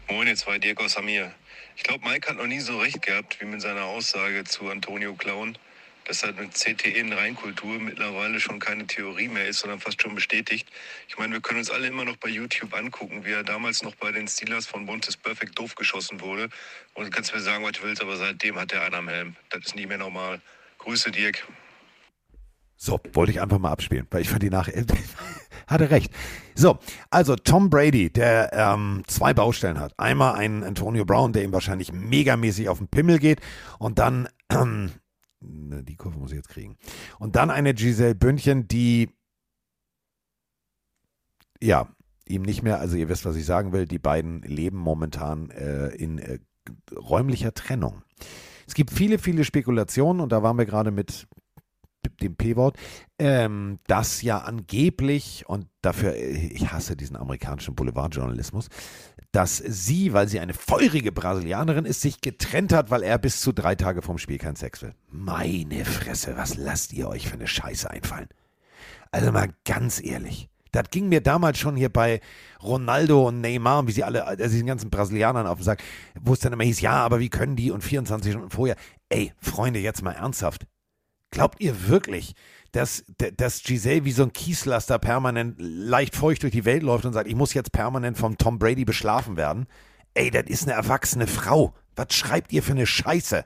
[0.09, 1.31] Moin, ihr zwei, Dirk aus Samir.
[1.75, 5.13] Ich glaube, Mike hat noch nie so recht gehabt, wie mit seiner Aussage zu Antonio
[5.15, 5.57] Clown,
[6.05, 10.15] dass halt mit CTE in Reinkultur mittlerweile schon keine Theorie mehr ist, sondern fast schon
[10.15, 10.67] bestätigt.
[11.07, 13.95] Ich meine, wir können uns alle immer noch bei YouTube angucken, wie er damals noch
[13.95, 16.49] bei den Steelers von Bontes Perfect doof geschossen wurde.
[16.93, 19.35] Und du kannst mir sagen, was du willst, aber seitdem hat er einen am Helm.
[19.49, 20.41] Das ist nicht mehr normal.
[20.77, 21.45] Grüße, Dirk.
[22.77, 24.93] So, wollte ich einfach mal abspielen, weil ich fand die Nachricht,
[25.67, 26.11] hatte recht.
[26.55, 26.77] So,
[27.09, 29.93] also Tom Brady, der ähm, zwei Baustellen hat.
[29.97, 33.39] Einmal einen Antonio Brown, der ihm wahrscheinlich megamäßig auf den Pimmel geht
[33.79, 34.91] und dann, ähm,
[35.45, 36.77] ne, die Kurve muss ich jetzt kriegen.
[37.19, 39.09] Und dann eine Giselle Bündchen, die,
[41.61, 41.87] ja,
[42.27, 45.89] ihm nicht mehr, also ihr wisst, was ich sagen will, die beiden leben momentan äh,
[45.89, 46.39] in äh,
[46.95, 48.03] räumlicher Trennung.
[48.67, 51.27] Es gibt viele, viele Spekulationen und da waren wir gerade mit
[52.21, 52.77] dem P-Wort,
[53.19, 58.69] ähm, dass ja angeblich, und dafür, äh, ich hasse diesen amerikanischen Boulevardjournalismus,
[59.35, 63.51] dass sie, weil sie eine feurige Brasilianerin ist, sich getrennt hat, weil er bis zu
[63.51, 64.95] drei Tage vom Spiel keinen Sex will.
[65.11, 68.29] Meine Fresse, was lasst ihr euch für eine Scheiße einfallen?
[69.11, 70.47] Also mal ganz ehrlich.
[70.71, 72.21] Das ging mir damals schon hier bei
[72.63, 75.83] Ronaldo und Neymar, und wie sie alle, also diesen ganzen Brasilianern auf den Sack,
[76.17, 78.77] wo es dann immer hieß, ja, aber wie können die und 24 Stunden vorher.
[79.09, 80.65] Ey, Freunde, jetzt mal ernsthaft.
[81.31, 82.35] Glaubt ihr wirklich,
[82.75, 83.03] dass,
[83.37, 87.27] dass Giselle wie so ein Kieslaster permanent leicht feucht durch die Welt läuft und sagt,
[87.29, 89.67] ich muss jetzt permanent vom Tom Brady beschlafen werden?
[90.13, 91.73] Ey, das ist eine erwachsene Frau.
[91.95, 93.45] Was schreibt ihr für eine Scheiße?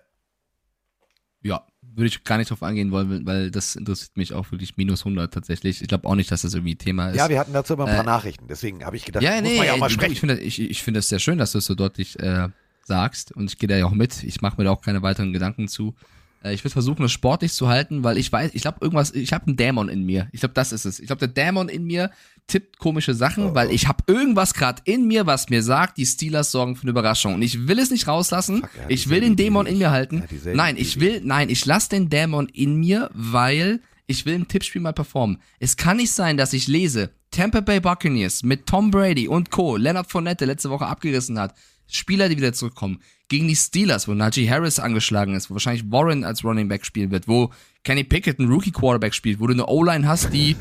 [1.42, 5.02] Ja, würde ich gar nicht drauf eingehen wollen, weil das interessiert mich auch wirklich minus
[5.02, 5.82] 100 tatsächlich.
[5.82, 7.18] Ich glaube auch nicht, dass das irgendwie Thema ist.
[7.18, 8.48] Ja, wir hatten dazu aber ein paar Äh, Nachrichten.
[8.48, 10.14] Deswegen habe ich gedacht, ja, muss nee, man ja auch mal sprechen.
[10.14, 12.50] ich finde ich, ich finde es sehr schön, dass du es so deutlich äh,
[12.84, 14.24] sagst und ich gehe da ja auch mit.
[14.24, 15.96] Ich mache mir da auch keine weiteren Gedanken zu.
[16.44, 19.34] Äh, ich würde versuchen, es sportlich zu halten, weil ich weiß, ich glaube irgendwas, ich
[19.34, 20.28] habe einen Dämon in mir.
[20.32, 21.00] Ich glaube, das ist es.
[21.00, 22.12] Ich glaube, der Dämon in mir
[22.48, 23.56] tippt komische Sachen, Oh.
[23.56, 26.92] weil ich habe irgendwas gerade in mir, was mir sagt, die Steelers sorgen für eine
[26.92, 28.62] Überraschung und ich will es nicht rauslassen.
[28.62, 30.24] Fuck, ich will den Dämon in mir halten.
[30.54, 34.82] Nein, ich will, nein, ich lasse den Dämon in mir, weil ich will im Tippspiel
[34.82, 35.38] mal performen.
[35.60, 39.78] Es kann nicht sein, dass ich lese, Tampa Bay Buccaneers mit Tom Brady und Co.,
[39.78, 41.54] Leonard Fournette, letzte Woche abgerissen hat,
[41.90, 46.24] Spieler, die wieder zurückkommen, gegen die Steelers, wo Najee Harris angeschlagen ist, wo wahrscheinlich Warren
[46.24, 47.52] als Running Back spielen wird, wo
[47.84, 50.56] Kenny Pickett ein Rookie Quarterback spielt, wo du eine O-Line hast, die, äh,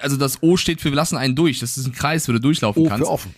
[0.00, 2.40] also das O steht für wir lassen einen durch, das ist ein Kreis, wo du
[2.40, 3.04] durchlaufen Oh, kannst.
[3.06, 3.34] für offen.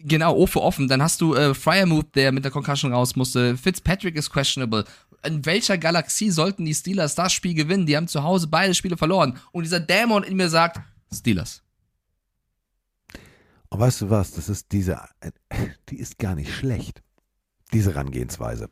[0.00, 0.86] Genau, O für offen.
[0.88, 3.56] Dann hast du äh, Fryermuth, der mit der Concussion raus musste.
[3.56, 4.84] Fitzpatrick ist questionable.
[5.26, 7.84] In welcher Galaxie sollten die Steelers das Spiel gewinnen?
[7.84, 9.38] Die haben zu Hause beide Spiele verloren.
[9.50, 10.80] Und dieser Dämon in mir sagt,
[11.12, 11.62] Steelers.
[13.70, 15.00] Und weißt du was, das ist diese,
[15.88, 17.02] die ist gar nicht schlecht,
[17.72, 18.70] diese Herangehensweise.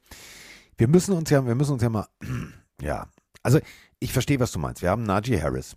[0.78, 2.09] Wir müssen uns ja, wir müssen uns ja mal,
[2.81, 3.09] ja,
[3.43, 3.60] also
[3.98, 4.82] ich verstehe, was du meinst.
[4.82, 5.77] Wir haben Najee Harris,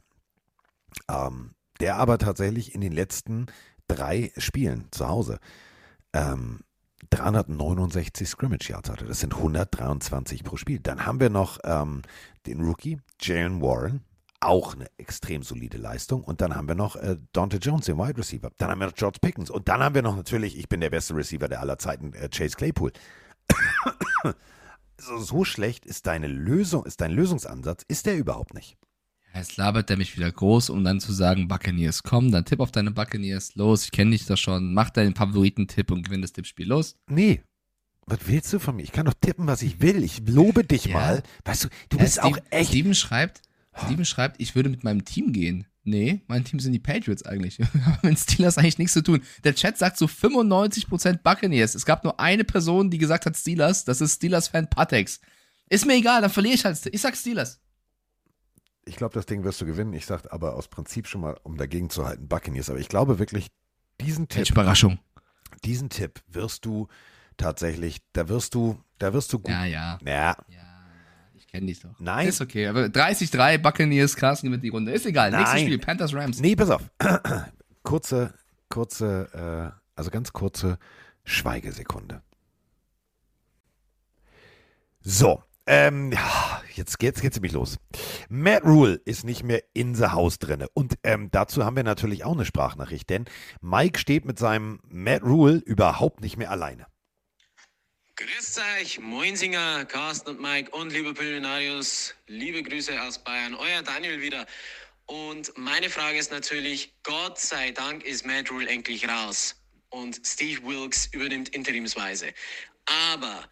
[1.10, 3.48] ähm, der aber tatsächlich in den letzten
[3.88, 5.40] drei Spielen zu Hause
[6.14, 6.62] ähm,
[7.10, 9.06] 369 Scrimmage Yards hatte.
[9.06, 10.80] Das sind 123 pro Spiel.
[10.80, 12.02] Dann haben wir noch ähm,
[12.46, 14.04] den Rookie Jalen Warren,
[14.41, 16.24] auch eine extrem solide Leistung.
[16.24, 18.52] Und dann haben wir noch äh, Dante Jones, den Wide Receiver.
[18.57, 19.49] Dann haben wir noch George Pickens.
[19.49, 22.30] Und dann haben wir noch natürlich, ich bin der beste Receiver der aller Zeiten, äh,
[22.30, 22.91] Chase Claypool.
[24.24, 28.78] also so schlecht ist deine Lösung, ist dein Lösungsansatz, ist der überhaupt nicht.
[29.36, 32.72] Jetzt labert der mich wieder groß, um dann zu sagen, Buccaneers, komm, dann tipp auf
[32.72, 36.68] deine Buccaneers, los, ich kenne dich da schon, mach deinen Favoritentipp und gewinn das Tippspiel,
[36.68, 36.95] los.
[37.07, 37.44] Nee.
[38.07, 38.82] Was willst du von mir?
[38.82, 40.03] Ich kann doch tippen, was ich will.
[40.03, 40.94] Ich lobe dich Ja.
[40.95, 41.24] mal.
[41.45, 42.70] Weißt du, du Ja, bist auch Steve- echt.
[42.70, 43.44] Steven schreibt,
[43.85, 45.65] Steven schreibt, ich würde mit meinem Team gehen.
[45.84, 47.60] Nee, mein Team sind die Patriots eigentlich.
[47.85, 49.22] Haben mit Steelers eigentlich nichts zu tun.
[49.43, 51.73] Der Chat sagt so 95% Buccaneers.
[51.73, 53.85] Es gab nur eine Person, die gesagt hat Steelers.
[53.85, 55.19] Das ist Steelers-Fan Patex.
[55.69, 56.85] Ist mir egal, dann verliere ich halt.
[56.91, 57.60] Ich sag Steelers.
[58.85, 59.93] Ich glaube, das Ding wirst du gewinnen.
[59.93, 62.69] Ich sage aber aus Prinzip schon mal, um dagegen zu halten, Buccaneers.
[62.69, 63.47] Aber ich glaube wirklich,
[64.01, 64.99] diesen Welche Tipp, Überraschung.
[65.64, 66.88] diesen Tipp wirst du
[67.38, 69.51] tatsächlich, da wirst du, da wirst du gut.
[69.51, 69.97] Ja, ja.
[70.06, 70.56] Ja, Ich
[71.51, 71.99] kenne dich doch.
[71.99, 72.27] Nein.
[72.27, 72.67] Ist okay.
[72.67, 74.91] Aber 30-3 Buccaneers, Carsten gewinnt die Runde.
[74.91, 75.31] Ist egal.
[75.31, 75.63] Nächstes Nein.
[75.65, 76.39] Spiel, Panthers Rams.
[76.39, 76.81] Nee, pass auf.
[77.84, 78.34] kurze,
[78.69, 80.77] kurze, äh, also ganz kurze
[81.23, 82.21] Schweigesekunde.
[85.01, 87.77] So, ähm, ja, jetzt geht's, geht's nämlich los.
[88.27, 90.67] Matt Rule ist nicht mehr in the House drinne.
[90.73, 93.26] Und ähm, dazu haben wir natürlich auch eine Sprachnachricht, denn
[93.61, 96.88] Mike steht mit seinem Matt Rule überhaupt nicht mehr alleine.
[98.20, 104.20] Grüßt euch, Moinsinger, Carsten und Mike und liebe Pillenarius, liebe Grüße aus Bayern, euer Daniel
[104.20, 104.46] wieder.
[105.06, 109.56] Und meine Frage ist natürlich, Gott sei Dank ist Matt Rule endlich raus
[109.88, 112.34] und Steve Wilkes übernimmt interimsweise.
[113.14, 113.50] Aber,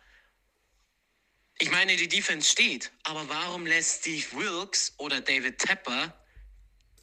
[1.59, 6.13] ich meine, die Defense steht, aber warum lässt Steve Wilkes oder David Tepper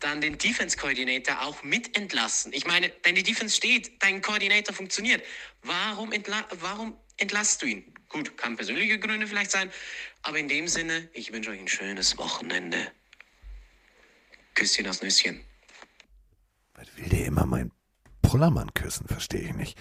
[0.00, 2.52] dann den Defense-Koordinator auch mit entlassen.
[2.52, 5.24] Ich meine, deine Defense steht, dein Koordinator funktioniert.
[5.62, 6.12] Warum,
[6.60, 7.84] warum entlasst du ihn?
[8.08, 9.70] Gut, kann persönliche Gründe vielleicht sein,
[10.22, 12.78] aber in dem Sinne, ich wünsche euch ein schönes Wochenende.
[14.54, 15.40] Küsschen aus Nüsschen.
[16.74, 17.72] Was will der immer meinen
[18.22, 19.06] Pullermann küssen?
[19.08, 19.78] Verstehe ich nicht.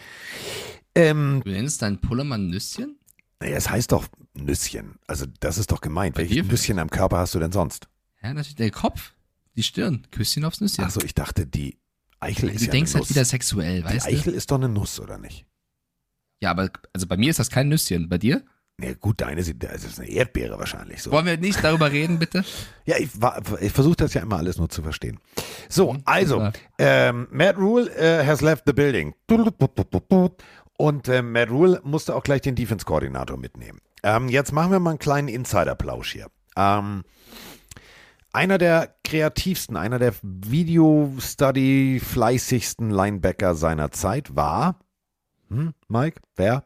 [0.95, 2.97] Ähm, Du nennst deinen Pullermann Nüsschen?
[3.39, 4.97] naja, es heißt doch Nüsschen.
[5.05, 6.15] Also, das ist doch gemeint.
[6.15, 7.87] Bei Welches dir Nüsschen am Körper hast du denn sonst?
[8.21, 9.13] Ja, natürlich der Kopf,
[9.55, 10.83] die Stirn, Küsschen aufs Nüsschen.
[10.85, 11.77] Achso, ich dachte, die
[12.19, 13.09] Eichel ist du ja denkst eine halt Nuss.
[13.09, 14.09] wieder sexuell, die weißt du?
[14.11, 15.45] Eichel ist doch eine Nuss, oder nicht?
[16.43, 18.09] Ja, aber also bei mir ist das kein Nüsschen.
[18.09, 18.43] Bei dir?
[18.81, 21.09] Ja, gut, deine sieht, das ist eine Erdbeere wahrscheinlich so.
[21.11, 22.43] Wollen wir nicht darüber reden, bitte?
[22.85, 23.11] Ja, ich,
[23.61, 25.21] ich versuche das ja immer alles nur zu verstehen.
[25.69, 29.15] So, Mhm, also, ähm, Matt Rule äh, has left the building.
[30.75, 33.79] Und äh, Matt Rule musste auch gleich den Defense-Koordinator mitnehmen.
[34.03, 36.27] Ähm, jetzt machen wir mal einen kleinen Insider-Plausch hier.
[36.57, 37.05] Ähm,
[38.33, 44.81] einer der kreativsten, einer der Video-Study-fleißigsten Linebacker seiner Zeit war,
[45.53, 46.63] hm, Mike, wer?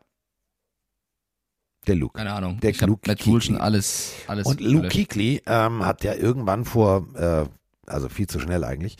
[1.88, 2.18] Der Luke.
[2.18, 2.60] Keine Ahnung.
[2.60, 4.90] Der ich Luke Rule schon alles, alles Und Luke.
[4.90, 7.46] Kuechly ähm, hat ja irgendwann vor, äh,
[7.86, 8.98] also viel zu schnell eigentlich,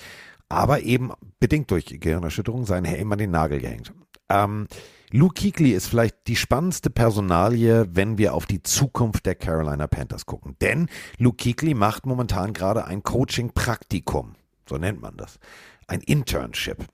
[0.48, 3.94] aber eben bedingt durch Gehirnerschütterung seinen Helm an den Nagel gehängt.
[4.30, 4.68] Ähm,
[5.12, 10.26] Luke Kuechly ist vielleicht die spannendste Personalie, wenn wir auf die Zukunft der Carolina Panthers
[10.26, 10.56] gucken.
[10.62, 14.36] Denn Luke Kuechly macht momentan gerade ein Coaching-Praktikum.
[14.68, 15.40] So nennt man das.
[15.88, 16.86] Ein Internship.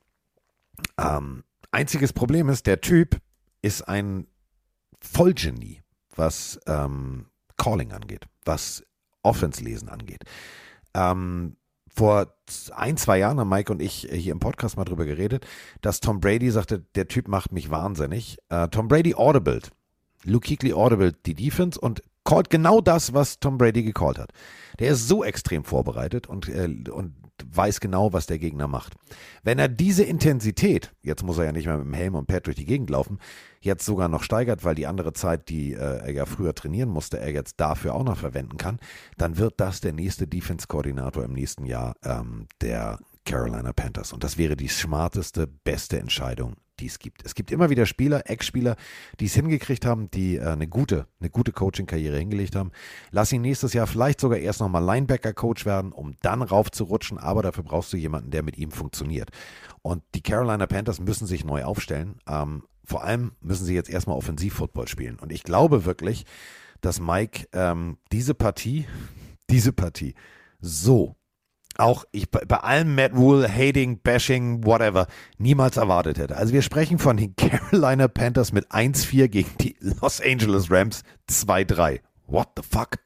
[1.00, 1.44] Ähm,
[1.74, 3.20] einziges Problem ist, der Typ
[3.62, 4.28] ist ein
[5.00, 5.82] Vollgenie,
[6.16, 7.28] was ähm,
[7.58, 8.84] Calling angeht, was
[9.24, 10.24] Offense-Lesen angeht.
[10.94, 11.58] Ähm,
[11.96, 12.36] vor
[12.76, 15.46] ein, zwei Jahren haben Mike und ich hier im Podcast mal drüber geredet,
[15.82, 18.38] dass Tom Brady sagte, der Typ macht mich wahnsinnig.
[18.50, 19.72] Äh, Tom Brady audibled.
[20.24, 24.32] Luke Kuechly audibled die Defense und callt genau das, was Tom Brady gecallt hat.
[24.80, 27.14] Der ist so extrem vorbereitet und, äh, und
[27.48, 28.94] weiß genau, was der Gegner macht.
[29.44, 32.48] Wenn er diese Intensität, jetzt muss er ja nicht mehr mit dem Helm und Pad
[32.48, 33.20] durch die Gegend laufen,
[33.62, 37.20] jetzt sogar noch steigert, weil die andere Zeit, die äh, er ja früher trainieren musste,
[37.20, 38.80] er jetzt dafür auch noch verwenden kann,
[39.18, 44.14] dann wird das der nächste Defense-Koordinator im nächsten Jahr ähm, der Carolina Panthers.
[44.14, 47.26] Und das wäre die smarteste, beste Entscheidung, die es gibt.
[47.26, 48.76] Es gibt immer wieder Spieler, Ex-Spieler,
[49.20, 52.72] die es hingekriegt haben, die äh, eine gute, eine gute Coaching-Karriere hingelegt haben.
[53.12, 57.64] Lass ihn nächstes Jahr vielleicht sogar erst nochmal Linebacker-Coach werden, um dann raufzurutschen, aber dafür
[57.64, 59.30] brauchst du jemanden, der mit ihm funktioniert.
[59.82, 62.16] Und die Carolina Panthers müssen sich neu aufstellen.
[62.28, 65.18] Ähm, vor allem müssen sie jetzt erstmal Offensiv-Football spielen.
[65.20, 66.26] Und ich glaube wirklich,
[66.82, 68.88] dass Mike ähm, diese Partie,
[69.50, 70.16] diese Partie
[70.60, 71.16] so
[71.78, 76.38] auch ich bei, allem Matt Rule, Hating, Bashing, whatever, niemals erwartet hätte.
[76.38, 82.00] Also wir sprechen von den Carolina Panthers mit 1-4 gegen die Los Angeles Rams 2-3.
[82.28, 82.98] What the fuck?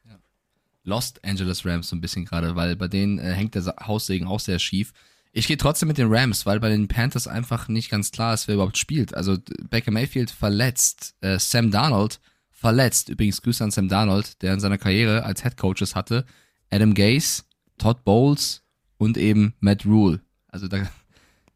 [0.84, 4.40] Lost Angeles Rams so ein bisschen gerade, weil bei denen äh, hängt der Haussegen auch
[4.40, 4.92] sehr schief.
[5.32, 8.48] Ich gehe trotzdem mit den Rams, weil bei den Panthers einfach nicht ganz klar ist,
[8.48, 9.14] wer überhaupt spielt.
[9.14, 9.36] Also
[9.68, 12.20] Baker Mayfield verletzt, äh, Sam Darnold
[12.50, 13.10] verletzt.
[13.10, 16.24] Übrigens Grüße an Sam Darnold, der in seiner Karriere als Head Coaches hatte
[16.70, 17.42] Adam Gase,
[17.78, 18.62] Todd Bowles
[18.98, 20.20] und eben Matt Rule.
[20.48, 20.88] Also da,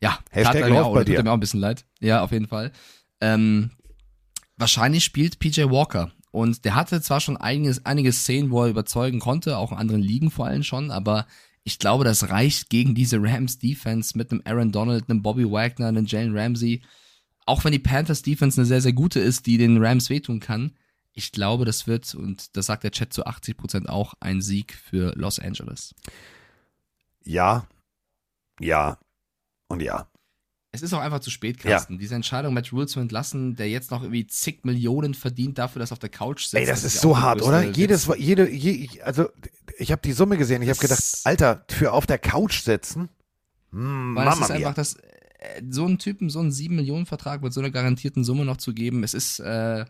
[0.00, 1.84] ja, Hashtag tat mir auch, bei tut mir auch ein bisschen leid.
[2.00, 2.72] Ja, auf jeden Fall.
[3.20, 3.70] Ähm,
[4.56, 6.10] wahrscheinlich spielt PJ Walker.
[6.30, 10.00] Und der hatte zwar schon einiges, einige Szenen, wo er überzeugen konnte, auch in anderen
[10.00, 11.26] Ligen vor allem schon, aber
[11.62, 15.88] ich glaube, das reicht gegen diese Rams Defense mit einem Aaron Donald, einem Bobby Wagner,
[15.88, 16.82] einem Jalen Ramsey.
[17.44, 20.72] auch wenn die Panthers Defense eine sehr, sehr gute ist, die den Rams wehtun kann,
[21.14, 24.74] ich glaube, das wird, und das sagt der Chat zu 80 Prozent auch, ein Sieg
[24.74, 25.94] für Los Angeles.
[27.24, 27.66] Ja,
[28.60, 28.98] ja
[29.68, 30.08] und ja.
[30.74, 31.98] Es ist auch einfach zu spät, Carsten.
[31.98, 35.90] Diese Entscheidung, Matt Rule zu entlassen, der jetzt noch irgendwie zig Millionen verdient dafür, dass
[35.90, 36.54] er auf der Couch sitzt.
[36.54, 37.62] Ey, das, ist ja so hart, oder?
[37.62, 39.28] Jedes, jede, je, also
[39.76, 40.62] ich habe die Summe gesehen.
[40.62, 43.10] Ich habe gedacht, Alter, für auf der Couch sitzen.
[43.70, 47.04] Hm, Weil es Mama ist einfach das, äh, so einen Typen, so einen 7 Millionen
[47.04, 49.04] Vertrag mit so einer garantierten Summe noch zu geben.
[49.04, 49.84] Es ist, äh,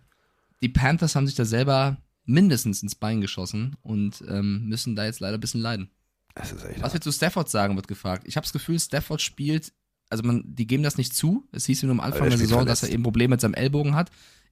[0.62, 5.20] die Panthers haben sich da selber mindestens ins Bein geschossen und ähm, müssen da jetzt
[5.20, 5.90] leider ein bisschen leiden.
[6.34, 8.24] Das ist echt Was wir zu Stafford sagen, wird gefragt.
[8.26, 9.72] Ich habe das Gefühl, Stafford spielt,
[10.08, 11.46] also man, die geben das nicht zu.
[11.52, 13.94] Es hieß nur am Anfang er der Saison, dass er eben Probleme mit seinem Ellbogen
[13.94, 14.10] hat.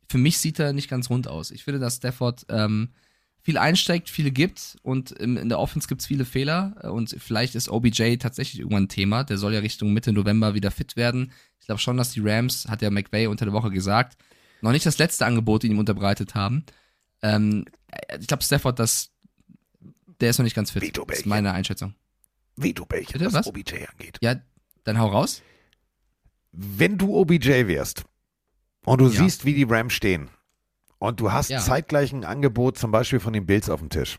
[0.08, 1.50] Für mich sieht er nicht ganz rund aus.
[1.52, 2.90] Ich finde, dass Stafford ähm,
[3.42, 7.70] viel einsteigt, viele gibt und in der Offense gibt es viele Fehler und vielleicht ist
[7.70, 9.24] OBJ tatsächlich irgendwann ein Thema.
[9.24, 11.32] Der soll ja Richtung Mitte November wieder fit werden.
[11.58, 14.18] Ich glaube schon, dass die Rams, hat ja McVay unter der Woche gesagt,
[14.62, 16.64] noch nicht das letzte Angebot ihm unterbreitet haben.
[17.22, 17.64] Ähm,
[18.18, 19.10] ich glaube, Stafford, das,
[20.20, 20.82] der ist noch nicht ganz fit.
[20.82, 21.28] Veto Das ist Bällchen.
[21.30, 21.94] meine Einschätzung.
[22.56, 23.46] Veto-Bällchen, Bitte, was, was?
[23.46, 24.18] OBJ angeht.
[24.20, 24.36] Ja,
[24.84, 25.42] dann hau raus.
[26.52, 28.04] Wenn du OBJ wärst
[28.84, 29.22] und du Ja.
[29.22, 30.28] siehst, wie die Rams stehen
[30.98, 31.60] und du hast Ja.
[31.60, 34.18] zeitgleich ein Angebot zum Beispiel von den Bills auf dem Tisch.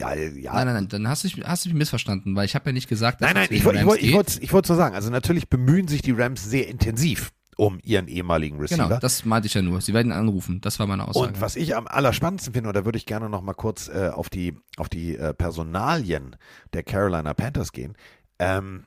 [0.00, 0.52] Ja, ja.
[0.54, 2.72] Nein, nein, nein, dann hast du, mich- hast du mich missverstanden, weil ich habe ja
[2.72, 3.72] nicht gesagt, dass Nein, nein, es ich, ich,
[4.02, 4.94] ich wollte ich wollte so sagen.
[4.96, 8.88] Also natürlich bemühen sich die Rams sehr intensiv um ihren ehemaligen Receiver.
[8.88, 9.80] Genau, das meinte ich ja nur.
[9.80, 10.60] Sie werden anrufen.
[10.60, 11.28] Das war meine Aussage.
[11.28, 14.10] Und was ich am allerspannendsten finde, und da würde ich gerne noch mal kurz äh,
[14.12, 16.36] auf die, auf die äh, Personalien
[16.72, 17.96] der Carolina Panthers gehen.
[18.38, 18.86] Ähm,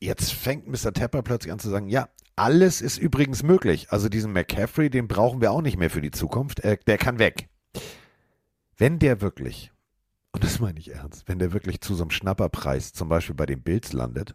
[0.00, 0.92] jetzt fängt Mr.
[0.92, 3.90] Tepper plötzlich an zu sagen, ja, alles ist übrigens möglich.
[3.90, 6.60] Also diesen McCaffrey, den brauchen wir auch nicht mehr für die Zukunft.
[6.60, 7.48] Äh, der kann weg.
[8.76, 9.70] Wenn der wirklich,
[10.32, 13.46] und das meine ich ernst, wenn der wirklich zu so einem Schnapperpreis zum Beispiel bei
[13.46, 14.34] den Bills landet,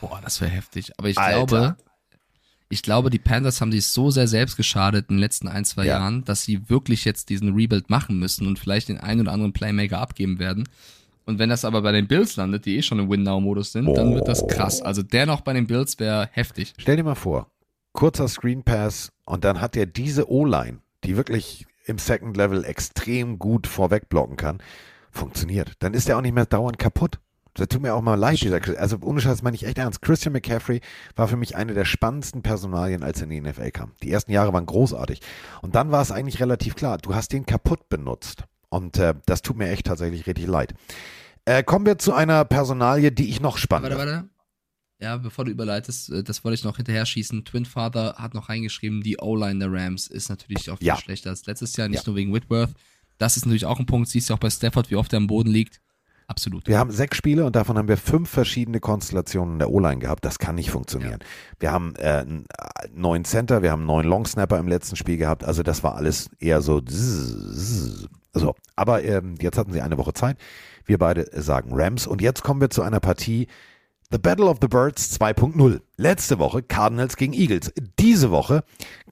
[0.00, 0.92] Boah, das wäre heftig.
[0.96, 1.46] Aber ich Alter.
[1.46, 1.76] glaube,
[2.68, 5.86] ich glaube, die Panthers haben sich so sehr selbst geschadet in den letzten ein, zwei
[5.86, 5.98] Ja.
[5.98, 9.52] Jahren, dass sie wirklich jetzt diesen Rebuild machen müssen und vielleicht den einen oder anderen
[9.52, 10.68] Playmaker abgeben werden.
[11.24, 14.14] Und wenn das aber bei den Bills landet, die eh schon im Win-Now-Modus sind, dann
[14.14, 14.80] wird das krass.
[14.80, 16.72] Also der noch bei den Bills wäre heftig.
[16.78, 17.50] Stell dir mal vor,
[17.92, 23.38] kurzer Screen Pass und dann hat er diese O-Line, die wirklich im Second Level extrem
[23.38, 24.58] gut vorwegblocken kann,
[25.10, 25.72] funktioniert.
[25.80, 27.18] Dann ist er auch nicht mehr dauernd kaputt.
[27.58, 30.00] Das tut mir auch mal leid, dieser Chris- Also ohne Scheiß meine ich echt ernst.
[30.00, 30.80] Christian McCaffrey
[31.16, 33.92] war für mich eine der spannendsten Personalien, als er in die NFL kam.
[34.02, 35.20] Die ersten Jahre waren großartig.
[35.62, 38.44] Und dann war es eigentlich relativ klar, du hast den kaputt benutzt.
[38.70, 40.74] Und äh, das tut mir echt tatsächlich richtig leid.
[41.46, 44.28] Äh, kommen wir zu einer Personalie, die ich noch spannend Warte, warte.
[45.00, 47.44] Ja, bevor du überleitest, äh, das wollte ich noch hinterher schießen.
[47.44, 50.96] Twin Father hat noch reingeschrieben, die O-Line der Rams ist natürlich auch viel Ja.
[50.96, 52.10] schlechter als letztes Jahr, nicht Ja.
[52.10, 52.70] nur wegen Whitworth.
[53.16, 54.08] Das ist natürlich auch ein Punkt.
[54.08, 55.80] Siehst du auch bei Stafford, wie oft er am Boden liegt.
[56.28, 56.68] Absolut.
[56.68, 60.26] Wir haben sechs Spiele und davon haben wir fünf verschiedene Konstellationen in der O-Line gehabt.
[60.26, 61.20] Das kann nicht funktionieren.
[61.58, 62.24] Wir haben äh, äh,
[62.94, 65.42] neuen Center, wir haben einen neuen Longsnapper im letzten Spiel gehabt.
[65.42, 66.82] Also das war alles eher so.
[68.34, 70.36] So, aber ähm, jetzt hatten sie eine Woche Zeit.
[70.84, 72.06] Wir beide sagen Rams.
[72.06, 73.48] Und jetzt kommen wir zu einer Partie.
[74.10, 75.82] The Battle of the Birds 2.0.
[75.98, 77.70] Letzte Woche Cardinals gegen Eagles.
[77.98, 78.64] Diese Woche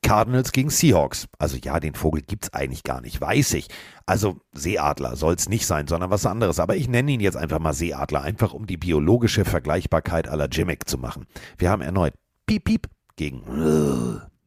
[0.03, 1.29] Cardinals gegen Seahawks.
[1.39, 3.69] Also ja, den Vogel gibt's eigentlich gar nicht, weiß ich.
[4.07, 6.59] Also Seeadler soll's nicht sein, sondern was anderes.
[6.61, 10.89] Aber ich nenne ihn jetzt einfach mal Seeadler, einfach um die biologische Vergleichbarkeit aller Jimmick
[10.89, 11.27] zu machen.
[11.59, 12.15] Wir haben erneut
[12.47, 13.43] Piep Piep gegen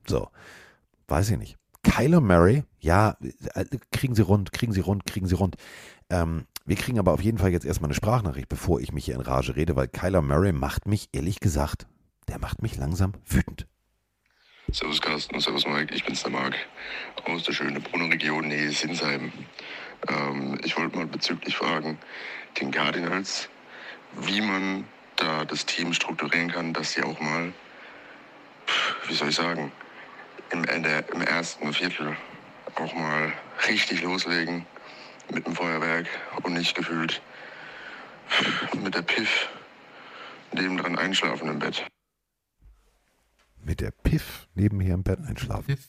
[0.07, 0.29] so,
[1.07, 1.57] weiß ich nicht.
[1.83, 3.17] Kyler Murray, ja,
[3.53, 5.57] äh, kriegen Sie rund, kriegen Sie rund, kriegen Sie rund.
[6.09, 9.15] Ähm, wir kriegen aber auf jeden Fall jetzt erstmal eine Sprachnachricht, bevor ich mich hier
[9.15, 11.87] in Rage rede, weil Kyler Murray macht mich, ehrlich gesagt,
[12.27, 13.65] der macht mich langsam wütend.
[14.71, 16.55] Servus Carsten, Servus Mike, ich bin's der Marc
[17.25, 19.31] aus der schönen Brunnenregion Nähe Sinsheim.
[20.09, 21.97] Ähm, ich wollte mal bezüglich fragen,
[22.61, 23.49] den Cardinals,
[24.21, 24.83] wie man
[25.15, 27.51] da das Team strukturieren kann, dass sie auch mal,
[29.07, 29.71] wie soll ich sagen,
[30.51, 32.15] im, Ende, im ersten Viertel
[32.75, 33.33] auch mal
[33.67, 34.67] richtig loslegen
[35.33, 36.07] mit dem Feuerwerk
[36.43, 37.21] und nicht gefühlt
[38.83, 39.49] mit der Piff
[40.53, 41.85] nebendran einschlafen im Bett.
[43.63, 45.65] Mit der Piff nebenher im Bett einschlafen.
[45.65, 45.87] Piff.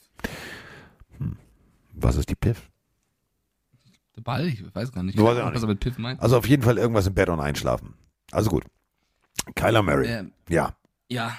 [1.93, 2.71] Was ist die Piff?
[4.17, 6.21] Der Ball, ich weiß gar nicht, Du weißt auch was er mit Piff meint.
[6.21, 7.95] Also auf jeden Fall irgendwas im Bett und einschlafen.
[8.33, 8.65] Also gut.
[9.55, 10.07] Kyler Murray.
[10.09, 10.75] Ähm, Ja.
[11.09, 11.37] Ja.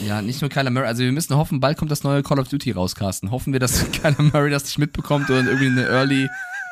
[0.00, 0.86] Ja, nicht nur Kyler Murray.
[0.86, 3.30] Also wir müssen hoffen, bald kommt das neue Call of Duty raus, Carsten.
[3.30, 6.28] Hoffen wir, dass Kyler Murray das nicht mitbekommt und irgendwie eine Early,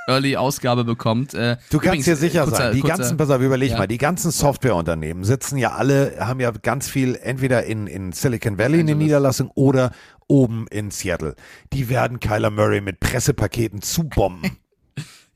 [0.08, 1.34] Early Ausgabe bekommt.
[1.34, 3.78] Äh, Du kannst dir sicher kurzer- sein, die kurzer- ganzen, pass auf, überleg ja.
[3.78, 8.58] mal, die ganzen Softwareunternehmen sitzen ja alle, haben ja ganz viel entweder in, in Silicon
[8.58, 8.98] Valley eine Angeles.
[9.04, 9.92] Niederlassung oder
[10.26, 11.34] oben in Seattle.
[11.72, 14.50] Die werden Kyler Murray mit Pressepaketen zubomben.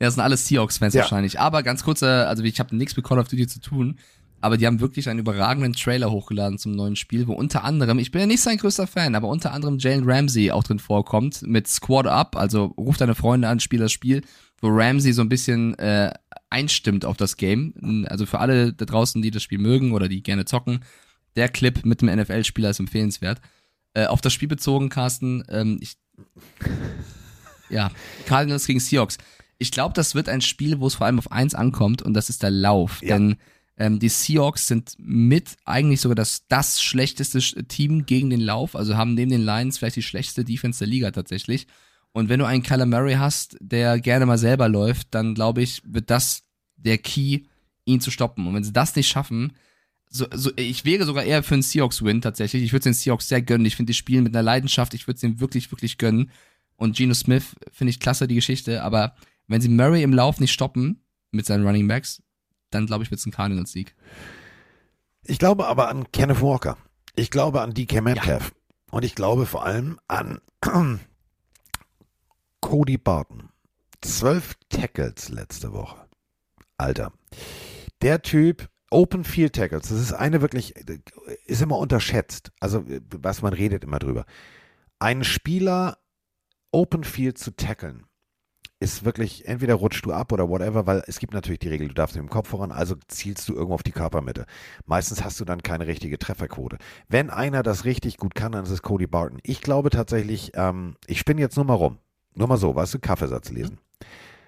[0.01, 1.03] Ja, das sind alles Seahawks-Fans Ja.
[1.03, 1.39] wahrscheinlich.
[1.39, 4.01] Aber ganz kurz, äh, also ich habe nichts mit Call of Duty zu tun.
[4.41, 8.11] aber die haben wirklich einen überragenden Trailer hochgeladen zum neuen Spiel, wo unter anderem, ich
[8.11, 11.69] bin ja nicht sein größter Fan, aber unter anderem Jalen Ramsey auch drin vorkommt mit
[11.69, 14.23] Squad Up, also ruf deine Freunde an, spiel das Spiel,
[14.63, 16.11] wo Ramsey so ein bisschen äh,
[16.49, 18.07] einstimmt auf das Game.
[18.09, 20.81] Also für alle da draußen, die das Spiel mögen oder die gerne zocken,
[21.37, 23.41] der Clip mit dem NFL-Spieler ist empfehlenswert.
[23.95, 25.97] Äh, auf das Spiel bezogen, Carsten, ähm, ich,
[27.69, 27.91] ja,
[28.27, 29.19] Cardinals gegen Seahawks.
[29.59, 32.29] Ich glaube, das wird ein Spiel, wo es vor allem auf eins ankommt und das
[32.29, 33.01] ist der Lauf.
[33.03, 33.17] Ja.
[33.17, 33.37] Denn
[33.77, 38.77] ähm, die Seahawks sind mit eigentlich sogar das, das schlechteste Sch- Team gegen den Lauf,
[38.77, 41.67] also haben neben den Lions vielleicht die schlechteste Defense der Liga tatsächlich.
[42.13, 45.83] Und wenn du einen Kyler Murray hast, der gerne mal selber läuft, dann glaube ich,
[45.85, 46.43] wird das
[46.77, 47.45] der Key,
[47.85, 48.47] ihn zu stoppen.
[48.47, 49.53] Und wenn sie das nicht schaffen,
[50.09, 52.63] so, so, ich wäre sogar eher für einen Seahawks-Win tatsächlich.
[52.63, 53.67] Ich würde den Seahawks sehr gönnen.
[53.67, 54.93] Ich finde die spielen mit einer Leidenschaft.
[54.93, 56.31] Ich würde es denen wirklich, wirklich gönnen.
[56.77, 58.83] Und Geno Smith finde ich klasse, die Geschichte.
[58.83, 59.15] Aber
[59.47, 62.23] wenn sie Murray im Lauf nicht stoppen mit seinen Running Backs,
[62.71, 63.95] dann glaube ich, wird es ein Cardinals-Sieg.
[65.25, 66.77] Ich glaube aber an Kenneth Walker.
[67.17, 68.53] Ich glaube an DK Metcalf.
[68.91, 70.41] Und ich glaube vor allem an
[72.63, 73.51] Cody Barton.
[74.01, 76.07] Zwölf Tackles letzte Woche.
[76.79, 77.13] Alter.
[78.01, 80.75] Der Typ, Open Field Tackles, das ist eine wirklich,
[81.45, 82.51] ist immer unterschätzt.
[82.61, 84.25] Also, was man redet immer drüber.
[84.99, 85.99] Einen Spieler
[86.73, 88.07] Open Field zu tackeln,
[88.83, 91.95] ist wirklich, entweder rutschst du ab oder whatever, weil es gibt natürlich die Regel, du
[91.95, 94.45] darfst mit dem Kopf voran, also zielst du irgendwo auf die Körpermitte.
[94.87, 96.79] Meistens hast du dann keine richtige Trefferquote.
[97.09, 99.39] Wenn einer das richtig gut kann, dann ist es Cody Barton.
[99.45, 101.99] Ich glaube tatsächlich, ähm, ich spinne jetzt nur mal rum.
[102.35, 103.79] Nur mal so, weißt du, Kaffeesatz lesen.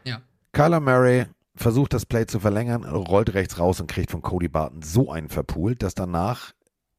[0.05, 0.23] Ja.
[0.53, 4.83] Kyler Murray versucht das Play zu verlängern, rollt rechts raus und kriegt von Cody Barton
[4.83, 6.53] so einen verpult, dass danach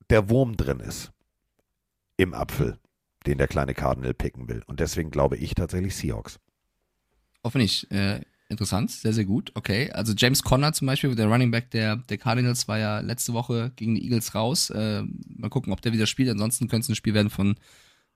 [0.10, 1.12] der Wurm drin ist.
[2.18, 2.80] Im Apfel,
[3.26, 4.64] den der kleine Cardinal picken will.
[4.68, 6.40] Und deswegen glaube ich tatsächlich Seahawks.
[7.44, 9.52] Oh, finde ich äh, interessant, sehr, sehr gut.
[9.56, 13.34] Okay, also James Conner zum Beispiel, der Running Back der, der Cardinals, war ja letzte
[13.34, 14.70] Woche gegen die Eagles raus.
[14.70, 16.30] Äh, mal gucken, ob der wieder spielt.
[16.30, 17.56] Ansonsten könnte es ein Spiel werden von,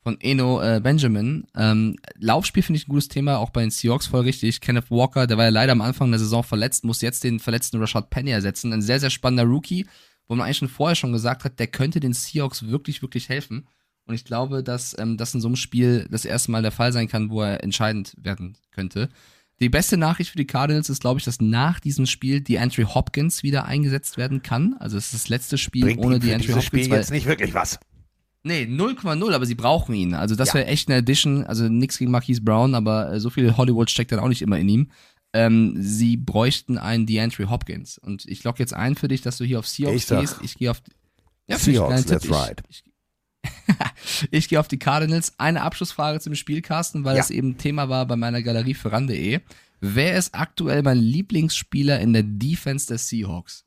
[0.01, 1.45] von Eno äh, Benjamin.
[1.55, 4.61] Ähm, Laufspiel finde ich ein gutes Thema, auch bei den Seahawks voll richtig.
[4.61, 7.79] Kenneth Walker, der war ja leider am Anfang der Saison verletzt, muss jetzt den verletzten
[7.79, 8.71] Rashad Penny ersetzen.
[8.71, 9.85] Ein sehr, sehr spannender Rookie,
[10.27, 13.67] wo man eigentlich schon vorher schon gesagt hat, der könnte den Seahawks wirklich, wirklich helfen.
[14.05, 16.91] Und ich glaube, dass ähm, das in so einem Spiel das erste Mal der Fall
[16.93, 19.09] sein kann, wo er entscheidend werden könnte.
[19.59, 22.85] Die beste Nachricht für die Cardinals ist, glaube ich, dass nach diesem Spiel die Andrew
[22.95, 24.75] Hopkins wieder eingesetzt werden kann.
[24.79, 26.65] Also es ist das letzte Spiel Bringt ohne die Andrew Hopkins.
[26.65, 27.77] Spiel jetzt nicht wirklich was.
[28.43, 30.13] Nee, 0,0, aber sie brauchen ihn.
[30.13, 30.53] Also das Ja.
[30.55, 31.43] wäre echt eine Addition.
[31.45, 34.57] Also nichts gegen Marquise Brown, aber äh, so viel Hollywood steckt dann auch nicht immer
[34.57, 34.91] in ihm.
[35.33, 37.97] Ähm, sie bräuchten einen DeAndre Hopkins.
[37.97, 40.37] Und ich logge jetzt ein für dich, dass du hier auf Seahawks Ich gehst.
[40.41, 40.81] Ich gehe auf
[41.47, 42.33] ja, Seahawks, that's Tipp.
[42.33, 42.61] right.
[42.69, 42.83] Ich,
[44.03, 45.33] ich, ich gehe auf die Cardinals.
[45.37, 47.21] Eine Abschlussfrage zum Spiel, Carsten, weil Ja.
[47.21, 49.39] das eben Thema war bei meiner Galerie für ran.de.
[49.81, 53.65] Wer ist aktuell mein Lieblingsspieler in der Defense der Seahawks?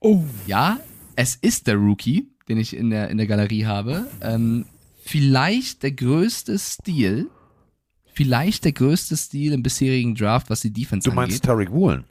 [0.00, 0.22] Oh.
[0.46, 0.80] Ja,
[1.16, 4.06] es ist der Rookie, den ich in der, in der Galerie habe.
[4.20, 4.64] Ähm,
[5.04, 7.28] vielleicht der größte Stil,
[8.12, 11.44] vielleicht der größte Stil im bisherigen Draft, was die Defense Du meinst angeht.
[11.44, 12.04] Tariq Woolen?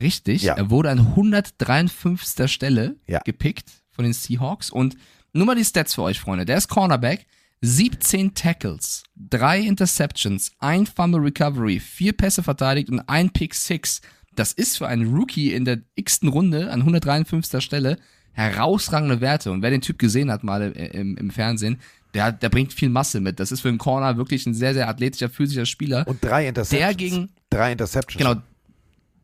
[0.00, 0.54] Richtig, Ja.
[0.54, 2.50] er wurde an 153.
[2.52, 3.20] Stelle Ja.
[3.24, 4.70] gepickt von den Seahawks.
[4.70, 4.96] Und
[5.32, 6.44] nur mal die Stats für euch, Freunde.
[6.44, 7.26] Der ist Cornerback,
[7.60, 14.00] 17 Tackles, 3 Interceptions, ein Fumble Recovery, 4 Pässe verteidigt und ein Pick 6.
[14.34, 17.62] Das ist für einen Rookie in der x-ten Runde an 153.
[17.64, 17.98] Stelle
[18.38, 19.50] herausragende Werte.
[19.52, 21.78] Und wer den Typ gesehen hat mal im, im Fernsehen,
[22.14, 23.38] der, der bringt viel Masse mit.
[23.40, 26.06] Das ist für einen Corner wirklich ein sehr, sehr athletischer, physischer Spieler.
[26.06, 26.86] Und drei Interceptions.
[26.86, 28.18] Der gegen- Drei Interceptions.
[28.18, 28.40] Genau.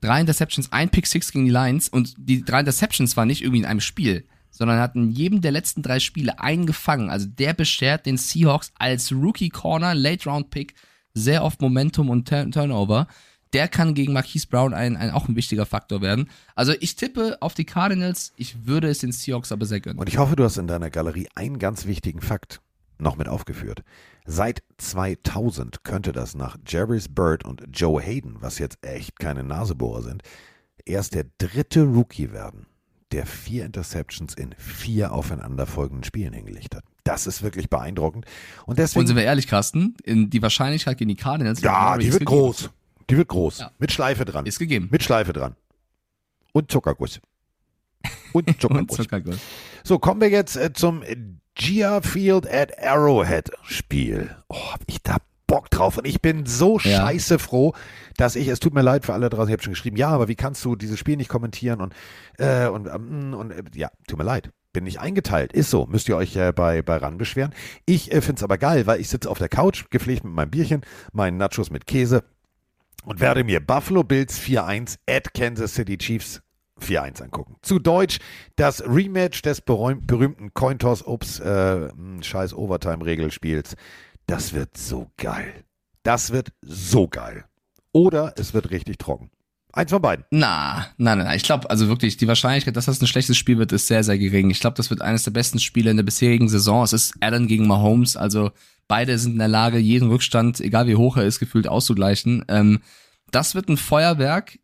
[0.01, 3.61] Drei Interceptions, ein Pick Six gegen die Lions und die drei Interceptions waren nicht irgendwie
[3.61, 7.09] in einem Spiel, sondern hat in jedem der letzten drei Spiele einen gefangen.
[7.09, 10.75] Also der beschert den Seahawks als Rookie Corner, Late Round Pick,
[11.15, 13.07] sehr oft Momentum und Turn Turnover.
[13.55, 16.29] Der kann gegen Marquise Brown ein, ein, auch ein wichtiger Faktor werden.
[16.57, 19.99] Also ich tippe auf die Cardinals, ich würde es den Seahawks aber sehr gönnen.
[19.99, 22.61] Und ich hoffe, du hast in deiner Galerie einen ganz wichtigen Fakt
[22.99, 23.83] noch mit aufgeführt.
[24.27, 30.03] Seit 2000 könnte das nach Jarvis Bird und Joe Hayden, was jetzt echt keine Nasebohrer
[30.03, 30.23] sind,
[30.85, 32.67] erst der dritte Rookie werden,
[33.13, 36.85] der vier Interceptions in vier aufeinanderfolgenden Spielen hingelegt hat.
[37.05, 38.25] Das ist wirklich beeindruckend.
[38.67, 39.01] Und deswegen.
[39.01, 42.55] Und sind wir ehrlich, Carsten, in die Wahrscheinlichkeit gegen die Cardinals ja, die wird gegeben.
[43.11, 43.59] Die wird groß.
[43.61, 43.71] Ja.
[43.79, 44.47] Mit Schleife dran.
[44.47, 44.89] Ist gegeben.
[44.91, 45.57] Mit Schleife dran.
[46.53, 47.21] Und Zuckerguss.
[48.33, 48.97] Und Und Zuckerguss.
[48.97, 49.39] Zuckerguss.
[49.83, 51.03] So, kommen wir jetzt äh, zum
[51.55, 54.35] Gia Field at Arrowhead Spiel.
[54.49, 55.99] Oh, hab ich da Bock drauf.
[55.99, 57.07] Und ich bin so Ja.
[57.07, 57.75] scheiße froh,
[58.17, 60.29] dass ich, es tut mir leid für alle draußen, ich habe schon geschrieben, ja, aber
[60.29, 61.95] wie kannst du dieses Spiel nicht kommentieren und,
[62.39, 64.51] äh, und, ähm, und, äh, ja, tut mir leid.
[64.73, 65.53] Bin nicht eingeteilt.
[65.53, 65.87] Ist so.
[65.87, 67.55] Müsst ihr euch äh, bei, bei RAN beschweren.
[67.87, 70.51] Ich äh, finde es aber geil, weil ich sitze auf der Couch, gepflegt mit meinem
[70.51, 70.81] Bierchen,
[71.13, 72.25] meinen Nachos mit Käse
[73.05, 76.41] und werde mir Buffalo Bills 4-1 at Kansas City Chiefs
[76.81, 77.57] 4-1 angucken.
[77.63, 78.19] Zu Deutsch,
[78.57, 81.89] das Rematch des berühm- berühmten Cointoss Ups äh,
[82.21, 83.77] scheiß Overtime-Regelspiels.
[84.27, 85.65] Das wird so geil.
[86.03, 87.45] Das wird so geil.
[87.93, 89.31] Oder es wird richtig trocken.
[89.73, 90.25] Eins von beiden.
[90.31, 91.37] Na, nein, nein, nein.
[91.37, 94.19] Ich glaube, also wirklich, die Wahrscheinlichkeit, dass das ein schlechtes Spiel wird, ist sehr, sehr
[94.19, 94.51] gering.
[94.51, 96.85] Ich glaube, das wird eines der besten Spiele in der bisherigen Saison.
[96.85, 98.53] Es ist Allen gegen Mahomes, also
[98.89, 102.45] beide sind in der Lage, jeden Rückstand, egal wie hoch er ist, gefühlt auszugleichen.
[102.49, 102.81] Ähm,
[103.31, 104.59] das wird ein Feuerwerk.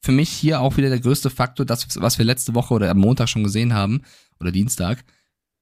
[0.00, 2.98] Für mich hier auch wieder der größte Faktor, das, was wir letzte Woche oder am
[2.98, 4.02] Montag schon gesehen haben,
[4.40, 5.04] oder Dienstag.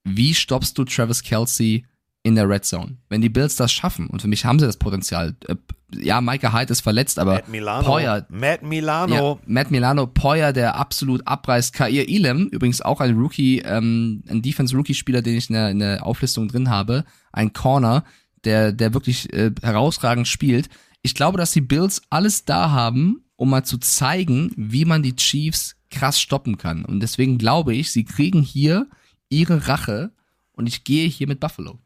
[0.04, 1.84] Wie stoppst du Travis Kelsey
[2.22, 2.98] in der Red Zone?
[3.08, 5.56] Wenn die Bills das schaffen, und für mich haben sie das Potenzial, äh,
[5.94, 7.86] ja, Micah Hyde ist verletzt, aber Matt Milano.
[7.86, 9.14] Poyer, Matt Milano.
[9.14, 11.72] ja, Matt Milano, Poyer, der absolut abreißt.
[11.72, 16.06] Kair Elam, übrigens auch ein Rookie, ähm, ein Defense-Rookie-Spieler, den ich in der, in der
[16.06, 17.04] Auflistung drin habe.
[17.32, 18.04] Ein Corner,
[18.44, 20.68] der, der wirklich äh, herausragend spielt.
[21.02, 25.16] Ich glaube, dass die Bills alles da haben, um mal zu zeigen, wie man die
[25.16, 26.84] Chiefs krass stoppen kann.
[26.84, 28.86] Und deswegen glaube ich, sie kriegen hier
[29.28, 30.12] ihre Rache
[30.52, 31.78] und ich gehe hier mit Buffalo.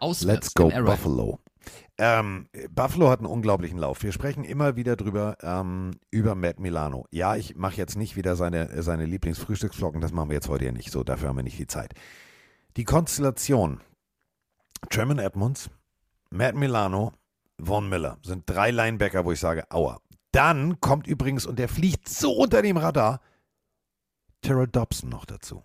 [0.00, 0.68] Auswärts Let's go.
[0.84, 1.38] Buffalo.
[1.98, 4.02] Ähm, Buffalo hat einen unglaublichen Lauf.
[4.02, 7.06] Wir sprechen immer wieder drüber, ähm, über Matt Milano.
[7.10, 10.72] Ja, ich mache jetzt nicht wieder seine, seine Lieblingsfrühstücksflocken, das machen wir jetzt heute ja
[10.72, 11.92] nicht so, dafür haben wir nicht viel Zeit.
[12.76, 13.80] Die Konstellation
[14.88, 15.68] Tremon Edmonds,
[16.30, 17.12] Matt Milano,
[17.62, 20.00] Von Miller sind drei Linebacker, wo ich sage, aua.
[20.32, 23.20] Dann kommt übrigens, und der fliegt so unter dem Radar,
[24.40, 25.62] Terrell Dobson noch dazu.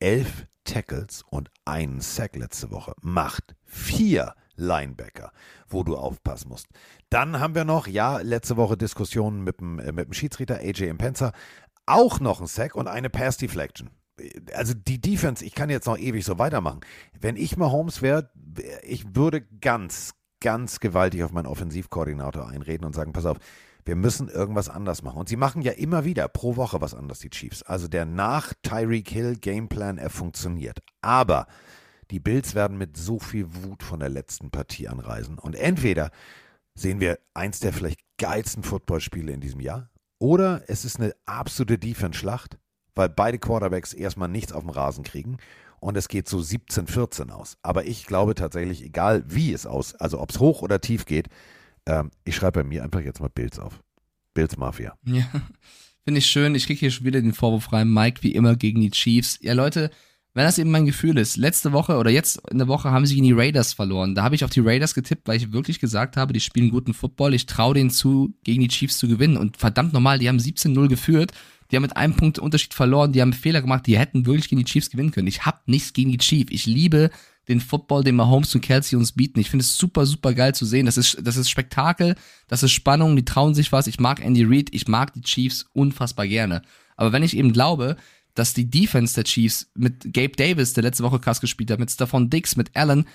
[0.00, 5.32] Elf Tackles und einen Sack letzte Woche macht vier Linebacker,
[5.66, 6.68] wo du aufpassen musst.
[7.08, 10.82] Dann haben wir noch, ja, letzte Woche Diskussionen mit dem, äh, mit dem Schiedsrichter AJ
[10.82, 11.32] Impenza,
[11.86, 13.90] auch noch ein Sack und eine Pass Deflection.
[14.54, 16.82] Also die Defense, ich kann jetzt noch ewig so weitermachen.
[17.18, 18.30] Wenn ich mal Holmes wäre,
[18.82, 23.38] ich würde ganz, ganz gewaltig auf meinen Offensivkoordinator einreden und sagen, pass auf,
[23.84, 25.18] wir müssen irgendwas anders machen.
[25.18, 27.62] Und sie machen ja immer wieder pro Woche was anderes, die Chiefs.
[27.62, 30.80] Also der nach Tyreek Hill Gameplan, er funktioniert.
[31.00, 31.46] Aber
[32.10, 35.38] die Bills werden mit so viel Wut von der letzten Partie anreisen.
[35.38, 36.10] Und entweder
[36.74, 41.78] sehen wir eins der vielleicht geilsten Footballspiele in diesem Jahr, oder es ist eine absolute
[41.78, 42.58] Defense-Schlacht,
[42.94, 45.38] weil beide Quarterbacks erstmal nichts auf dem Rasen kriegen
[45.80, 47.56] und es geht so 17-14 aus.
[47.62, 51.28] Aber ich glaube tatsächlich, egal wie es aus, also ob es hoch oder tief geht,
[51.90, 53.82] ähm, ich schreibe bei mir einfach jetzt mal Bills auf.
[54.32, 54.96] Bills Mafia.
[55.04, 55.24] Ja,
[56.04, 56.54] finde ich schön.
[56.54, 57.92] Ich kriege hier schon wieder den Vorwurf rein.
[57.92, 59.38] Mike wie immer gegen die Chiefs.
[59.42, 59.90] Ja, Leute,
[60.32, 63.16] wenn das eben mein Gefühl ist, letzte Woche oder jetzt in der Woche haben sie
[63.16, 64.14] gegen die Raiders verloren.
[64.14, 66.94] Da habe ich auf die Raiders getippt, weil ich wirklich gesagt habe, die spielen guten
[66.94, 67.34] Football.
[67.34, 69.36] Ich traue denen zu, gegen die Chiefs zu gewinnen.
[69.36, 71.32] Und verdammt normal, die haben 17-0 geführt.
[71.70, 73.12] Die haben mit einem Punkt Unterschied verloren.
[73.12, 73.86] Die haben Fehler gemacht.
[73.86, 75.26] Die hätten wirklich gegen die Chiefs gewinnen können.
[75.26, 76.52] Ich habe nichts gegen die Chiefs.
[76.52, 77.10] Ich liebe
[77.50, 79.40] den Football, den Mahomes und Kelsey uns bieten.
[79.40, 80.86] Ich finde es super, super geil zu sehen.
[80.86, 82.14] Das ist, das ist Spektakel,
[82.48, 83.86] das ist Spannung, die trauen sich was.
[83.86, 86.62] Ich mag Andy Reid, ich mag die Chiefs unfassbar gerne.
[86.96, 87.96] Aber wenn ich eben glaube,
[88.34, 91.90] dass die Defense der Chiefs mit Gabe Davis, der letzte Woche krass gespielt hat, mit
[91.90, 93.06] Stephon Dix, mit Allen,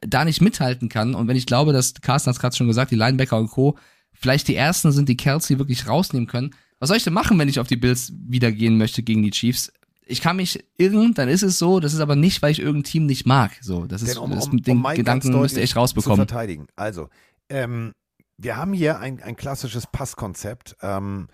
[0.00, 1.14] da nicht mithalten kann.
[1.14, 3.78] Und wenn ich glaube, dass Carsten hat es gerade schon gesagt, die Linebacker und Co.
[4.12, 6.54] vielleicht die ersten sind, die Kelsey wirklich rausnehmen können.
[6.78, 9.30] Was soll ich denn machen, wenn ich auf die Bills wieder gehen möchte gegen die
[9.30, 9.70] Chiefs?
[10.04, 11.80] Ich kann mich irren, dann ist es so.
[11.80, 13.52] Das ist aber nicht, weil ich irgendein Team nicht mag.
[13.60, 15.76] So, das ist Denn um, das, um, den um Gedanken ganz müsst ihr deutlich echt
[15.76, 16.26] rausbekommen.
[16.26, 16.66] Zu verteidigen.
[16.76, 17.08] Also,
[17.48, 17.92] ähm,
[18.36, 20.76] wir haben hier ein, ein klassisches Passkonzept.
[20.82, 21.28] Ähm,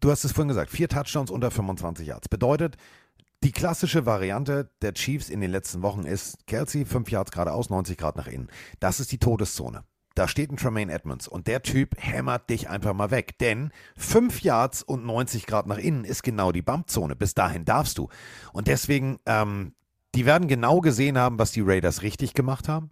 [0.00, 2.28] du hast es vorhin gesagt, vier Touchdowns unter 25 Yards.
[2.28, 2.76] Bedeutet,
[3.42, 7.96] die klassische Variante der Chiefs in den letzten Wochen ist Kelsey, 5 Yards geradeaus, 90
[7.96, 8.48] Grad nach innen.
[8.80, 9.82] Das ist die Todeszone.
[10.20, 13.38] Da steht ein Tremaine Edmonds und der Typ hämmert dich einfach mal weg.
[13.38, 17.16] Denn 5 Yards und 90 Grad nach innen ist genau die Bumpzone.
[17.16, 18.10] Bis dahin darfst du.
[18.52, 19.72] Und deswegen, ähm,
[20.14, 22.90] die werden genau gesehen haben, was die Raiders richtig gemacht haben.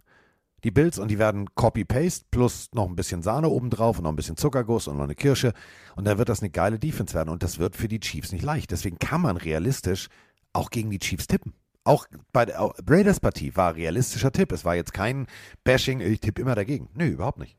[0.63, 4.15] Die Bills und die werden Copy-Paste plus noch ein bisschen Sahne obendrauf und noch ein
[4.15, 5.53] bisschen Zuckerguss und noch eine Kirsche.
[5.95, 7.29] Und dann wird das eine geile Defense werden.
[7.29, 8.71] Und das wird für die Chiefs nicht leicht.
[8.71, 10.07] Deswegen kann man realistisch
[10.51, 11.53] auch gegen die Chiefs tippen.
[11.89, 14.51] Auch bei der auch Raiders Partie war realistischer Tipp.
[14.51, 15.25] Es war jetzt kein
[15.63, 16.89] Bashing, ich tippe immer dagegen.
[16.93, 17.57] Nö, überhaupt nicht.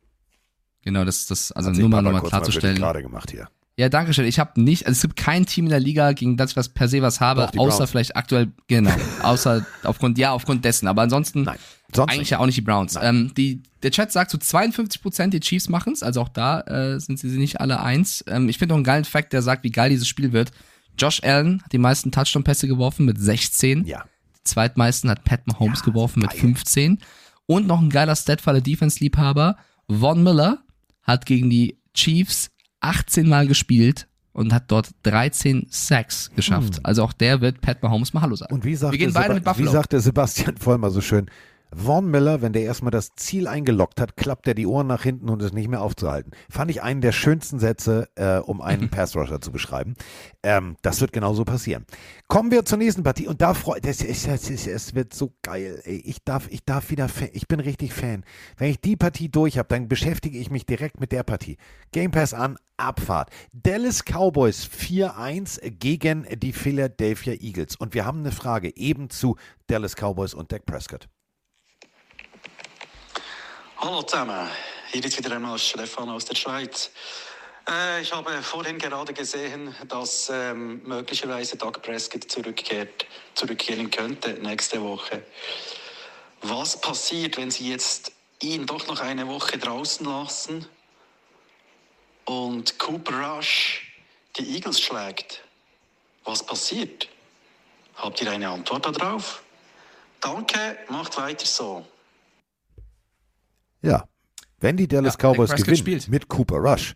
[0.82, 2.77] Genau, das, das also Hat nur mal nochmal klarzustellen.
[2.77, 3.48] gerade gemacht hier.
[3.77, 4.27] Ja, danke schön.
[4.27, 6.69] Ich habe nicht, also es gibt kein Team in der Liga, gegen das ich was
[6.69, 7.90] per se was habe, außer Browns.
[7.90, 10.86] vielleicht aktuell, genau, außer aufgrund, ja, aufgrund dessen.
[10.86, 11.59] Aber ansonsten Nein,
[11.97, 12.31] eigentlich nicht.
[12.31, 12.97] ja auch nicht die Browns.
[13.01, 17.01] Ähm, die, der Chat sagt, zu 52 Prozent die Chiefs machen's, also auch da äh,
[17.01, 18.23] sind sie nicht alle eins.
[18.28, 20.52] Ähm, ich finde auch einen geilen Fact, der sagt, wie geil dieses Spiel wird.
[20.98, 23.86] Josh Allen hat die meisten Touchdown-Pässe geworfen mit 16.
[23.86, 24.05] Ja.
[24.45, 26.41] Zweitmeisten hat Pat Mahomes Ja, geworfen mit geil.
[26.41, 26.99] 15.
[27.47, 29.57] Und noch ein geiler Stat für alle Defense-Liebhaber.
[29.89, 30.59] Von Miller
[31.03, 32.51] hat gegen die Chiefs
[32.81, 36.81] 18 Mal gespielt und hat dort 13 Sacks geschafft.
[36.85, 38.51] Also auch der wird Pat Mahomes mal Hallo sagen.
[38.51, 38.59] Hm.
[38.61, 39.67] Und wie sagte, Wir gehen beide Seba- mit Buffalo.
[39.69, 41.27] wie sagte Sebastian Vollmer so schön,
[41.73, 45.29] Vaughn Miller, wenn der erstmal das Ziel eingeloggt hat, klappt er die Ohren nach hinten
[45.29, 46.33] und ist nicht mehr aufzuhalten.
[46.51, 49.95] Fand ich einen der schönsten Sätze, äh, um einen Pass-Rusher zu beschreiben.
[50.43, 51.87] Ähm, das wird genauso passieren.
[52.27, 55.81] Kommen wir zur nächsten Partie und da freut es, es, es, es wird so geil.
[55.85, 56.03] Ey.
[56.05, 58.25] Ich darf, ich darf wieder, Fan, ich bin richtig Fan.
[58.57, 61.57] Wenn ich die Partie durch habe, dann beschäftige ich mich direkt mit der Partie.
[61.93, 63.31] Game Pass an, Abfahrt.
[63.53, 67.77] Dallas Cowboys 4-1 gegen die Philadelphia Eagles.
[67.77, 69.37] Und wir haben eine Frage eben zu
[69.69, 71.09] Dallas Cowboys und Dak Prescott.
[73.82, 74.47] Hallo zusammen,
[74.93, 76.90] hier ist wieder einmal Stefan aus der Schweiz.
[77.66, 84.82] Äh, ich habe vorhin gerade gesehen, dass ähm, möglicherweise Doug Prescott zurückkehrt, zurückkehren könnte nächste
[84.82, 85.24] Woche.
[86.43, 88.12] Was passiert, wenn Sie jetzt
[88.43, 90.69] ihn doch noch eine Woche draußen lassen
[92.27, 93.94] und Cooper Rush
[94.36, 95.40] die Eagles schlägt?
[96.24, 97.09] Was passiert?
[97.94, 99.43] Habt ihr eine Antwort darauf?
[100.20, 101.86] Danke, macht weiter so.
[103.82, 104.05] Ja,
[104.59, 106.09] wenn die Dallas Ja, Cowboys gewinnen spielt.
[106.09, 106.94] mit Cooper Rush,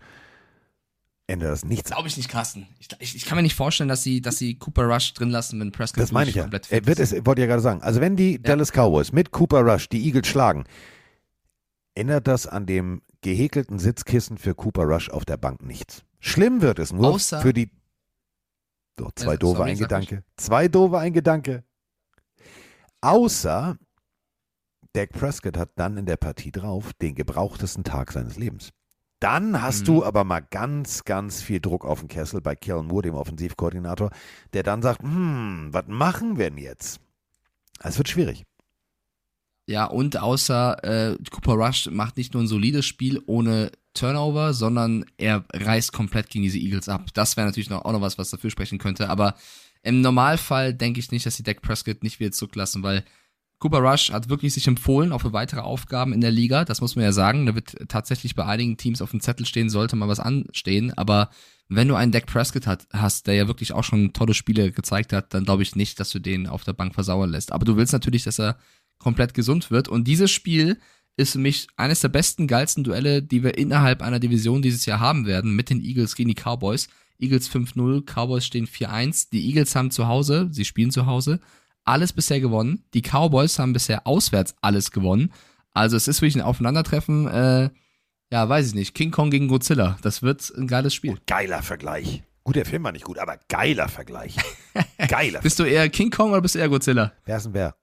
[1.27, 1.90] ändert das nichts.
[1.90, 2.66] Glaube ich nicht, Carsten.
[2.78, 5.59] Ich, ich, ich kann mir nicht vorstellen, dass sie, dass sie Cooper Rush drin lassen,
[5.61, 6.43] wenn Prescott Das meine ich ja.
[6.43, 7.12] komplett fit wird ist.
[7.12, 7.82] es, wollte ich ja gerade sagen.
[7.82, 10.65] Also wenn die Dallas Cowboys mit Cooper Rush die Eagles schlagen,
[11.94, 16.02] ändert das an dem gehäkelten Sitzkissen für Cooper Rush auf der Bank nichts.
[16.20, 17.70] Schlimm wird es nur Außer- für die.
[18.98, 20.24] So, zwei Ja, doofe sorry, ein Gedanke.
[20.36, 21.65] Zwei doofe ein Gedanke.
[23.01, 23.77] Außer
[24.95, 28.71] Dak Prescott hat dann in der Partie drauf den gebrauchtesten Tag seines Lebens.
[29.21, 29.85] Dann hast Mhm.
[29.87, 34.11] du aber mal ganz, ganz viel Druck auf den Kessel bei Kellen Moore, dem Offensivkoordinator,
[34.53, 37.01] der dann sagt, hm, was machen wir denn jetzt?
[37.81, 38.45] Es wird schwierig.
[39.66, 45.07] Ja, und außer äh, Cooper Rush macht nicht nur ein solides Spiel ohne Turnover, sondern
[45.16, 47.07] er reißt komplett gegen diese Eagles ab.
[47.15, 49.09] Das wäre natürlich noch, auch noch was, was dafür sprechen könnte.
[49.09, 49.35] Aber
[49.83, 53.05] im Normalfall denke ich nicht, dass die Dak Prescott nicht wieder zurücklassen, weil
[53.59, 56.65] Cooper Rush hat wirklich sich empfohlen auch für weitere Aufgaben in der Liga.
[56.65, 57.47] Das muss man ja sagen.
[57.47, 60.93] Da wird tatsächlich bei einigen Teams auf dem Zettel stehen, sollte mal was anstehen.
[60.97, 61.31] Aber
[61.69, 65.13] wenn du einen Dak Prescott hat, hast, der ja wirklich auch schon tolle Spiele gezeigt
[65.13, 67.53] hat, dann glaube ich nicht, dass du den auf der Bank versauern lässt.
[67.53, 68.59] Aber du willst natürlich, dass er
[68.99, 69.89] komplett gesund wird.
[69.89, 70.79] Und dieses Spiel
[71.17, 75.01] ist für mich eines der besten, geilsten Duelle, die wir innerhalb einer Division dieses Jahr
[75.01, 76.89] haben werden, mit den Eagles gegen die Cowboys.
[77.19, 79.29] Eagles 5-0, Cowboys stehen 4-1.
[79.33, 81.41] Die Eagles haben zu Hause, sie spielen zu Hause,
[81.85, 82.85] alles bisher gewonnen.
[82.94, 85.32] Die Cowboys haben bisher auswärts alles gewonnen.
[85.73, 87.70] Also es ist wirklich ein Aufeinandertreffen, äh,
[88.32, 88.94] ja, weiß ich nicht.
[88.94, 89.97] King Kong gegen Godzilla.
[90.02, 91.19] Das wird ein geiles Spiel.
[91.27, 92.23] Geiler Vergleich.
[92.43, 94.36] Gut, der Film war nicht gut, aber geiler Vergleich.
[95.09, 95.40] Geiler.
[95.40, 97.12] Bist du eher King Kong oder bist du eher Godzilla?
[97.24, 97.77] Wer ist denn wer?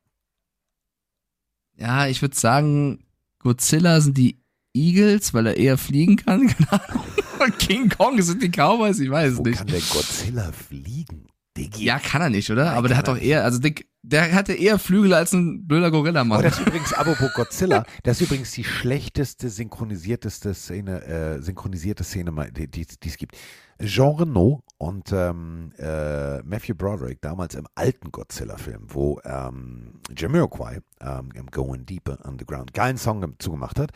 [1.77, 3.05] Ja, ich würde sagen,
[3.39, 4.39] Godzilla sind die
[4.73, 6.47] Eagles, weil er eher fliegen kann.
[6.69, 7.03] Keine Ahnung.
[7.39, 9.57] Und King Kong sind die Cowboys, ich weiß es Wo nicht.
[9.57, 11.27] kann der Godzilla fliegen?
[11.57, 11.83] Diggi.
[11.85, 12.65] Ja, kann er nicht, oder?
[12.65, 13.73] Nein, Aber der hat doch eher, also der,
[14.03, 16.41] der hatte eher Flügel als ein blöder Gorilla, Oh, Mann.
[16.43, 22.31] das ist übrigens, apropos Godzilla, das ist übrigens die schlechteste synchronisierteste Szene, äh, synchronisierte Szene,
[22.51, 23.35] die die- die es gibt.
[23.83, 31.29] Jean Reno und ähm, äh, Matthew Broderick, damals im alten Godzilla-Film, wo ähm, Jamiroquai ähm,
[31.33, 33.91] im Going Deeper Underground geilen Song zugemacht hat.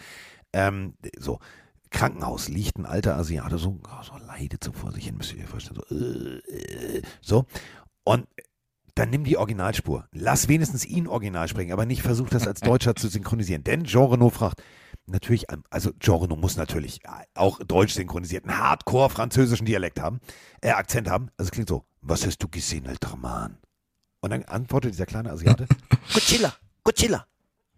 [0.53, 1.39] Ähm, so,
[1.95, 5.43] Krankenhaus liegt ein alter Asiate, so, oh, so leidet so vor sich hin, müsst ihr
[5.43, 5.79] euch vorstellen.
[5.87, 7.45] So, äh, äh, so.
[8.03, 8.27] Und
[8.95, 10.05] dann nimm die Originalspur.
[10.11, 13.63] Lass wenigstens ihn original sprechen, aber nicht versuch das als Deutscher zu synchronisieren.
[13.63, 14.61] Denn Jean Reno fragt,
[15.05, 16.99] natürlich, also Jean Reno muss natürlich
[17.33, 20.19] auch deutsch synchronisierten, hardcore-französischen Dialekt haben,
[20.61, 21.29] äh, Akzent haben.
[21.37, 23.57] Also es klingt so, was hast du gesehen, alter Mann?
[24.19, 25.65] Und dann antwortet dieser kleine Asiate,
[26.13, 26.53] Godzilla,
[26.83, 27.25] Godzilla.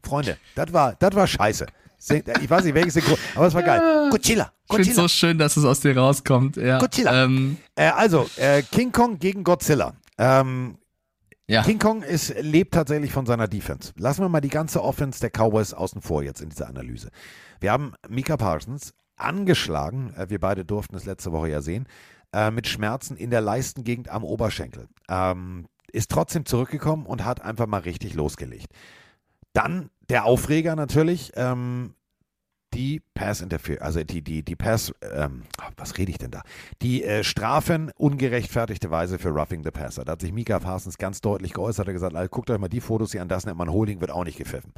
[0.01, 1.67] Freunde, das war, das war scheiße.
[1.99, 4.09] Ich weiß nicht, welches Synchron, aber es war geil.
[4.11, 5.01] Godzilla, Ich finde Godzilla.
[5.01, 6.55] so schön, dass es aus dir rauskommt.
[6.57, 6.77] Ja.
[6.79, 7.23] Godzilla.
[7.25, 9.93] Ähm, Äh, also, äh, King Kong gegen Godzilla.
[10.17, 10.77] Ähm,
[11.47, 11.63] ja.
[11.63, 13.93] King Kong ist, lebt tatsächlich von seiner Defense.
[13.97, 17.09] Lassen wir mal die ganze Offense der Cowboys außen vor jetzt in dieser Analyse.
[17.59, 21.87] Wir haben Mika Parsons angeschlagen, äh, wir beide durften es letzte Woche ja sehen,
[22.33, 24.87] äh, mit Schmerzen in der Leistengegend am Oberschenkel.
[25.09, 28.67] Ähm, ist trotzdem zurückgekommen und hat einfach mal richtig losgelegt.
[29.53, 31.93] Dann der Aufreger natürlich, ähm,
[32.73, 35.43] die Pass Interference, also die, die, die Pass, ähm,
[35.77, 36.41] was rede ich denn da?
[36.81, 40.03] Die äh, Strafen ungerechtfertigterweise für Roughing the Passer.
[40.03, 42.81] Da hat sich Mika Parsons ganz deutlich geäußert, hat gesagt, "Alter, guckt euch mal die
[42.81, 44.73] Fotos hier an, das nennt man Holding, wird auch nicht gepfiffen.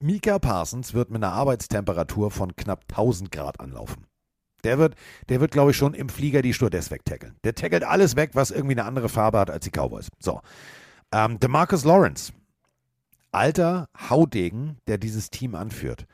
[0.00, 4.06] Mika Parsons wird mit einer Arbeitstemperatur von knapp 1000 Grad anlaufen.
[4.64, 4.94] Der wird,
[5.28, 7.36] der wird, glaube ich, schon im Flieger die Stewardess wegtackeln.
[7.44, 10.08] Der tackelt alles weg, was irgendwie eine andere Farbe hat als die Cowboys.
[10.18, 10.40] So.
[11.12, 12.32] Ähm, DeMarcus Lawrence,
[13.32, 16.06] alter Haudegen, der dieses Team anführt.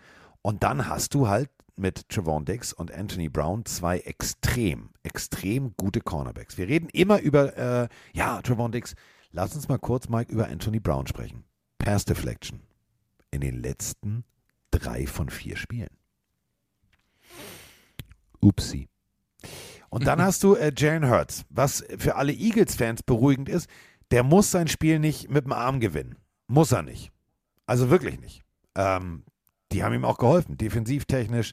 [0.43, 6.01] Und dann hast du halt mit Trevon Diggs und Anthony Brown zwei extrem, extrem gute
[6.01, 6.59] Cornerbacks.
[6.59, 8.95] Wir reden immer über, äh, ja, Trevon Diggs.
[9.31, 11.45] Lass uns mal kurz, Mike, über Anthony Brown sprechen.
[11.79, 12.61] Pass Deflection.
[13.31, 14.25] in den letzten
[14.71, 15.91] drei von vier Spielen.
[18.41, 18.89] Upsi.
[19.91, 23.69] Und dann hast du äh, Jalen Hurts, was für alle Eagles-Fans beruhigend ist.
[24.11, 26.17] Der muss sein Spiel nicht mit dem Arm gewinnen.
[26.49, 27.13] Muss er nicht.
[27.67, 28.43] Also wirklich nicht.
[28.75, 29.25] Ähm,
[29.73, 31.53] die haben ihm auch geholfen, defensivtechnisch.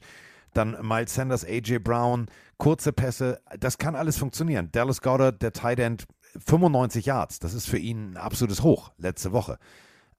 [0.54, 4.70] Dann Miles Sanders, AJ Brown, kurze Pässe, das kann alles funktionieren.
[4.72, 6.06] Dallas Goddard, der Tight End,
[6.46, 9.58] 95 Yards, das ist für ihn ein absolutes Hoch letzte Woche.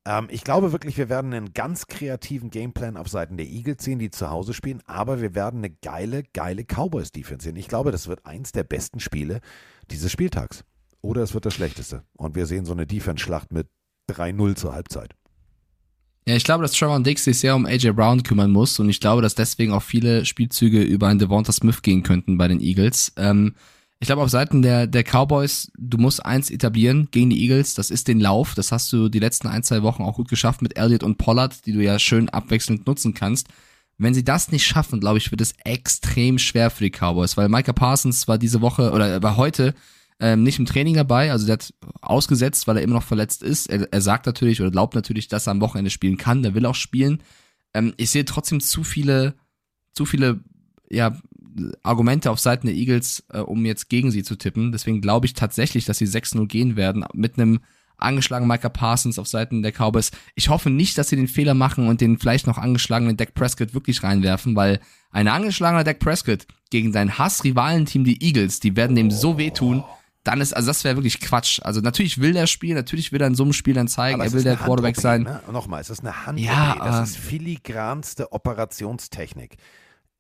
[0.06, 4.00] Ähm, ich glaube wirklich, wir werden einen ganz kreativen Gameplan auf Seiten der Eagles sehen,
[4.00, 7.56] die zu Hause spielen, aber wir werden eine geile, geile Cowboys-Defense sehen.
[7.56, 9.42] Ich glaube, das wird eins der besten Spiele
[9.90, 10.64] dieses Spieltags.
[11.02, 12.04] Oder es wird das schlechteste.
[12.16, 13.68] Und wir sehen so eine Defense-Schlacht mit
[14.10, 15.14] 3-0 zur Halbzeit.
[16.28, 19.00] Ja, ich glaube, dass Trevor Dix sich sehr um AJ Brown kümmern muss und ich
[19.00, 23.14] glaube, dass deswegen auch viele Spielzüge über einen Devonta Smith gehen könnten bei den Eagles.
[23.16, 23.56] Ähm,
[24.00, 27.90] ich glaube, auf Seiten der, der Cowboys, du musst eins etablieren gegen die Eagles, das
[27.90, 28.56] ist den Lauf.
[28.56, 31.66] Das hast du die letzten ein, zwei Wochen auch gut geschafft mit Elliott und Pollard,
[31.66, 33.48] die du ja schön abwechselnd nutzen kannst.
[33.98, 37.50] Wenn sie das nicht schaffen, glaube ich, wird es extrem schwer für die Cowboys, weil
[37.50, 39.74] Micah Parsons war diese Woche oder war heute
[40.20, 43.68] ähm, nicht im Training dabei, also der hat ausgesetzt, weil er immer noch verletzt ist.
[43.68, 46.66] Er, er sagt natürlich oder glaubt natürlich, dass er am Wochenende spielen kann, der will
[46.66, 47.22] auch spielen.
[47.74, 49.36] Ähm, ich sehe trotzdem zu viele,
[49.94, 50.40] zu viele,
[50.90, 51.18] ja,
[51.84, 54.72] Argumente auf Seiten der Eagles, äh, um jetzt gegen sie zu tippen.
[54.72, 57.60] Deswegen glaube ich tatsächlich, dass sie 6-0 gehen werden mit einem
[57.98, 60.12] angeschlagenen Micah Parsons auf Seiten der Cowboys.
[60.36, 63.74] Ich hoffe nicht, dass sie den Fehler machen und den vielleicht noch angeschlagenen Dak Prescott
[63.74, 64.80] wirklich reinwerfen, weil
[65.10, 69.84] ein angeschlagener Dak Prescott gegen sein Hass-Rivalenteam, die Eagles, die werden dem so wehtun,
[70.24, 71.60] dann ist, also das wäre wirklich Quatsch.
[71.64, 74.34] Also natürlich will er spielen, natürlich will er in so einem Spiel dann zeigen, er
[74.34, 75.24] will der Quarterback sein.
[75.24, 75.42] Ne?
[75.52, 76.40] Nochmal, es ist eine Hand.
[76.40, 79.58] Ja, das ist filigranste Operationstechnik.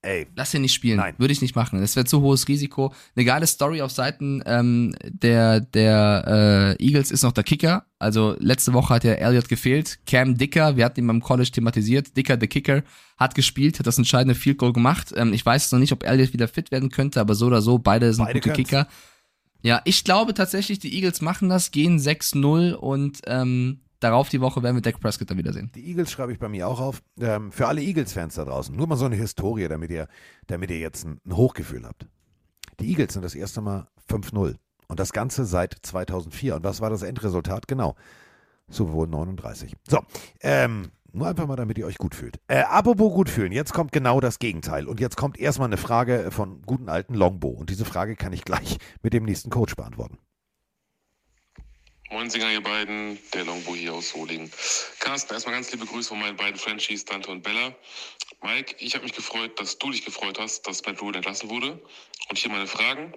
[0.03, 0.27] Ey.
[0.35, 0.97] Lass ihn nicht spielen.
[0.97, 1.15] Nein.
[1.17, 1.81] Würde ich nicht machen.
[1.81, 2.93] Das wäre zu hohes Risiko.
[3.15, 7.85] Eine geile Story auf Seiten ähm, der, der äh, Eagles ist noch der Kicker.
[7.99, 9.99] Also letzte Woche hat ja Elliott gefehlt.
[10.05, 12.15] Cam Dicker, wir hatten ihn beim College thematisiert.
[12.15, 12.83] Dicker, der Kicker,
[13.17, 15.13] hat gespielt, hat das entscheidende Field Goal gemacht.
[15.15, 17.79] Ähm, ich weiß noch nicht, ob Elliott wieder fit werden könnte, aber so oder so,
[17.79, 18.69] beide sind Beide gute können's.
[18.69, 18.87] Kicker.
[19.67, 24.63] Ja, ich glaube tatsächlich, die Eagles machen das, gehen 6-0 und ähm, darauf die Woche
[24.63, 25.69] werden wir Dak Prescott dann wiedersehen.
[25.75, 27.03] Die Eagles schreibe ich bei mir auch auf.
[27.19, 30.07] Ähm, für alle Eagles-Fans da draußen, nur mal so eine Historie, damit ihr,
[30.45, 32.07] damit ihr jetzt ein, Hochgefühl habt.
[32.79, 34.55] Die Eagles sind das erste Mal 5-0
[34.87, 36.55] und das Ganze seit 2004.
[36.55, 37.67] Und was war das Endresultat?
[37.67, 37.97] Genau,
[38.69, 39.75] Super Bowl 39.
[39.85, 39.99] So,
[40.39, 42.39] ähm, nur einfach mal, damit ihr euch gut fühlt.
[42.47, 44.87] Äh, apropos gut fühlen, jetzt kommt genau das Gegenteil.
[44.87, 47.49] Und jetzt kommt erstmal eine Frage von guten alten Longbow.
[47.49, 50.17] Und diese Frage kann ich gleich mit dem nächsten Coach beantworten.
[52.09, 54.49] Moin Singer, ihr beiden, der Longbo hier aus Solingen.
[54.99, 57.75] Carsten, erstmal ganz liebe Grüße von meinen beiden Franchies, Dante und Bella.
[58.41, 61.81] Mike, ich habe mich gefreut, dass du dich gefreut hast, dass Matt Rule entlassen wurde.
[62.29, 63.13] Und hier meine Fragen.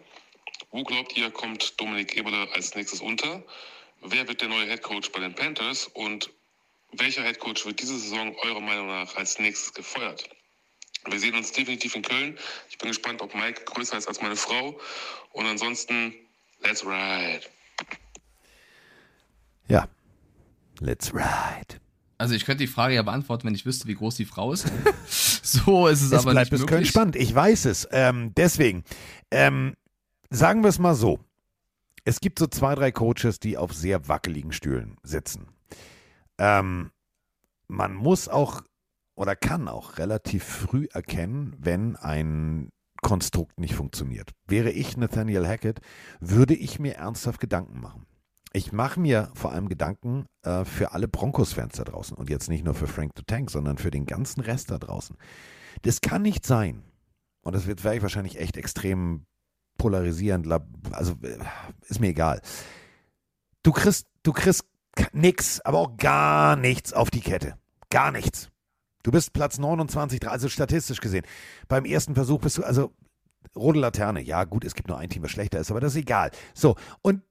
[0.72, 3.44] Wo glaubt ihr, kommt Dominik Eberle als nächstes unter?
[4.02, 5.86] Wer wird der neue Headcoach bei den Panthers?
[5.94, 6.30] Und
[6.96, 10.28] welcher Headcoach wird diese Saison eurer Meinung nach als nächstes gefeuert?
[11.08, 12.38] Wir sehen uns definitiv in Köln.
[12.68, 14.78] Ich bin gespannt, ob Mike größer ist als meine Frau.
[15.32, 16.14] Und ansonsten,
[16.62, 17.42] let's ride.
[19.68, 19.88] Ja,
[20.80, 21.80] let's ride.
[22.18, 24.66] Also ich könnte die Frage ja beantworten, wenn ich wüsste, wie groß die Frau ist.
[25.42, 26.90] so ist es, Es aber bleibt nicht bis Köln möglich.
[26.90, 27.88] spannend, ich weiß es.
[27.92, 28.84] Ähm, deswegen,
[29.30, 29.74] ähm,
[30.28, 31.18] sagen wir es mal so.
[32.04, 35.48] Es gibt so zwei, drei Coaches, die auf sehr wackeligen Stühlen sitzen.
[36.40, 36.90] Ähm,
[37.68, 38.62] man muss auch
[39.14, 42.70] oder kann auch relativ früh erkennen, wenn ein
[43.02, 44.30] Konstrukt nicht funktioniert.
[44.46, 45.80] Wäre ich Nathaniel Hackett,
[46.20, 48.06] würde ich mir ernsthaft Gedanken machen.
[48.52, 52.64] Ich mache mir vor allem Gedanken äh, für alle Broncos-Fans da draußen und jetzt nicht
[52.64, 55.16] nur für Frank the Tank, sondern für den ganzen Rest da draußen.
[55.82, 56.82] Das kann nicht sein,
[57.42, 59.26] und das wird ich wahrscheinlich echt extrem
[59.78, 60.50] polarisierend,
[60.92, 61.38] also äh,
[61.88, 62.40] ist mir egal.
[63.62, 64.64] Du kriegst, du kriegst
[65.12, 67.54] nix, aber auch gar nichts auf die Kette.
[67.90, 68.50] Gar nichts.
[69.02, 71.24] Du bist Platz 29, also statistisch gesehen.
[71.68, 72.92] Beim ersten Versuch bist du, also
[73.56, 74.22] rote Laterne.
[74.22, 76.30] Ja, gut, es gibt nur ein Team, was schlechter ist, aber das ist egal.
[76.54, 77.22] So, und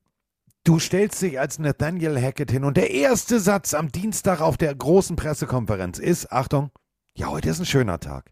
[0.64, 4.73] du stellst dich als Nathaniel Hackett hin und der erste Satz am Dienstag auf der
[4.73, 6.72] großen Pressekonferenz ist, Achtung,
[7.15, 8.31] ja, heute ist ein schöner Tag.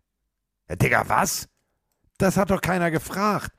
[0.70, 1.48] Ja, Digga, was?
[2.18, 3.52] Das hat doch keiner gefragt.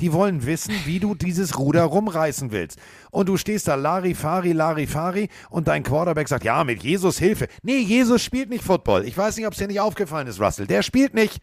[0.00, 2.78] Die wollen wissen, wie du dieses Ruder rumreißen willst.
[3.10, 7.46] Und du stehst da Larifari, Larifari und dein Quarterback sagt, ja, mit Jesus Hilfe.
[7.62, 9.04] Nee, Jesus spielt nicht Football.
[9.04, 10.66] Ich weiß nicht, ob es dir nicht aufgefallen ist, Russell.
[10.66, 11.40] Der spielt nicht.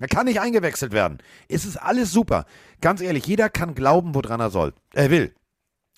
[0.00, 1.18] Er kann nicht eingewechselt werden.
[1.48, 2.46] Es ist alles super.
[2.80, 4.72] Ganz ehrlich, jeder kann glauben, woran er soll.
[4.94, 5.34] Er will.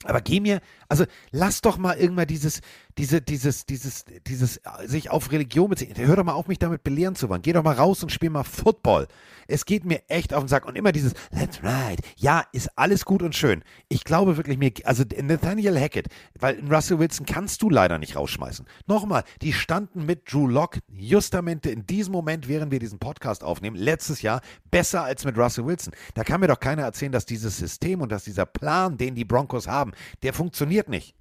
[0.04, 0.60] Aber geh mir,
[0.92, 2.60] also lass doch mal irgendwann dieses,
[2.98, 5.94] diese, dieses, dieses, dieses äh, sich auf Religion beziehen.
[5.96, 7.40] Hör doch mal auf, mich damit belehren zu wollen.
[7.40, 9.08] Geh doch mal raus und spiel mal Football.
[9.48, 10.66] Es geht mir echt auf den Sack.
[10.66, 12.02] Und immer dieses Let's ride.
[12.16, 13.64] Ja, ist alles gut und schön.
[13.88, 16.08] Ich glaube wirklich mir, also Nathaniel Hackett,
[16.38, 18.66] weil Russell Wilson kannst du leider nicht rausschmeißen.
[18.86, 23.76] Nochmal, die standen mit Drew Lock justamente in diesem Moment, während wir diesen Podcast aufnehmen,
[23.76, 25.94] letztes Jahr besser als mit Russell Wilson.
[26.12, 29.24] Da kann mir doch keiner erzählen, dass dieses System und dass dieser Plan, den die
[29.24, 29.92] Broncos haben,
[30.22, 31.14] der funktioniert nicht.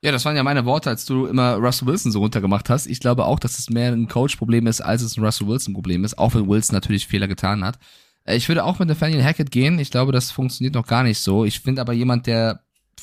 [0.00, 2.86] Ja, das waren ja meine Worte, als du immer Russell Wilson so runtergemacht hast.
[2.86, 6.18] Ich glaube auch, dass es mehr ein Coach-Problem ist, als es ein Russell Wilson-Problem ist,
[6.18, 7.78] auch wenn Wilson natürlich Fehler getan hat.
[8.24, 9.80] Äh, Ich würde auch mit Nathaniel Hackett gehen.
[9.80, 11.44] Ich glaube, das funktioniert noch gar nicht so.
[11.44, 12.60] Ich finde aber jemand, der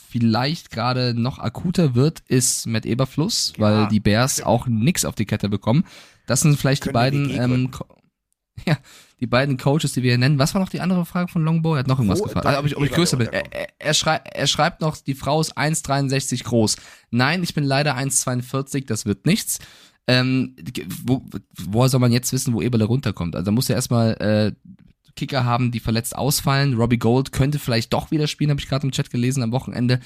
[0.10, 5.26] vielleicht gerade noch akuter wird, ist Matt Eberfluss, weil die Bears auch nix auf die
[5.26, 5.84] Kette bekommen.
[6.28, 7.72] Das sind vielleicht die Können beiden, ähm,
[8.66, 8.78] ja,
[9.20, 10.40] die beiden Coaches, die wir hier nennen.
[10.40, 11.76] Was war noch die andere Frage von Longbow?
[11.76, 12.46] Er hat noch irgendwas Wo gefragt.
[12.46, 13.28] Ah, ob ich, ob ich größer bin.
[13.28, 16.78] Er, er, er, schrei er schreibt noch, die Frau ist 1,63 groß.
[17.12, 19.60] Nein, ich bin leider 1,42, das wird nichts.
[20.08, 20.56] Ähm,
[21.04, 21.26] wo,
[21.58, 23.36] woher soll man jetzt wissen, wo Eberle runterkommt?
[23.36, 24.52] Also da muss er erstmal äh,
[25.16, 26.76] Kicker haben, die verletzt ausfallen.
[26.76, 30.00] Robbie Gold könnte vielleicht doch wieder spielen, habe ich gerade im Chat gelesen am Wochenende.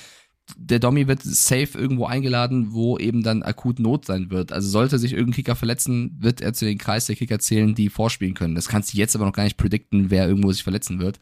[0.58, 4.52] Der Dommy wird safe irgendwo eingeladen, wo eben dann akut Not sein wird.
[4.52, 7.90] Also sollte sich irgendein Kicker verletzen, wird er zu den Kreis der Kicker zählen, die
[7.90, 8.56] vorspielen können.
[8.56, 11.20] Das kannst du jetzt aber noch gar nicht predikten, wer irgendwo sich verletzen wird.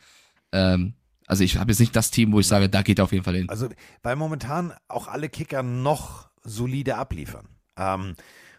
[0.52, 0.94] Ähm,
[1.28, 3.26] also ich habe jetzt nicht das Team, wo ich sage, da geht er auf jeden
[3.26, 3.50] Fall hin.
[3.50, 3.68] Also,
[4.02, 7.48] weil momentan auch alle Kicker noch solide abliefern.
[7.78, 8.16] Ähm,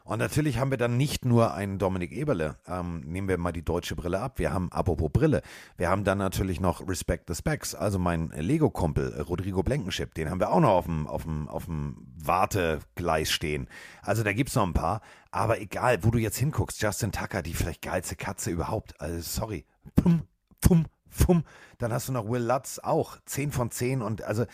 [0.09, 3.63] und natürlich haben wir dann nicht nur einen Dominik Eberle, ähm, nehmen wir mal die
[3.63, 4.39] deutsche Brille ab.
[4.39, 5.43] Wir haben, apropos Brille,
[5.77, 10.31] wir haben dann natürlich noch Respect the Specs, also mein Lego-Kumpel äh, Rodrigo Blankenship, den
[10.31, 13.69] haben wir auch noch auf dem, auf dem, auf dem Wartegleis stehen.
[14.01, 17.43] Also da gibt es noch ein paar, aber egal, wo du jetzt hinguckst, Justin Tucker,
[17.43, 20.23] die vielleicht geilste Katze überhaupt, also sorry, pum,
[20.63, 20.87] pum,
[21.23, 21.45] pum.
[21.77, 24.47] Dann hast du noch Will Lutz auch, 10 von 10 und also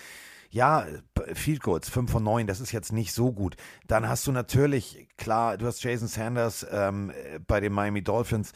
[0.55, 0.87] ja,
[1.33, 3.57] Field Goals, 5 von 9, das ist jetzt nicht so gut.
[3.89, 7.13] Dann hast du natürlich, klar, du hast Jason Sanders ähm,
[7.49, 8.53] bei den Miami Dolphins,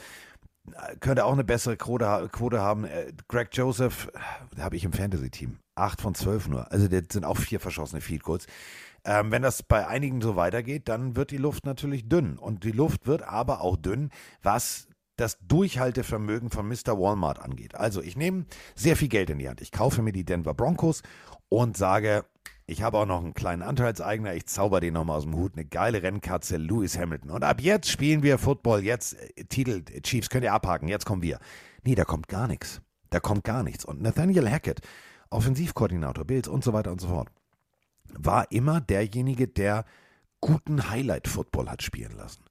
[0.71, 2.85] äh, könnte auch eine bessere Quote, Quote haben.
[2.85, 4.13] Äh, Greg Joseph,
[4.55, 6.71] da habe ich im Fantasy-Team, 8 von 12 nur.
[6.71, 8.47] Also das sind auch vier verschossene Field Goals.
[9.05, 12.39] Ähm, wenn das bei einigen so weitergeht, dann wird die Luft natürlich dünn.
[12.39, 14.11] Und die Luft wird aber auch dünn,
[14.43, 14.87] was
[15.19, 16.97] das Durchhaltevermögen von Mr.
[16.99, 17.75] Walmart angeht.
[17.75, 18.47] Also ich nehme
[18.77, 19.61] sehr viel Geld in die Hand.
[19.61, 21.03] Ich kaufe mir die Denver Broncos
[21.49, 22.25] und sage,
[22.67, 25.65] ich habe auch noch einen kleinen Anteilseigner, ich zauber den nochmal aus dem Hut, eine
[25.65, 27.31] geile Rennkatze, Lewis Hamilton.
[27.31, 31.07] Und ab jetzt spielen wir Football, jetzt äh, Titel, äh, Chiefs, könnt ihr abhaken, jetzt
[31.07, 31.39] kommen wir.
[31.83, 32.83] Nee, da kommt gar nichts.
[33.09, 33.87] Da kommt gar nichts.
[33.87, 34.83] Und Nathaniel Hackett,
[35.31, 37.31] Offensivkoordinator, Bills und so weiter und so fort,
[38.13, 39.87] war immer derjenige, der
[40.41, 42.45] guten Highlight-Football hat spielen lassen.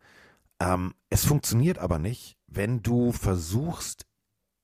[0.59, 4.06] Ähm, es funktioniert aber nicht, wenn du versuchst,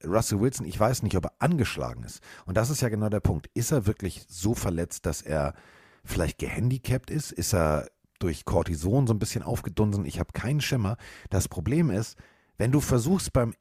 [0.06, 2.22] Russell Wilson, ich weiß nicht, ob er angeschlagen ist.
[2.46, 3.50] Und das ist ja genau der Punkt.
[3.54, 5.54] Ist er wirklich so verletzt, dass er
[6.04, 7.32] vielleicht gehandicapt ist?
[7.32, 7.90] Ist er
[8.20, 10.06] durch Cortison so ein bisschen aufgedunsen?
[10.06, 10.98] Ich habe keinen Schimmer.
[11.30, 12.18] Das Problem ist,
[12.58, 13.54] wenn du versuchst beim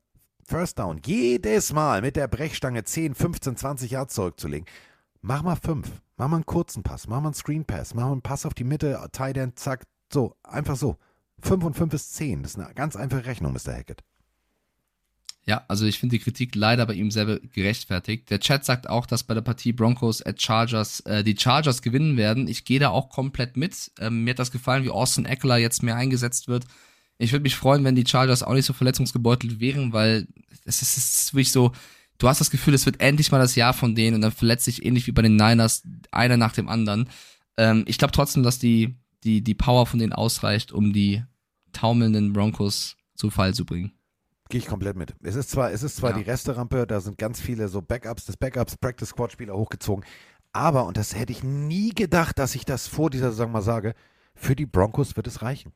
[0.45, 4.67] First Down jedes Mal mit der Brechstange 10, 15, 20 Yards zurückzulegen,
[5.21, 5.91] mach mal fünf.
[6.17, 8.55] Mach mal einen kurzen Pass, mach mal einen Screen Pass, mach mal einen Pass auf
[8.55, 10.97] die Mitte, Tight End, zack, so, einfach so.
[11.41, 12.43] 5 und 5 ist 10.
[12.43, 13.75] Das ist eine ganz einfache Rechnung, Mr.
[13.75, 14.05] Hackett.
[15.45, 18.31] Ja, also ich finde die Kritik leider bei ihm selber gerechtfertigt.
[18.31, 22.17] Der Chat sagt auch, dass bei der Partie Broncos at Chargers äh, die Chargers gewinnen
[22.17, 22.47] werden.
[22.47, 23.91] Ich gehe da auch komplett mit.
[23.99, 26.65] Ähm, mir hat das gefallen, wie Austin Eckler jetzt mehr eingesetzt wird.
[27.19, 30.29] Ich würde mich freuen, wenn die Chargers auch nicht so verletzungsgebeutelt wären, weil
[30.65, 31.73] es ist, es ist wirklich so,
[32.19, 34.65] du hast das Gefühl, es wird endlich mal das Jahr von denen und dann verletzt
[34.65, 35.83] sich ähnlich wie bei den Niners
[36.13, 37.09] einer nach dem anderen.
[37.57, 38.95] Ähm, ich glaube trotzdem, dass die,
[39.25, 41.25] die, die Power von denen ausreicht, um die
[41.73, 43.93] taumelnden Broncos zu Fall zu bringen.
[44.53, 45.15] Gehe ich komplett mit.
[45.23, 46.17] Es ist zwar, es ist zwar Ja.
[46.19, 50.05] die Resterampe, da sind ganz viele so Backups des Backups, Practice Squad Spieler hochgezogen.
[50.53, 53.95] Aber, und das hätte ich nie gedacht, dass ich das vor dieser Saison mal sage,
[54.35, 55.73] für die Broncos wird es reichen.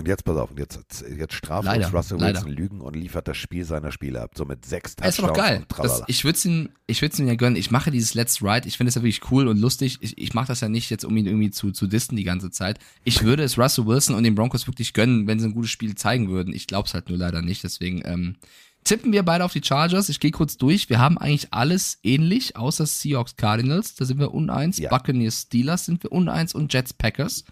[0.00, 2.38] Und jetzt pass auf, und jetzt, jetzt straft Leider, uns Russell leider.
[2.38, 4.30] Wilson Lügen und liefert das Spiel seiner Spieler ab.
[4.34, 5.66] So mit sechs Es ist doch Touchdowns geil.
[5.76, 7.56] Das, ich würde es ihm, ich ihm ja gönnen.
[7.56, 8.66] Ich mache dieses Let's Ride.
[8.66, 9.98] Ich finde es ja wirklich cool und lustig.
[10.00, 12.50] Ich, ich mache das ja nicht jetzt, um ihn irgendwie zu, zu disten die ganze
[12.50, 12.78] Zeit.
[13.04, 15.94] Ich würde es Russell Wilson und den Broncos wirklich gönnen, wenn sie ein gutes Spiel
[15.96, 16.54] zeigen würden.
[16.54, 17.62] Ich glaube es halt nur leider nicht.
[17.62, 18.36] Deswegen ähm,
[18.84, 20.08] tippen wir beide auf die Chargers.
[20.08, 20.88] Ich gehe kurz durch.
[20.88, 23.96] Wir haben eigentlich alles ähnlich, außer Seahawks Cardinals.
[23.96, 24.78] Da sind wir uneins.
[24.78, 24.88] Ja.
[24.88, 27.44] Buccaneers Steelers sind wir uneins und Jets Packers.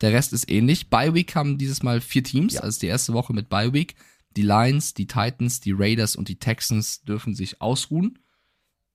[0.00, 0.90] Der Rest ist ähnlich.
[0.90, 3.94] Bye Week haben dieses Mal vier Teams, also die erste Woche mit Bye Week.
[4.36, 8.18] Die Lions, die Titans, die Raiders und die Texans dürfen sich ausruhen.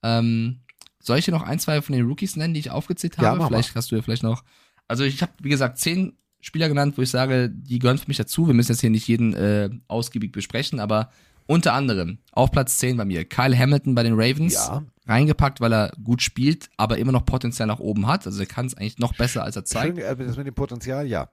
[0.04, 0.60] Ähm,
[1.00, 3.40] soll ich dir noch ein, zwei von den Rookies nennen, die ich aufgezählt Ja, habe?
[3.40, 4.44] mach vielleicht hast du ja vielleicht noch.
[4.88, 8.18] Also ich habe, wie gesagt, zehn Spieler genannt, wo ich sage, die gehören für mich
[8.18, 8.48] dazu.
[8.48, 11.12] Wir müssen jetzt hier nicht jeden äh, ausgiebig besprechen, aber
[11.50, 14.54] unter anderem auf Platz 10 bei mir Kyle Hamilton bei den Ravens.
[14.54, 18.28] Ja, reingepackt, weil er gut spielt, aber immer noch Potenzial nach oben hat.
[18.28, 19.98] Also er kann es eigentlich noch besser, als er zeigt.
[19.98, 21.30] Schön, äh, das mit dem Potenzial, ja.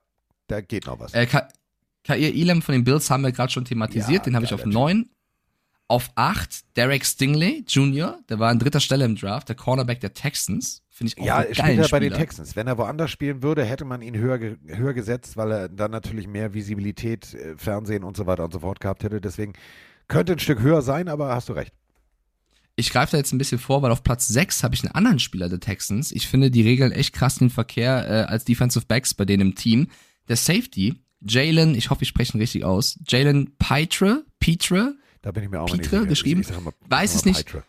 [0.47, 1.13] Da geht noch was.
[1.13, 1.47] Äh, Ka
[2.03, 4.63] Kair Elam von den Bills haben wir gerade schon thematisiert, Ja, den habe ich auf
[4.63, 5.11] geiler 9.
[5.89, 10.15] Auf 8 Derek Stingley Jr., der war an dritter Stelle im Draft, der Cornerback der
[10.15, 10.83] Texans.
[10.89, 12.17] Finde ich auch Ja, spielt er bei den Spieler.
[12.17, 12.57] Texans.
[12.57, 15.91] Wenn er woanders spielen würde, hätte man ihn höher, ge höher gesetzt, weil er dann
[15.91, 19.21] natürlich mehr Visibilität, äh, Fernsehen und so weiter und so fort gehabt hätte.
[19.21, 19.53] Deswegen
[20.09, 21.73] könnte ein Stück höher sein, aber hast du recht.
[22.79, 25.19] Ich greife da jetzt ein bisschen vor, weil auf Platz 6 habe ich einen anderen
[25.19, 26.13] Spieler der Texans.
[26.13, 29.55] Ich finde die Regeln echt krass den Verkehr äh, als Defensive Backs bei denen im
[29.55, 29.89] Team.
[30.29, 35.45] Der Safety, Jalen, ich hoffe, ich spreche ihn richtig aus, Jalen Pitre, Pitre, Da bin
[35.45, 36.43] ich mir auch mal nicht geschrieben.
[36.43, 36.57] Ich ich
[36.91, 37.47] Weiß sag es mal nicht.
[37.47, 37.65] Pitre.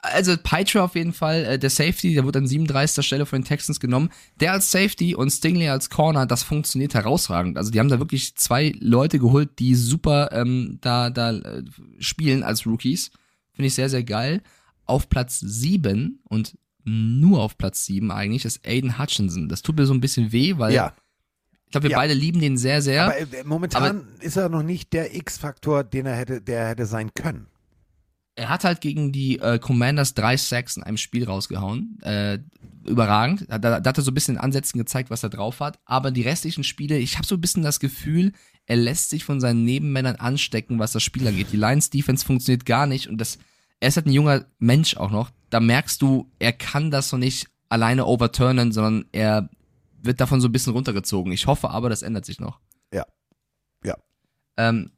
[0.00, 3.04] Also Pitre auf jeden Fall, äh, der Safety, der wurde an 37.
[3.04, 4.10] Stelle von den Texans genommen.
[4.38, 7.58] Der als Safety und Stingley als Corner, das funktioniert herausragend.
[7.58, 11.64] Also die haben da wirklich zwei Leute geholt, die super ähm, da, da äh,
[11.98, 13.10] spielen als Rookies.
[13.52, 14.40] Finde ich sehr, sehr geil.
[14.84, 19.48] Auf Platz 7 und nur auf Platz 7 eigentlich ist Aiden Hutchinson.
[19.48, 20.94] Das tut mir so ein bisschen weh, weil Ja.
[21.66, 21.98] ich glaube, wir Ja.
[21.98, 23.04] beide lieben den sehr, sehr.
[23.06, 27.10] Aber äh, momentan ist er noch nicht der X-Faktor, den er hätte, der hätte sein
[27.14, 27.48] können.
[28.38, 31.98] Er hat halt gegen die äh, Commanders drei Sacks in einem Spiel rausgehauen.
[32.02, 32.38] Äh,
[32.86, 33.46] überragend.
[33.48, 35.80] Da, da hat er so ein bisschen in Ansätzen gezeigt, was er drauf hat.
[35.84, 38.32] Aber die restlichen Spiele, ich habe so ein bisschen das Gefühl,
[38.66, 41.48] er lässt sich von seinen Nebenmännern anstecken, was das Spiel angeht.
[41.52, 43.38] Die Lions Defense funktioniert gar nicht und das,
[43.80, 45.30] er ist halt ein junger Mensch auch noch.
[45.50, 49.50] Da merkst du, er kann das so nicht alleine overturnen, sondern er
[50.00, 51.32] wird davon so ein bisschen runtergezogen.
[51.32, 52.60] Ich hoffe aber, das ändert sich noch.
[52.92, 53.04] Ja.
[53.82, 53.96] Ja.
[54.56, 54.92] Ähm,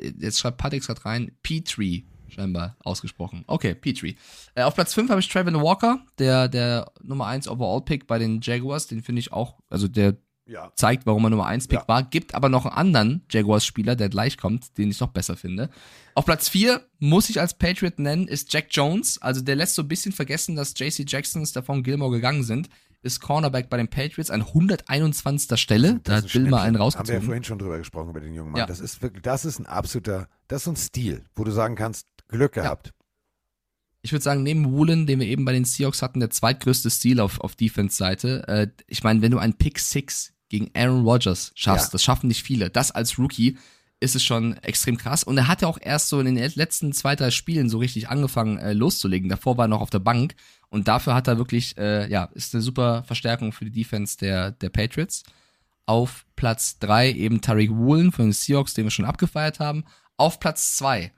[0.00, 3.44] jetzt schreibt Patrick gerade rein, P3 scheinbar ausgesprochen.
[3.46, 4.16] Okay, Petrie.
[4.54, 8.40] Äh, auf Platz 5 habe ich Trevin Walker, der, der Nummer 1 Overall-Pick bei den
[8.42, 8.86] Jaguars.
[8.86, 10.72] Den finde ich auch, also der Ja.
[10.76, 11.88] zeigt, warum er Nummer 1 Pick Ja.
[11.88, 12.02] war.
[12.02, 15.68] Gibt aber noch einen anderen Jaguars-Spieler, der gleich kommt, den ich noch besser finde.
[16.14, 19.20] Auf Platz 4 muss ich als Patriot nennen, ist Jack Jones.
[19.20, 22.68] Also der lässt so ein bisschen vergessen, dass JC Jacksons davon Gilmore gegangen sind.
[23.00, 25.56] Ist Cornerback bei den Patriots an 121.
[25.60, 26.00] Stelle.
[26.02, 26.74] Da hat Bill mal einen Schnäppchen.
[26.74, 27.22] Haben wir ja rausgezogen.
[27.22, 28.58] vorhin schon drüber gesprochen, über den jungen Mann.
[28.58, 28.66] Ja.
[28.66, 31.76] Das ist wirklich, das ist ein absoluter, das ist so ein Stil, wo du sagen
[31.76, 32.92] kannst, Glück gehabt.
[34.02, 37.20] ich würde sagen, neben Woolen, den wir eben bei den Seahawks hatten, der zweitgrößte Stil
[37.20, 38.46] auf, auf Defense-Seite.
[38.48, 41.92] Äh, ich meine, wenn du einen Pick 6 gegen Aaron Rodgers schaffst, Ja.
[41.92, 42.70] das schaffen nicht viele.
[42.70, 43.58] Das als Rookie
[44.00, 45.24] ist es schon extrem krass.
[45.24, 48.08] Und er hat ja auch erst so in den letzten zwei, drei Spielen so richtig
[48.08, 49.28] angefangen äh, loszulegen.
[49.28, 50.36] Davor war er noch auf der Bank.
[50.70, 54.52] Und dafür hat er wirklich, äh, ja, ist eine super Verstärkung für die Defense der,
[54.52, 55.24] der Patriots.
[55.86, 59.84] Auf Platz 3 eben Tariq Woolen von den Seahawks, den wir schon abgefeiert haben.
[60.16, 61.10] Auf Platz 2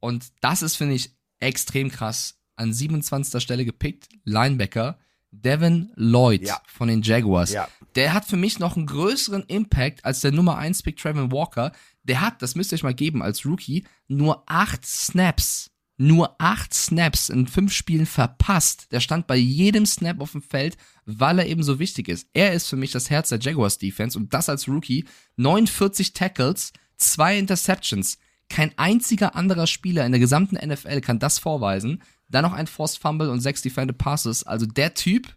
[0.00, 1.10] und das ist, finde ich,
[1.40, 2.38] extrem krass.
[2.56, 3.42] An 27.
[3.42, 4.98] Stelle gepickt, Linebacker
[5.30, 6.60] Devin Lloyd Ja.
[6.66, 7.52] von den Jaguars.
[7.52, 7.68] Ja.
[7.94, 11.72] Der hat für mich noch einen größeren Impact als der Nummer 1 Pick Trevin Walker.
[12.04, 15.70] Der hat, das müsst ihr euch mal geben als Rookie, nur acht Snaps.
[15.98, 18.92] Nur acht Snaps in fünf Spielen verpasst.
[18.92, 22.28] Der stand bei jedem Snap auf dem Feld, weil er eben so wichtig ist.
[22.34, 25.04] Er ist für mich das Herz der Jaguars Defense und das als Rookie.
[25.36, 28.18] 49 Tackles, zwei Interceptions.
[28.48, 32.02] Kein einziger anderer Spieler in der gesamten NFL kann das vorweisen.
[32.28, 34.44] Dann noch ein Forced Fumble und sechs Defended Passes.
[34.44, 35.36] Also der Typ,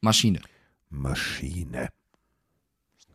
[0.00, 0.40] Maschine.
[0.90, 1.88] Maschine.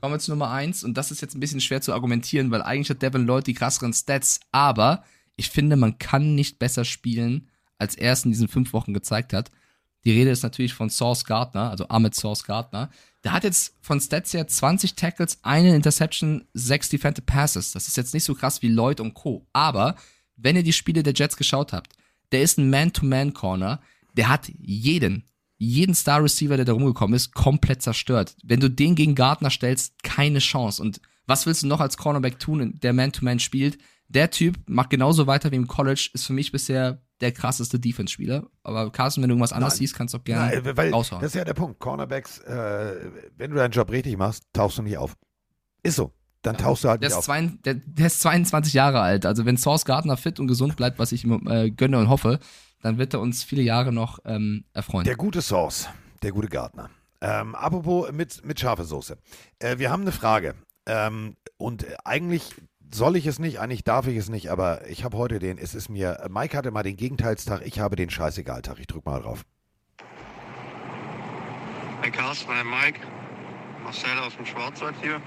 [0.02, 2.62] Kommen wir zu Nummer eins und das ist jetzt ein bisschen schwer zu argumentieren, weil
[2.62, 5.04] eigentlich hat Devin Lloyd die krasseren Stats, aber
[5.38, 9.34] ich finde, man kann nicht besser spielen, als er es in diesen fünf Wochen gezeigt
[9.34, 9.50] hat.
[10.06, 12.90] Die Rede ist natürlich von Source Gardner, also Ahmed Source Gardner.
[13.24, 17.72] Der hat jetzt von Stats her 20 Tackles, eine Interception, sechs Defended Passes.
[17.72, 19.48] Das ist jetzt nicht so krass wie Lloyd und Co.
[19.54, 19.96] Aber
[20.36, 21.94] wenn ihr die Spiele der Jets geschaut habt,
[22.34, 23.80] der ist ein Man-to-Man-Corner.
[24.18, 25.24] Der hat jeden,
[25.58, 28.36] jeden Star-Receiver, der da rumgekommen ist, komplett zerstört.
[28.44, 30.82] Wenn du den gegen Gardner stellst, keine Chance.
[30.82, 33.78] Und was willst du noch als Cornerback tun, der Man-to-Man spielt?
[34.10, 38.46] Der Typ macht genauso weiter wie im College, ist für mich bisher der krasseste Defense-Spieler.
[38.64, 39.80] Aber Carsten, wenn du irgendwas anderes Nein.
[39.80, 41.22] siehst, kannst du auch gerne Nein, weil raushauen.
[41.22, 41.80] das ist ja der Punkt.
[41.80, 45.16] Cornerbacks, äh, wenn du deinen Job richtig machst, tauchst du nicht auf.
[45.82, 46.12] Ist so.
[46.44, 47.26] Dann tauchst du halt Der nicht ist, auf.
[47.26, 49.26] zwei, der, der ist 22 Jahre alt.
[49.26, 52.40] Also wenn Source Gardner fit und gesund bleibt, was ich ihm äh, gönne und hoffe,
[52.82, 55.06] dann wird er uns viele Jahre noch ähm, erfreuen.
[55.06, 55.88] Der gute Sauce,
[56.22, 56.90] der gute Gardner.
[57.22, 59.18] Ähm, apropos mit, mit scharfe Soße.
[59.60, 60.56] Äh, wir haben eine Frage.
[60.86, 62.54] Ähm, und eigentlich
[62.94, 65.76] soll ich es nicht, eigentlich darf ich es nicht, aber ich habe heute den, es
[65.76, 68.80] ist mir, Mike hatte mal den Gegenteilstag, ich habe den Scheißegal-Tag.
[68.80, 69.44] Ich drück mal drauf.
[72.02, 73.00] Hi Carsten, hi Mike.
[73.84, 75.22] Marcel aus dem Schwarzwald hier.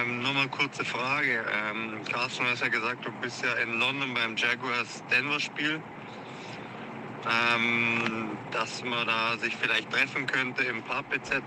[0.00, 1.44] Ähm, nur mal kurze Frage.
[1.70, 5.80] Ähm, Carsten, du hast ja gesagt, du bist ja in London beim Jaguars Denver Spiel.
[7.24, 11.40] Ähm, dass man da sich vielleicht treffen könnte im Pub etc.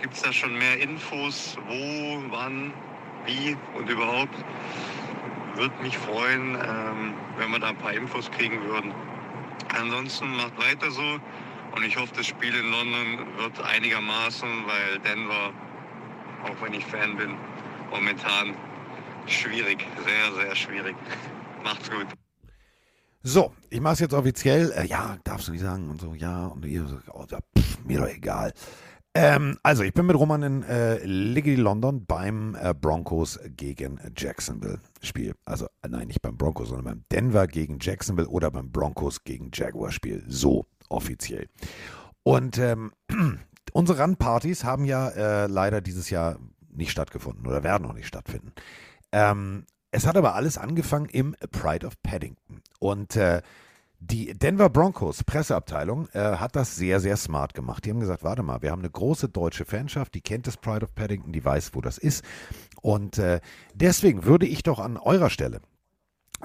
[0.00, 1.56] Gibt es da schon mehr Infos?
[1.66, 2.72] Wo, wann,
[3.26, 4.34] wie und überhaupt?
[5.54, 8.92] Würde mich freuen, ähm, wenn wir da ein paar Infos kriegen würden.
[9.78, 11.18] Ansonsten macht weiter so
[11.74, 15.52] und ich hoffe, das Spiel in London wird einigermaßen, weil Denver,
[16.44, 17.34] auch wenn ich Fan bin,
[17.90, 18.54] momentan
[19.26, 20.96] schwierig, sehr, sehr schwierig.
[21.62, 22.06] Macht's gut.
[23.24, 24.72] So, ich mache es jetzt offiziell.
[24.72, 26.46] Äh, ja, darfst du nicht sagen und so, ja.
[26.46, 28.52] Und ihr so, oh, ja, pff, mir doch egal.
[29.14, 34.80] Ähm, also, ich bin mit Roman in äh, Liggity London beim äh, Broncos gegen Jacksonville
[35.02, 35.34] Spiel.
[35.44, 39.50] Also, äh, nein, nicht beim Broncos, sondern beim Denver gegen Jacksonville oder beim Broncos gegen
[39.52, 40.24] Jaguar Spiel.
[40.28, 41.48] So, offiziell.
[42.22, 42.92] Und ähm,
[43.72, 46.38] unsere Run-Partys haben ja äh, leider dieses Jahr
[46.70, 48.52] nicht stattgefunden oder werden auch nicht stattfinden.
[49.12, 52.62] Ähm, es hat aber alles angefangen im Pride of Paddington.
[52.78, 53.42] Und äh,
[54.04, 57.84] die Denver Broncos Presseabteilung äh, hat das sehr, sehr smart gemacht.
[57.84, 60.84] Die haben gesagt, warte mal, wir haben eine große deutsche Fanschaft, die kennt das Pride
[60.84, 62.24] of Paddington, die weiß, wo das ist.
[62.80, 63.40] Und äh,
[63.74, 65.60] deswegen würde ich doch an eurer Stelle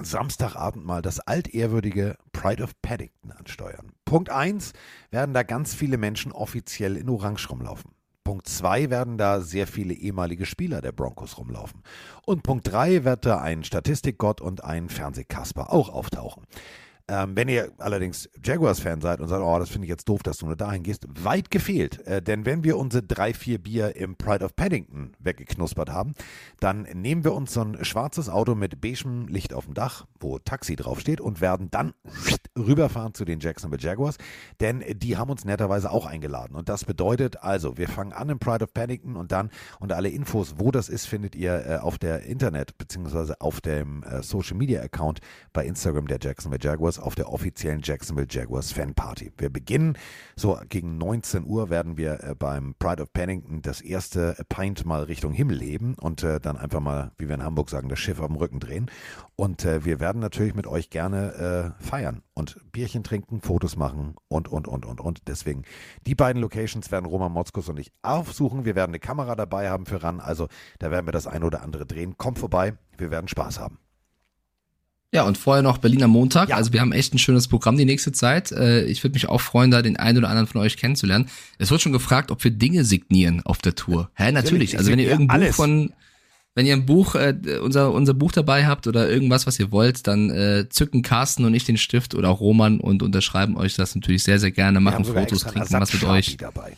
[0.00, 3.90] Samstagabend mal das altehrwürdige Pride of Paddington ansteuern.
[4.04, 4.72] Punkt 1
[5.10, 7.90] werden da ganz viele Menschen offiziell in Orange rumlaufen.
[8.22, 11.82] Punkt 2 werden da sehr viele ehemalige Spieler der Broncos rumlaufen.
[12.24, 16.44] Und Punkt 3 wird da ein Statistikgott und ein Fernsehkasper auch auftauchen.
[17.08, 20.38] Ähm, wenn ihr allerdings Jaguars-Fan seid und sagt, oh, das finde ich jetzt doof, dass
[20.38, 22.06] du nur dahin gehst, weit gefehlt.
[22.06, 26.12] Äh, denn wenn wir unsere drei, vier Bier im Pride of Paddington weggeknuspert haben,
[26.60, 30.38] dann nehmen wir uns so ein schwarzes Auto mit beigem Licht auf dem Dach, wo
[30.38, 31.94] Taxi draufsteht, und werden dann
[32.58, 34.16] rüberfahren zu den Jacksonville Jaguars,
[34.60, 36.56] denn die haben uns netterweise auch eingeladen.
[36.56, 40.10] Und das bedeutet also, wir fangen an im Pride of Paddington und dann, und alle
[40.10, 43.34] Infos, wo das ist, findet ihr äh, auf der Internet- bzw.
[43.38, 45.20] auf dem äh, Social-Media-Account
[45.52, 49.32] bei Instagram der Jacksonville Jaguars auf der offiziellen Jacksonville Jaguars Fanparty.
[49.36, 49.96] Wir beginnen
[50.36, 55.02] so gegen 19 Uhr werden wir äh, beim Pride of Paddington das erste Pint mal
[55.02, 58.20] Richtung Himmel heben und äh, dann einfach mal, wie wir in Hamburg sagen, das Schiff
[58.20, 58.90] auf dem Rücken drehen.
[59.36, 64.48] Und äh, wir werden natürlich mit euch gerne feiern und Bierchen trinken, Fotos machen und,
[64.48, 65.28] und, und, und, und.
[65.28, 65.62] Deswegen,
[66.06, 68.64] die beiden Locations werden Roman Motzkus und ich aufsuchen.
[68.64, 70.48] Wir werden eine Kamera dabei haben für RAN, also
[70.78, 72.16] da werden wir das ein oder andere drehen.
[72.16, 73.78] Kommt vorbei, wir werden Spaß haben.
[75.12, 76.50] Ja, und vorher noch Berliner Montag.
[76.50, 76.56] Ja.
[76.56, 78.52] Also wir haben echt ein schönes Programm die nächste Zeit.
[78.52, 81.30] Äh, ich würde mich auch freuen, da den einen oder anderen von euch kennenzulernen.
[81.56, 84.10] Es wird schon gefragt, ob wir Dinge signieren auf der Tour.
[84.14, 84.76] Hä, natürlich.
[84.76, 85.92] Also wenn ihr irgendein Buch von,
[86.54, 90.06] wenn ihr ein Buch, äh, unser, unser Buch dabei habt oder irgendwas, was ihr wollt,
[90.06, 93.94] dann äh, zücken Carsten und ich den Stift oder auch Roman und unterschreiben euch das
[93.94, 96.36] natürlich sehr, sehr gerne, machen Fotos, trinken was mit euch.
[96.36, 96.76] Dabei.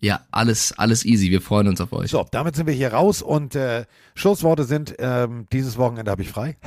[0.00, 1.30] Ja, alles, alles easy.
[1.30, 2.10] Wir freuen uns auf euch.
[2.10, 3.84] So, damit sind wir hier raus und äh,
[4.14, 6.56] Schlussworte sind, ähm, dieses Wochenende habe ich frei.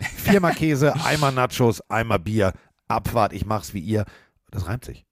[0.00, 2.52] Viermal Käse, einmal Nachos, einmal Bier.
[2.88, 4.04] Abfahrt, ich mach's wie ihr.
[4.50, 5.06] Das reimt sich.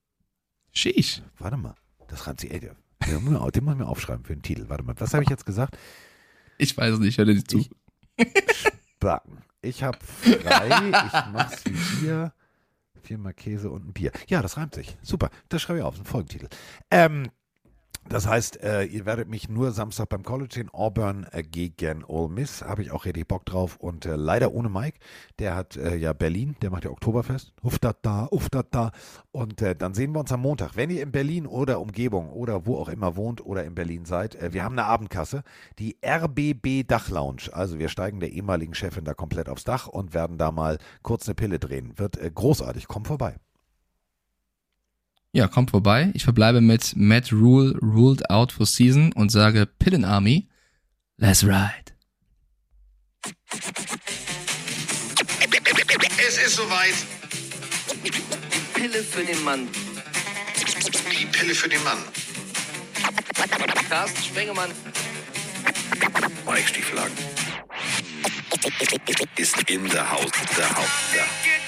[0.73, 1.23] Sheesh.
[1.39, 1.75] Warte mal.
[2.09, 2.51] Das reimt sich.
[2.51, 4.69] Ey, den, den muss ich mir aufschreiben für den Titel.
[4.69, 4.95] Warte mal.
[4.99, 5.77] Was habe ich jetzt gesagt?
[6.57, 7.19] Ich weiß es nicht.
[7.19, 7.65] Hör dir nicht zu.
[8.97, 9.39] Spacken.
[9.63, 10.91] Ich habe frei.
[11.07, 12.33] Ich mach's wie ihr.
[13.03, 14.13] Viermal Käse und ein Bier.
[14.27, 14.99] Ja, das reimt sich.
[15.03, 15.31] Super.
[15.49, 15.95] Das schreibe ich auf.
[15.95, 16.49] Das ist ein Folgentitel.
[16.91, 17.31] Ähm,
[18.09, 20.71] das heißt, äh, ihr werdet mich nur Samstag beim College sehen.
[20.73, 22.63] Auburn äh, gegen Ole Miss.
[22.63, 23.77] Habe ich auch richtig Bock drauf.
[23.77, 24.99] Und äh, leider ohne Mike.
[25.39, 26.57] Der hat äh, ja Berlin.
[26.63, 27.53] Der macht ja Oktoberfest.
[27.63, 28.93] Uftat da, uftat da.
[29.31, 30.77] Und äh, dann sehen wir uns am Montag.
[30.77, 34.35] Wenn ihr in Berlin oder Umgebung oder wo auch immer wohnt oder in Berlin seid,
[34.37, 35.43] äh, wir haben eine Abendkasse.
[35.79, 37.51] Die RBB Dachlounge.
[37.53, 41.27] Also wir steigen der ehemaligen Chefin da komplett aufs Dach und werden da mal kurz
[41.27, 41.99] eine Pille drehen.
[41.99, 42.89] Wird großartig.
[42.89, 43.37] Kommt vorbei.
[45.39, 46.11] Ja, kommt vorbei.
[46.15, 50.49] Ich verbleibe mit Matt Rule ruled out for season und sage Pillen Army,
[51.17, 51.95] let's ride.
[56.27, 56.93] Es ist soweit.
[58.05, 59.69] Die Pille für den Mann.
[61.21, 61.99] Die Pille für den Mann.
[63.89, 64.71] Carsten Spengemann.
[66.47, 67.13] Mike Stieflagen.
[69.37, 70.33] Ist in der Haus.
[70.57, 70.89] Der Haus.
[71.15, 71.68] Der.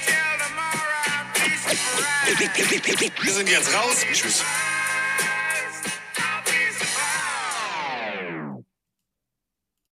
[3.23, 4.05] Wir sind jetzt raus.
[4.13, 4.43] Tschüss.